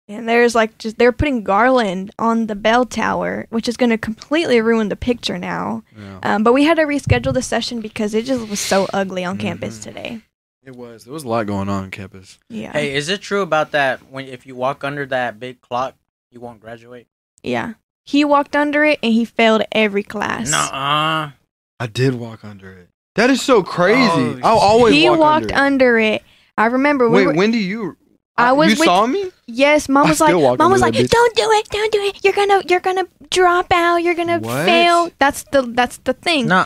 [0.09, 3.97] And there's like just they're putting garland on the bell tower, which is going to
[3.97, 5.83] completely ruin the picture now.
[5.97, 6.19] Yeah.
[6.23, 9.37] Um, but we had to reschedule the session because it just was so ugly on
[9.37, 9.83] campus Mhm.
[9.83, 10.21] today.
[10.63, 11.05] It was.
[11.05, 12.37] There was a lot going on on campus.
[12.49, 12.71] Yeah.
[12.71, 15.95] Hey, is it true about that when if you walk under that big clock,
[16.29, 17.07] you won't graduate?
[17.41, 17.73] Yeah.
[18.03, 20.51] He walked under it and he failed every class.
[20.51, 21.31] Nuh-uh.
[21.79, 22.89] I did walk under it.
[23.15, 24.09] That is so crazy.
[24.11, 26.23] Oh, I'll always he walk walked under under it.
[26.57, 27.09] I remember it.
[27.09, 27.97] we Wait, were, when do you?
[28.41, 29.31] I was You with- saw me?
[29.47, 31.09] Yes, mom was like, mom was like, bitch.
[31.09, 32.23] don't do it, don't do it.
[32.23, 33.97] You're gonna, you're gonna drop out.
[33.97, 34.65] You're gonna What?
[34.65, 35.09] fail.
[35.19, 36.47] That's the, that's the thing.
[36.47, 36.65] Nuh-uh.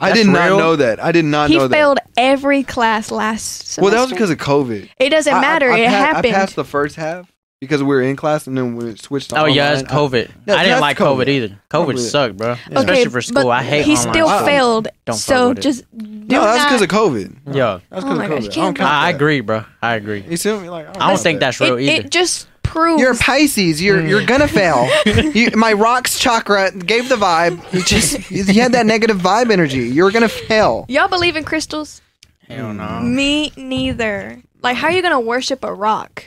[0.00, 0.58] I That's did not real?
[0.58, 0.98] know that.
[1.02, 1.74] I did not he know that.
[1.76, 3.82] He failed every class last semester.
[3.82, 4.90] Well, that was because of COVID.
[4.98, 5.70] it doesn't I- I- matter.
[5.70, 6.26] I it pa- happened.
[6.34, 7.30] I passed the first half
[7.64, 9.30] because we were in class and then we switched.
[9.30, 10.10] To Oh yeah, it's online.
[10.10, 10.30] COVID.
[10.46, 11.24] Yeah, I didn't that's like COVID.
[11.24, 11.48] COVID, either.
[11.48, 11.96] COVID Probably.
[11.98, 12.48] sucked, bro.
[12.70, 12.78] Yeah.
[12.78, 13.42] Especially for school.
[13.44, 14.44] but I hate he online still stuff.
[14.46, 14.88] failed.
[15.04, 15.60] Don't fuck so with it.
[15.62, 17.36] just do No, that's not- because of COVID.
[17.54, 18.56] Yeah, That's Oh because my of gosh, COVID.
[18.56, 19.16] you I don't can't count I that.
[19.16, 19.64] agree, bro.
[19.82, 20.24] I agree.
[20.28, 20.68] You see me?
[20.70, 21.46] Like, I don't, I don't count think that.
[21.46, 22.06] that's real it, either.
[22.06, 23.00] it just proves.
[23.00, 23.80] You're a Pisces.
[23.82, 24.08] You're Mm.
[24.08, 24.88] you're gonna fail.
[25.34, 27.60] you, my rocks chakra gave the vibe.
[27.74, 29.80] You just you had that negative vibe energy.
[29.88, 30.86] You're gonna fail.
[30.88, 32.00] Y'all believe in crystals?
[32.48, 33.00] Hell no.
[33.00, 34.38] Me neither.
[34.62, 36.24] Like, how are you gonna worship a rock?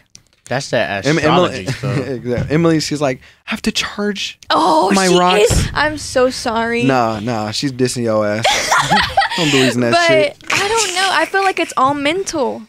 [0.48, 2.08] That's that Em- astrology Emily, stuff.
[2.08, 2.54] exactly.
[2.56, 4.40] Emily, she's like, I have to charge.
[4.50, 5.52] Oh, My she rocks.
[5.52, 5.70] is.
[5.74, 6.84] I'm so sorry.
[6.84, 8.46] Nah, nah, she's dissing your ass.
[9.38, 10.38] don't believe in that but shit.
[10.52, 11.10] I don't know.
[11.12, 12.64] I feel like it's all mental.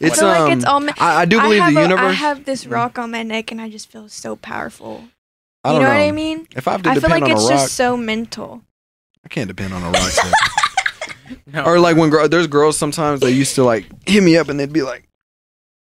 [0.00, 0.80] It's I feel um, like it's all.
[0.80, 2.06] Me- I, I do believe have the a- I universe.
[2.06, 5.04] I have this rock on my neck, and I just feel so powerful.
[5.62, 5.94] I you don't know, know.
[5.98, 6.48] what I mean?
[6.56, 8.62] If I have to I feel depend like on it's a rock, just so mental.
[9.24, 10.10] I can't depend on a rock.
[10.10, 10.22] so.
[11.64, 14.58] Or like when girl, there's girls sometimes they used to like hit me up and
[14.58, 15.08] they'd be like,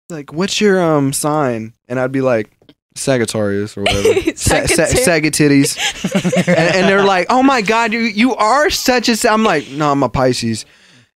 [0.10, 1.74] like, what's your um sign?
[1.88, 2.52] And I'd be like,
[2.96, 4.22] Sagittarius or whatever.
[4.36, 4.86] Sa- sa-.
[4.86, 5.76] Sagittarius.
[6.48, 9.16] and, and they're like, oh my god, you you are such a.
[9.16, 10.66] Sa-" I'm like, no, I'm a Pisces.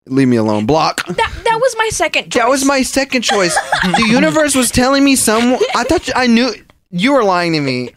[0.09, 0.67] Leave me alone.
[0.67, 1.05] Block.
[1.07, 2.41] That that was my second choice.
[2.43, 3.55] That was my second choice.
[3.83, 5.57] the universe was telling me some.
[5.75, 6.55] I thought you- I knew
[6.91, 7.91] you were lying to me.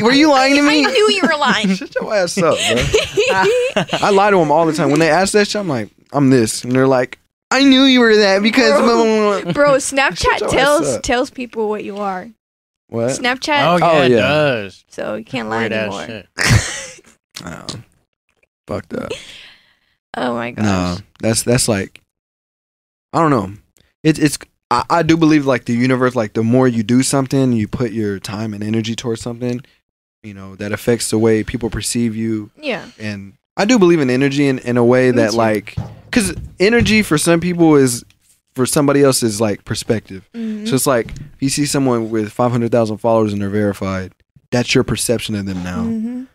[0.00, 0.86] Were you lying to me?
[0.86, 1.74] I knew you were lying.
[1.74, 3.84] Shut your ass up, bro.
[4.00, 4.90] I lie to them all the time.
[4.90, 7.18] When they ask that shit, I'm like, I'm this, and they're like,
[7.50, 11.68] I knew you were that because Bro, bro, Shut Snapchat your ass tells tells people
[11.68, 12.30] what you are.
[12.88, 13.10] what?
[13.10, 13.66] Snapchat.
[13.66, 14.84] Oh yeah, Oh, it does.
[14.88, 16.22] So you can't lie Weird anymore.
[17.44, 17.66] Oh,
[18.66, 19.12] fucked up.
[20.16, 20.64] Oh my gosh.
[20.64, 22.02] No, that's that's like,
[23.12, 23.52] I don't know.
[24.02, 24.38] It's it's.
[24.68, 26.16] I, I do believe like the universe.
[26.16, 29.60] Like the more you do something, you put your time and energy towards something.
[30.24, 32.50] You know that affects the way people perceive you.
[32.56, 32.86] Yeah.
[32.98, 35.36] and I do believe in energy in, in a way Me that too.
[35.36, 35.76] like
[36.06, 38.04] because energy for some people is
[38.54, 40.28] for somebody else is like perspective.
[40.34, 40.66] Mhm.
[40.68, 44.12] So it's like if you see someone with five hundred thousand followers and they're verified,
[44.50, 45.84] that's your perception of them now.
[45.84, 46.26] Mhm.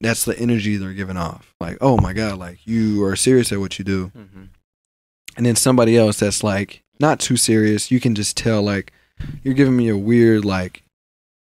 [0.00, 1.54] That's the energy they're giving off.
[1.60, 4.10] Like, oh my god, like you are serious at what you do.
[4.18, 4.48] Mhm.
[5.36, 8.92] And then somebody else that's like not too serious, you can just tell like
[9.44, 10.82] you're giving me a weird like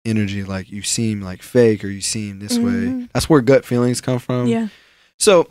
[0.06, 2.72] energy, like you seem like fake or you seem this way.
[2.72, 3.10] Mhm.
[3.14, 4.48] That's where gut feelings come from.
[4.48, 4.68] yeah.
[5.22, 5.48] So,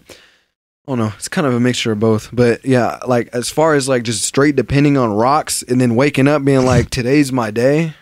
[0.89, 2.29] oh no, it's kind of a mixture of both.
[2.33, 6.27] But yeah, like as far as like just straight depending on rocks and then waking
[6.27, 7.95] up being like, today's my day.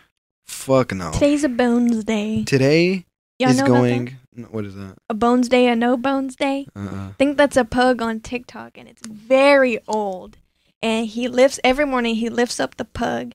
[0.47, 1.13] Fuck no.
[1.13, 2.43] Today's a bones day.
[2.45, 3.05] Today
[3.39, 3.79] Y'all is know about that?
[3.89, 4.17] going.
[4.51, 4.97] What is that?
[5.11, 6.67] A bones day, a no bones day.
[6.75, 7.09] Uh-uh.
[7.09, 10.39] I think that's a pug on TikTok, and it's very old.
[10.81, 12.15] And he lifts every morning.
[12.15, 13.33] He lifts up the pug.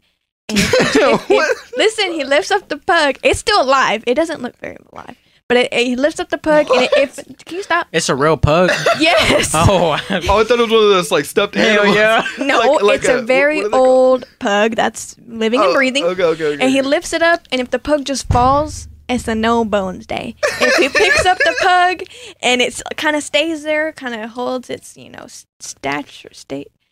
[0.50, 3.18] And if- if- if- listen, he lifts up the pug.
[3.22, 4.04] It's still alive.
[4.08, 6.68] It doesn't look very alive, but it, it- he lifts up the pug.
[6.70, 7.16] And it, if
[7.46, 7.88] can you stop?
[7.92, 8.70] It's a real pug.
[9.00, 9.52] Yes.
[9.54, 11.96] oh, Oh, I thought it was one of those like stuffed hell animals.
[11.96, 12.26] yeah.
[12.40, 13.88] No, Like- like it's a, a- very what called?
[13.88, 16.04] old pug that's living and Oh, breathing.
[16.06, 16.64] Okay, okay, okay.
[16.64, 20.06] And he lifts it up, and if the pug just falls, it's a no bones
[20.08, 20.36] day.
[20.62, 22.04] if he picks up the pug
[22.42, 25.26] and it's kind of stays there, kind of holds its you know
[25.60, 26.83] stature state s-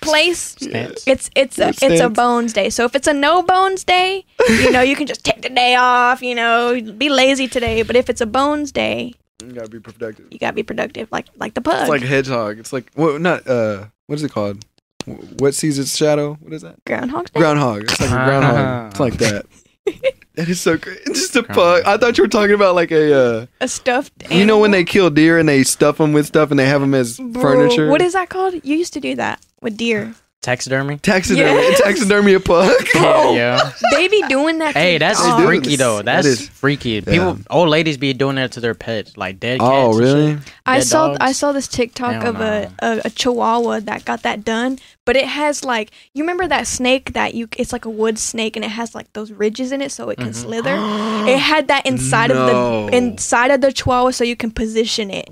[0.00, 1.04] place, Stance.
[1.06, 2.70] it's it's a it's a bones day.
[2.70, 5.74] So if it's a no bones day, you know you can just take the day
[5.76, 6.22] off.
[6.22, 7.82] You know, be lazy today.
[7.82, 10.26] But if it's a bones day, You gotta be productive.
[10.30, 11.80] you gotta be productive, like like the pug.
[11.80, 12.58] It's like a hedgehog.
[12.58, 13.20] It's like what?
[13.20, 13.86] Not uh.
[14.06, 14.64] What is it called?
[15.06, 16.34] Wh- What sees its shadow?
[16.40, 16.84] What is that?
[16.84, 17.40] Groundhog Day.
[17.40, 17.84] Groundhog.
[17.84, 18.90] It's like a groundhog.
[18.90, 19.46] It's like that.
[20.36, 20.98] That is so great.
[21.06, 21.84] It's just a pug.
[21.86, 23.14] I thought you were talking about like a.
[23.14, 24.12] uh a stuffed.
[24.32, 26.80] You know when they kill deer and they stuff them with stuff and they have
[26.80, 27.88] them as Bro, furniture.
[27.88, 28.54] What is that called?
[28.64, 30.14] You used to do that with deer.
[30.42, 30.98] Taxidermy.
[30.98, 31.42] taxidermy?
[31.62, 31.80] Yes.
[31.80, 32.70] Taxidermy a pug.
[32.94, 33.72] Yeah, yeah.
[33.92, 34.74] They be doing that.
[34.74, 35.42] Hey, that's dogs.
[35.42, 35.96] freaky though.
[36.02, 37.00] That That's is- freaky.
[37.00, 39.70] People, old ladies be doing that to their pets, like dead cats.
[39.72, 40.34] Oh, and really?
[40.34, 40.52] shit.
[40.66, 41.18] I Dead saw dogs.
[41.22, 45.16] I saw this TikTok Hell of a, a a Chihuahua that got that done, but
[45.16, 48.66] it has like you remember that snake that you it's like a wood snake and
[48.66, 50.42] it has like those ridges in it so it can Mm-hmm.
[50.44, 50.74] slither.
[51.26, 52.36] it had that inside No.
[52.84, 55.30] of the inside of the Chihuahua so you can position it.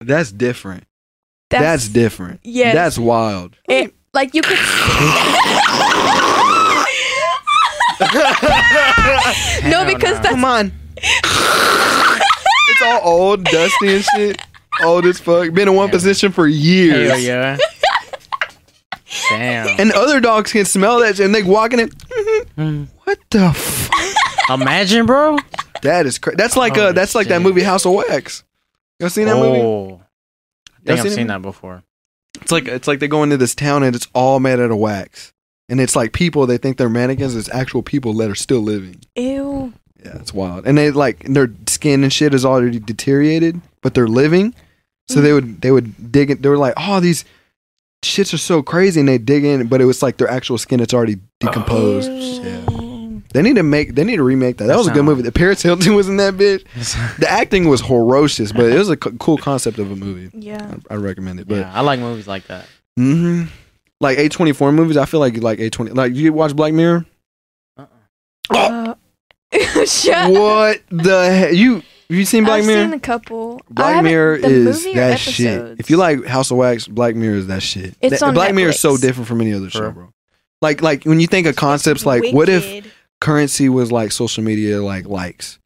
[0.00, 0.84] That's different.
[1.50, 2.40] That's, different.
[2.42, 2.74] Yes.
[2.74, 3.56] That's wild.
[3.68, 4.58] it like you could
[9.64, 10.22] no because no.
[10.22, 10.72] that's Come on.
[10.96, 14.40] it's all old, dusty and shit.
[14.82, 15.52] Old as fuck.
[15.52, 15.92] Been in one Yeah.
[15.92, 17.10] position for years.
[17.10, 17.56] Hell yeah.
[19.28, 19.80] Damn.
[19.80, 21.90] And other dogs can smell that shit and they walk in it.
[22.56, 22.88] Mm.
[23.04, 24.60] What the fuck?
[24.60, 25.38] Imagine, bro.
[25.82, 26.36] That is crazy.
[26.36, 28.44] That's like uh, Holy that's like that movie House of Wax.
[28.98, 29.99] Y'all seen that movie?
[30.86, 31.82] Oh, I think Y'all I've seen seen that before.
[32.40, 34.78] It's like it's like they go into this town and it's all made out of
[34.78, 35.32] wax,
[35.68, 37.36] and it's like people they think they're mannequins.
[37.36, 39.00] It's actual people that are still living.
[39.16, 39.72] Ew.
[40.02, 40.66] Yeah, it's wild.
[40.66, 44.54] And they like their skin and shit is already deteriorated, but they're living.
[45.08, 46.40] So they would they would dig it.
[46.40, 47.24] They were like, oh, these
[48.02, 50.80] shits are so crazy, and they dig in, but it was like their actual skin.
[50.80, 52.10] It's already decomposed.
[52.10, 52.89] Yeah.
[53.32, 53.94] They need to make.
[53.94, 54.66] They need to remake that.
[54.66, 55.22] That was a good movie.
[55.22, 56.64] The Paris Hilton was in that bitch.
[57.18, 60.30] The acting was ferocious, but it was a cool concept of a movie.
[60.36, 60.74] Yeah.
[60.90, 61.46] I, I recommend it.
[61.48, 62.66] But yeah, I like movies like that.
[62.96, 63.44] hmm
[64.00, 65.92] like A twenty four movies, I feel like you like A twenty.
[65.92, 67.04] Like you watch Black Mirror.
[68.50, 68.94] Uh,
[69.84, 70.30] shut.
[70.32, 71.54] What the heck?
[71.54, 72.84] You you seen Black I've Mirror?
[72.86, 73.60] seen a couple.
[73.70, 75.22] Black Mirror is that episodes?
[75.36, 75.80] shit.
[75.80, 77.94] If you like House of Wax, Black Mirror is that shit.
[78.00, 80.12] It's That- on Black Mirror is so different from any other show, bro.
[80.62, 82.92] Like like when you think of concepts like what if Wicked.
[83.20, 85.58] Currency was like social media like likes,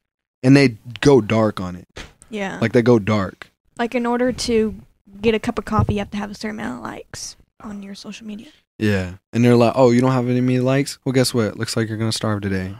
[0.42, 1.88] and they go dark on it.
[2.30, 2.58] Yeah.
[2.60, 3.50] Like they go dark.
[3.78, 4.74] Like in order to
[5.20, 7.82] get a cup of coffee, you have to have a certain amount of likes on
[7.82, 8.48] your social media.
[8.78, 10.98] Yeah, and they're like, oh, you don't have any many likes.
[11.04, 11.56] Well, guess what?
[11.56, 12.74] Looks like you're gonna starve today.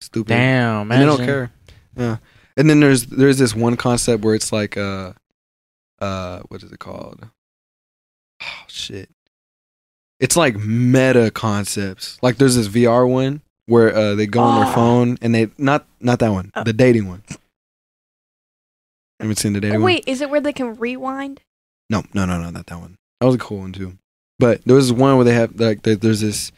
[0.00, 0.28] Stupid.
[0.28, 1.50] Damn, and they don't care.
[1.96, 2.16] Yeah.
[2.56, 5.12] And then there's there's this one concept where it's like uh
[6.00, 7.28] uh what is it called?
[8.42, 9.10] Oh shit.
[10.20, 12.18] It's like meta concepts.
[12.22, 14.74] Like there's this VR one where uh they go on their Oh.
[14.74, 17.22] phone and they not not that one, the dating one.
[19.20, 19.86] Haven't seen the dating Oh, one?
[19.86, 21.40] wait, is it where they can rewind?
[21.90, 22.96] No, no, no, no, not that one.
[23.20, 23.98] That was a cool one too.
[24.38, 26.52] But there was one where they have like there- there's this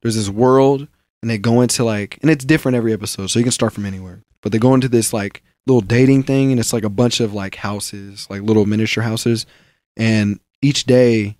[0.00, 0.86] there's this world
[1.22, 3.86] and they go into like and it's different every episode, so you can start from
[3.86, 4.20] anywhere.
[4.42, 7.32] But they go into this like little dating thing and it's like a bunch of
[7.34, 9.46] like houses, like little miniature houses,
[9.96, 11.36] and each day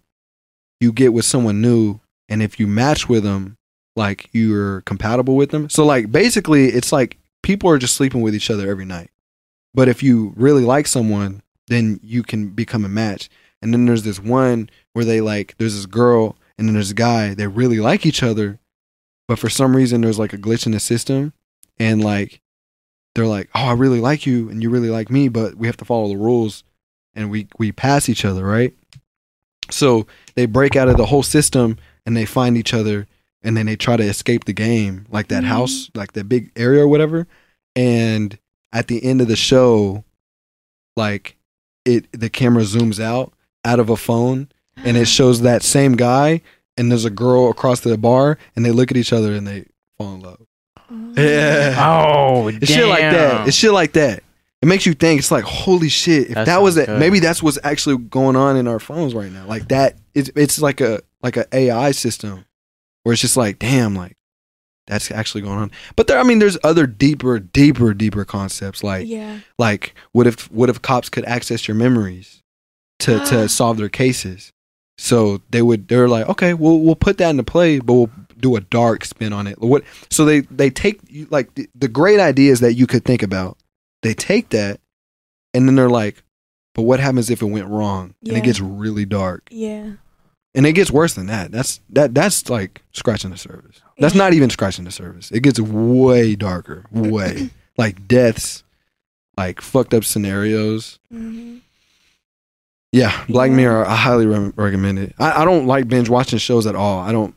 [0.81, 3.57] you get with someone new, and if you match with them,
[3.97, 5.69] like you're compatible with them.
[5.69, 9.11] So like basically, it's like people are just sleeping with each other every night.
[9.73, 13.29] But if you really like someone, then you can become a match.
[13.63, 16.95] And then there's this one where they like there's this girl and then there's a
[16.95, 17.35] guy.
[17.35, 18.59] They really like each other,
[19.27, 21.33] but for some reason there's like a glitch in the system,
[21.79, 22.41] and like
[23.15, 25.77] they're like, oh, I really like you and you really like me, but we have
[25.79, 26.63] to follow the rules,
[27.15, 28.75] and we we pass each other, right?
[29.71, 33.07] So they break out of the whole system and they find each other,
[33.45, 35.53] and then they try to escape the game, like that mm-hmm.
[35.53, 37.27] house, like that big area or whatever.
[37.77, 38.37] And
[38.73, 40.03] at the end of the show,
[40.97, 41.37] like
[41.85, 43.33] it, the camera zooms out
[43.65, 46.41] out of a phone, and it shows that same guy,
[46.77, 49.67] and there's a girl across the bar, and they look at each other and they
[49.99, 50.41] fall in love.
[50.91, 51.15] Oh.
[51.17, 51.77] Yeah.
[51.79, 53.47] Oh, It's shit like that.
[53.47, 54.23] It's shit like that.
[54.63, 55.19] It makes you think.
[55.19, 56.29] It's like holy shit.
[56.29, 59.31] If That that, was it, maybe that's what's actually going on in our phones right
[59.31, 59.47] now.
[59.47, 59.97] Like that.
[60.15, 62.47] It's it's like a like a AI system
[63.05, 64.17] where it's just like damn, like
[64.87, 65.71] that's actually going on.
[65.97, 69.41] But there, I mean, there's other deeper, deeper, deeper concepts like Yeah.
[69.59, 72.43] like what if what if cops could access your memories
[73.01, 73.47] to to ah.
[73.47, 74.53] solve their cases?
[74.99, 78.57] So they would they're like, okay, we'll we'll put that into play, but we'll do
[78.57, 79.59] a dark spin on it.
[79.61, 79.85] What?
[80.11, 83.57] So they they take you- like the, the great ideas that you could think about.
[84.03, 84.81] They take that,
[85.55, 86.23] and then they're like,
[86.75, 88.15] but what happens if it went wrong?
[88.27, 89.93] And it gets really dark, Yeah.
[90.55, 91.51] And it gets worse than that.
[91.53, 93.81] That's that that's like scratching the surface.
[93.99, 95.31] That's not even scratching the surface.
[95.31, 98.65] It gets way darker, way like deaths,
[99.37, 100.99] like fucked up scenarios.
[101.13, 101.59] Mm-hmm.
[102.93, 103.87] Yeah, Black Mirror.
[103.87, 105.15] I highly re- recommend it.
[105.19, 107.01] I, I don't like binge watching shows at all.
[107.01, 107.35] I don't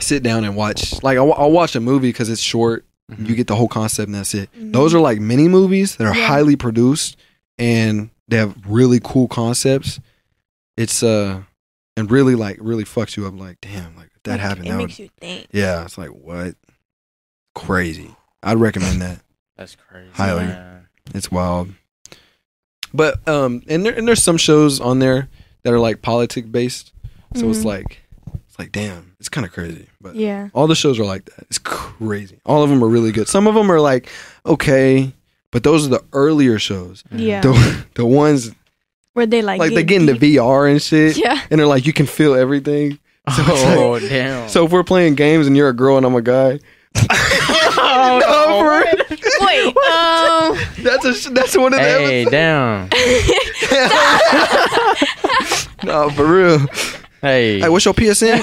[0.00, 1.02] sit down and watch.
[1.02, 2.84] Like I'll, I'll watch a movie because it's short.
[3.18, 4.48] You get the whole concept and that's it.
[4.54, 6.26] Those are like mini movies that are Yeah.
[6.28, 7.16] highly produced
[7.58, 9.98] and they have really cool concepts.
[10.76, 11.42] It's uh
[12.00, 13.38] and really like really fucks you up.
[13.38, 14.66] Like damn, like if that Like, happened.
[14.66, 15.46] it that makes would, you think.
[15.52, 16.54] Yeah, it's like what?
[17.54, 18.14] Crazy.
[18.42, 19.20] I'd recommend that.
[19.56, 20.08] That's crazy.
[20.14, 20.44] Highly.
[20.46, 20.88] man.
[21.14, 21.68] It's wild.
[22.92, 25.28] But um and there and there's some shows on there
[25.62, 26.92] that are like politic based.
[27.36, 27.64] So it's Mhm.
[27.66, 28.00] like
[28.48, 29.86] it's like damn, it's kind of crazy.
[30.00, 30.48] But Yeah.
[30.54, 31.44] all the shows are like that.
[31.48, 32.40] It's crazy.
[32.44, 33.28] All of them are really good.
[33.28, 34.08] Some of them are like
[34.46, 35.12] okay,
[35.52, 37.04] but those are the earlier shows.
[37.12, 37.42] Yeah.
[37.42, 38.50] The the ones
[39.14, 41.16] Where they like like they get into VR and shit.
[41.16, 41.40] Yeah.
[41.50, 42.98] And they're like you can feel everything.
[43.30, 44.48] So Oh, like- damn.
[44.48, 46.58] So if we're playing games and you're a girl and I'm a guy.
[47.82, 49.76] Oh, no, for- Wait.
[49.90, 50.58] Um.
[50.84, 52.88] That's a that's one of the Hey, damn.
[55.84, 56.58] No, for real.
[57.22, 57.60] Hey.
[57.60, 58.40] Hey, what's your PSN?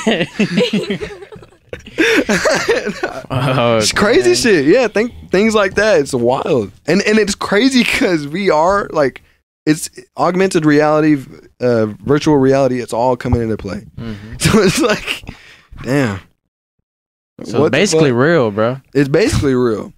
[3.29, 4.65] Oh, it's crazy shit.
[4.65, 5.99] Yeah, think things like that.
[5.99, 9.21] It's wild, and and it's crazy because VR, like,
[9.67, 11.17] it's augmented reality,
[11.59, 12.79] uh, virtual reality.
[12.79, 13.85] It's all coming into play.
[13.97, 14.41] Mhm.
[14.41, 15.29] So it's like,
[15.83, 16.19] damn.
[17.43, 18.81] So What basically real, bro.
[18.93, 19.93] it's basically real.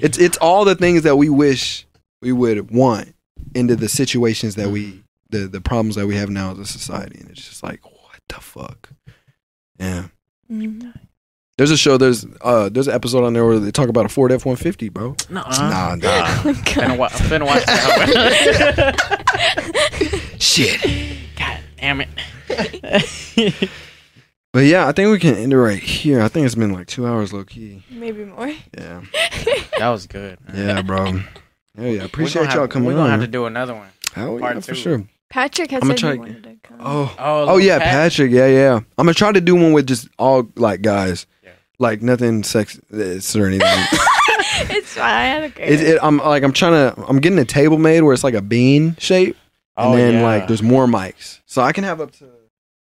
[0.00, 1.86] It's it's all the things that we wish
[2.20, 3.14] we would want
[3.54, 7.20] into the situations that we the the problems that we have now as a society,
[7.20, 8.90] and it's just like what the fuck.
[9.78, 10.08] Yeah.
[10.50, 10.90] Mm-hmm.
[11.56, 11.96] There's a show.
[11.96, 12.68] There's uh.
[12.68, 15.14] There's an episode on there where they talk about a Ford F one fifty, bro.
[15.30, 15.50] Nuh-uh.
[15.70, 16.26] Nah, nah.
[16.42, 18.96] Finna, wa- finna watch that.
[20.40, 20.80] Shit.
[21.38, 23.70] God damn it.
[24.52, 26.20] But yeah, I think we can end it right here.
[26.22, 27.82] I think it's been like two hours, low key.
[27.90, 28.52] Maybe more.
[28.78, 29.02] Yeah.
[29.80, 30.38] That was good.
[30.46, 30.56] man.
[30.76, 31.06] Yeah, bro.
[31.06, 31.22] Yeah,
[31.88, 32.04] yeah.
[32.04, 32.98] Appreciate gonna y'all have- coming We're on.
[32.98, 33.88] gonna have to do another one.
[34.12, 34.74] Hell Part yeah, for two.
[34.76, 35.04] sure.
[35.28, 36.76] Patrick has I'ma said try he wanted to come.
[36.78, 37.88] Oh, Oh, oh yeah, Pat?
[37.90, 38.30] Patrick.
[38.30, 38.74] Yeah, yeah.
[38.76, 41.26] I'm gonna try to do one with just all like guys,
[41.78, 43.60] like nothing sex or anything.
[44.70, 45.04] it's fine.
[45.36, 45.66] I don't care.
[45.66, 47.04] it, it, I'm like I'm trying to.
[47.06, 49.36] I'm getting a table made where it's like a bean shape,
[49.76, 50.22] and Oh, then yeah.
[50.22, 52.28] like there's more mics, so I can have up to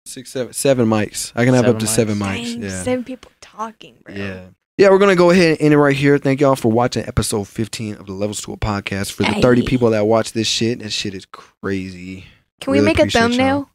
[0.07, 1.33] six, seven, seven mics.
[1.35, 2.39] I can have up Seven to seven mics.
[2.41, 2.53] mics.
[2.53, 2.83] Dang, Yeah.
[2.83, 4.15] Seven people talking, bro.
[4.15, 4.41] Yeah.
[4.79, 6.19] Yeah, we're gonna go ahead and end it right here.
[6.19, 9.11] Thank y'all for watching episode 15 of the Levels to a podcast.
[9.11, 12.27] For the 30 people that watch this shit, that shit is crazy.
[12.61, 13.29] Can we make a appreciate y'all.
[13.31, 13.71] thumbnail?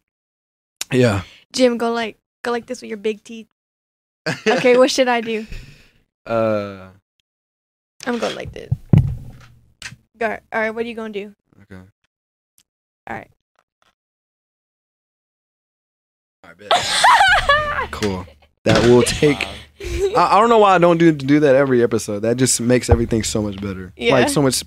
[0.93, 1.21] Yeah.
[1.51, 3.47] Jim, go like go like this with your big teeth.
[4.47, 5.45] Okay, what should I do?
[6.25, 6.87] Uh.
[8.05, 8.71] I'm going like this.
[10.17, 10.27] Go.
[10.53, 11.35] All right, what are you gonna do?
[11.63, 11.81] Okay.
[13.07, 13.29] All right.
[17.91, 18.25] Cool.
[18.63, 19.37] That will take.
[20.15, 22.21] I, I don't know why I don't do do that every episode.
[22.21, 23.91] That just makes everything so much better.
[23.97, 24.13] Yeah.
[24.13, 24.63] Like so much.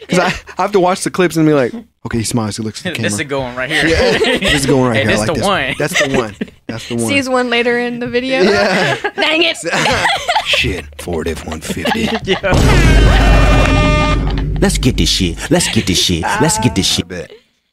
[0.00, 0.28] Because I,
[0.58, 1.72] I have to watch the clips and be like,
[2.06, 3.10] okay, he smiles, he looks at the camera.
[3.10, 3.86] this is going right here.
[3.86, 4.38] Yeah.
[4.38, 5.10] this is going right Hey, here.
[5.10, 5.74] I this like the this one.
[5.78, 6.36] That's the one.
[6.66, 7.06] That's the one.
[7.06, 8.42] Sees one later in the video.
[8.42, 8.96] Yeah.
[9.16, 9.56] Dang it.
[10.46, 12.06] Shit, Ford F one fifty.
[14.60, 15.50] Let's get this shit.
[15.50, 16.22] Let's get this shit.
[16.22, 17.06] Let's get this shit.
[17.08, 17.30] Bet.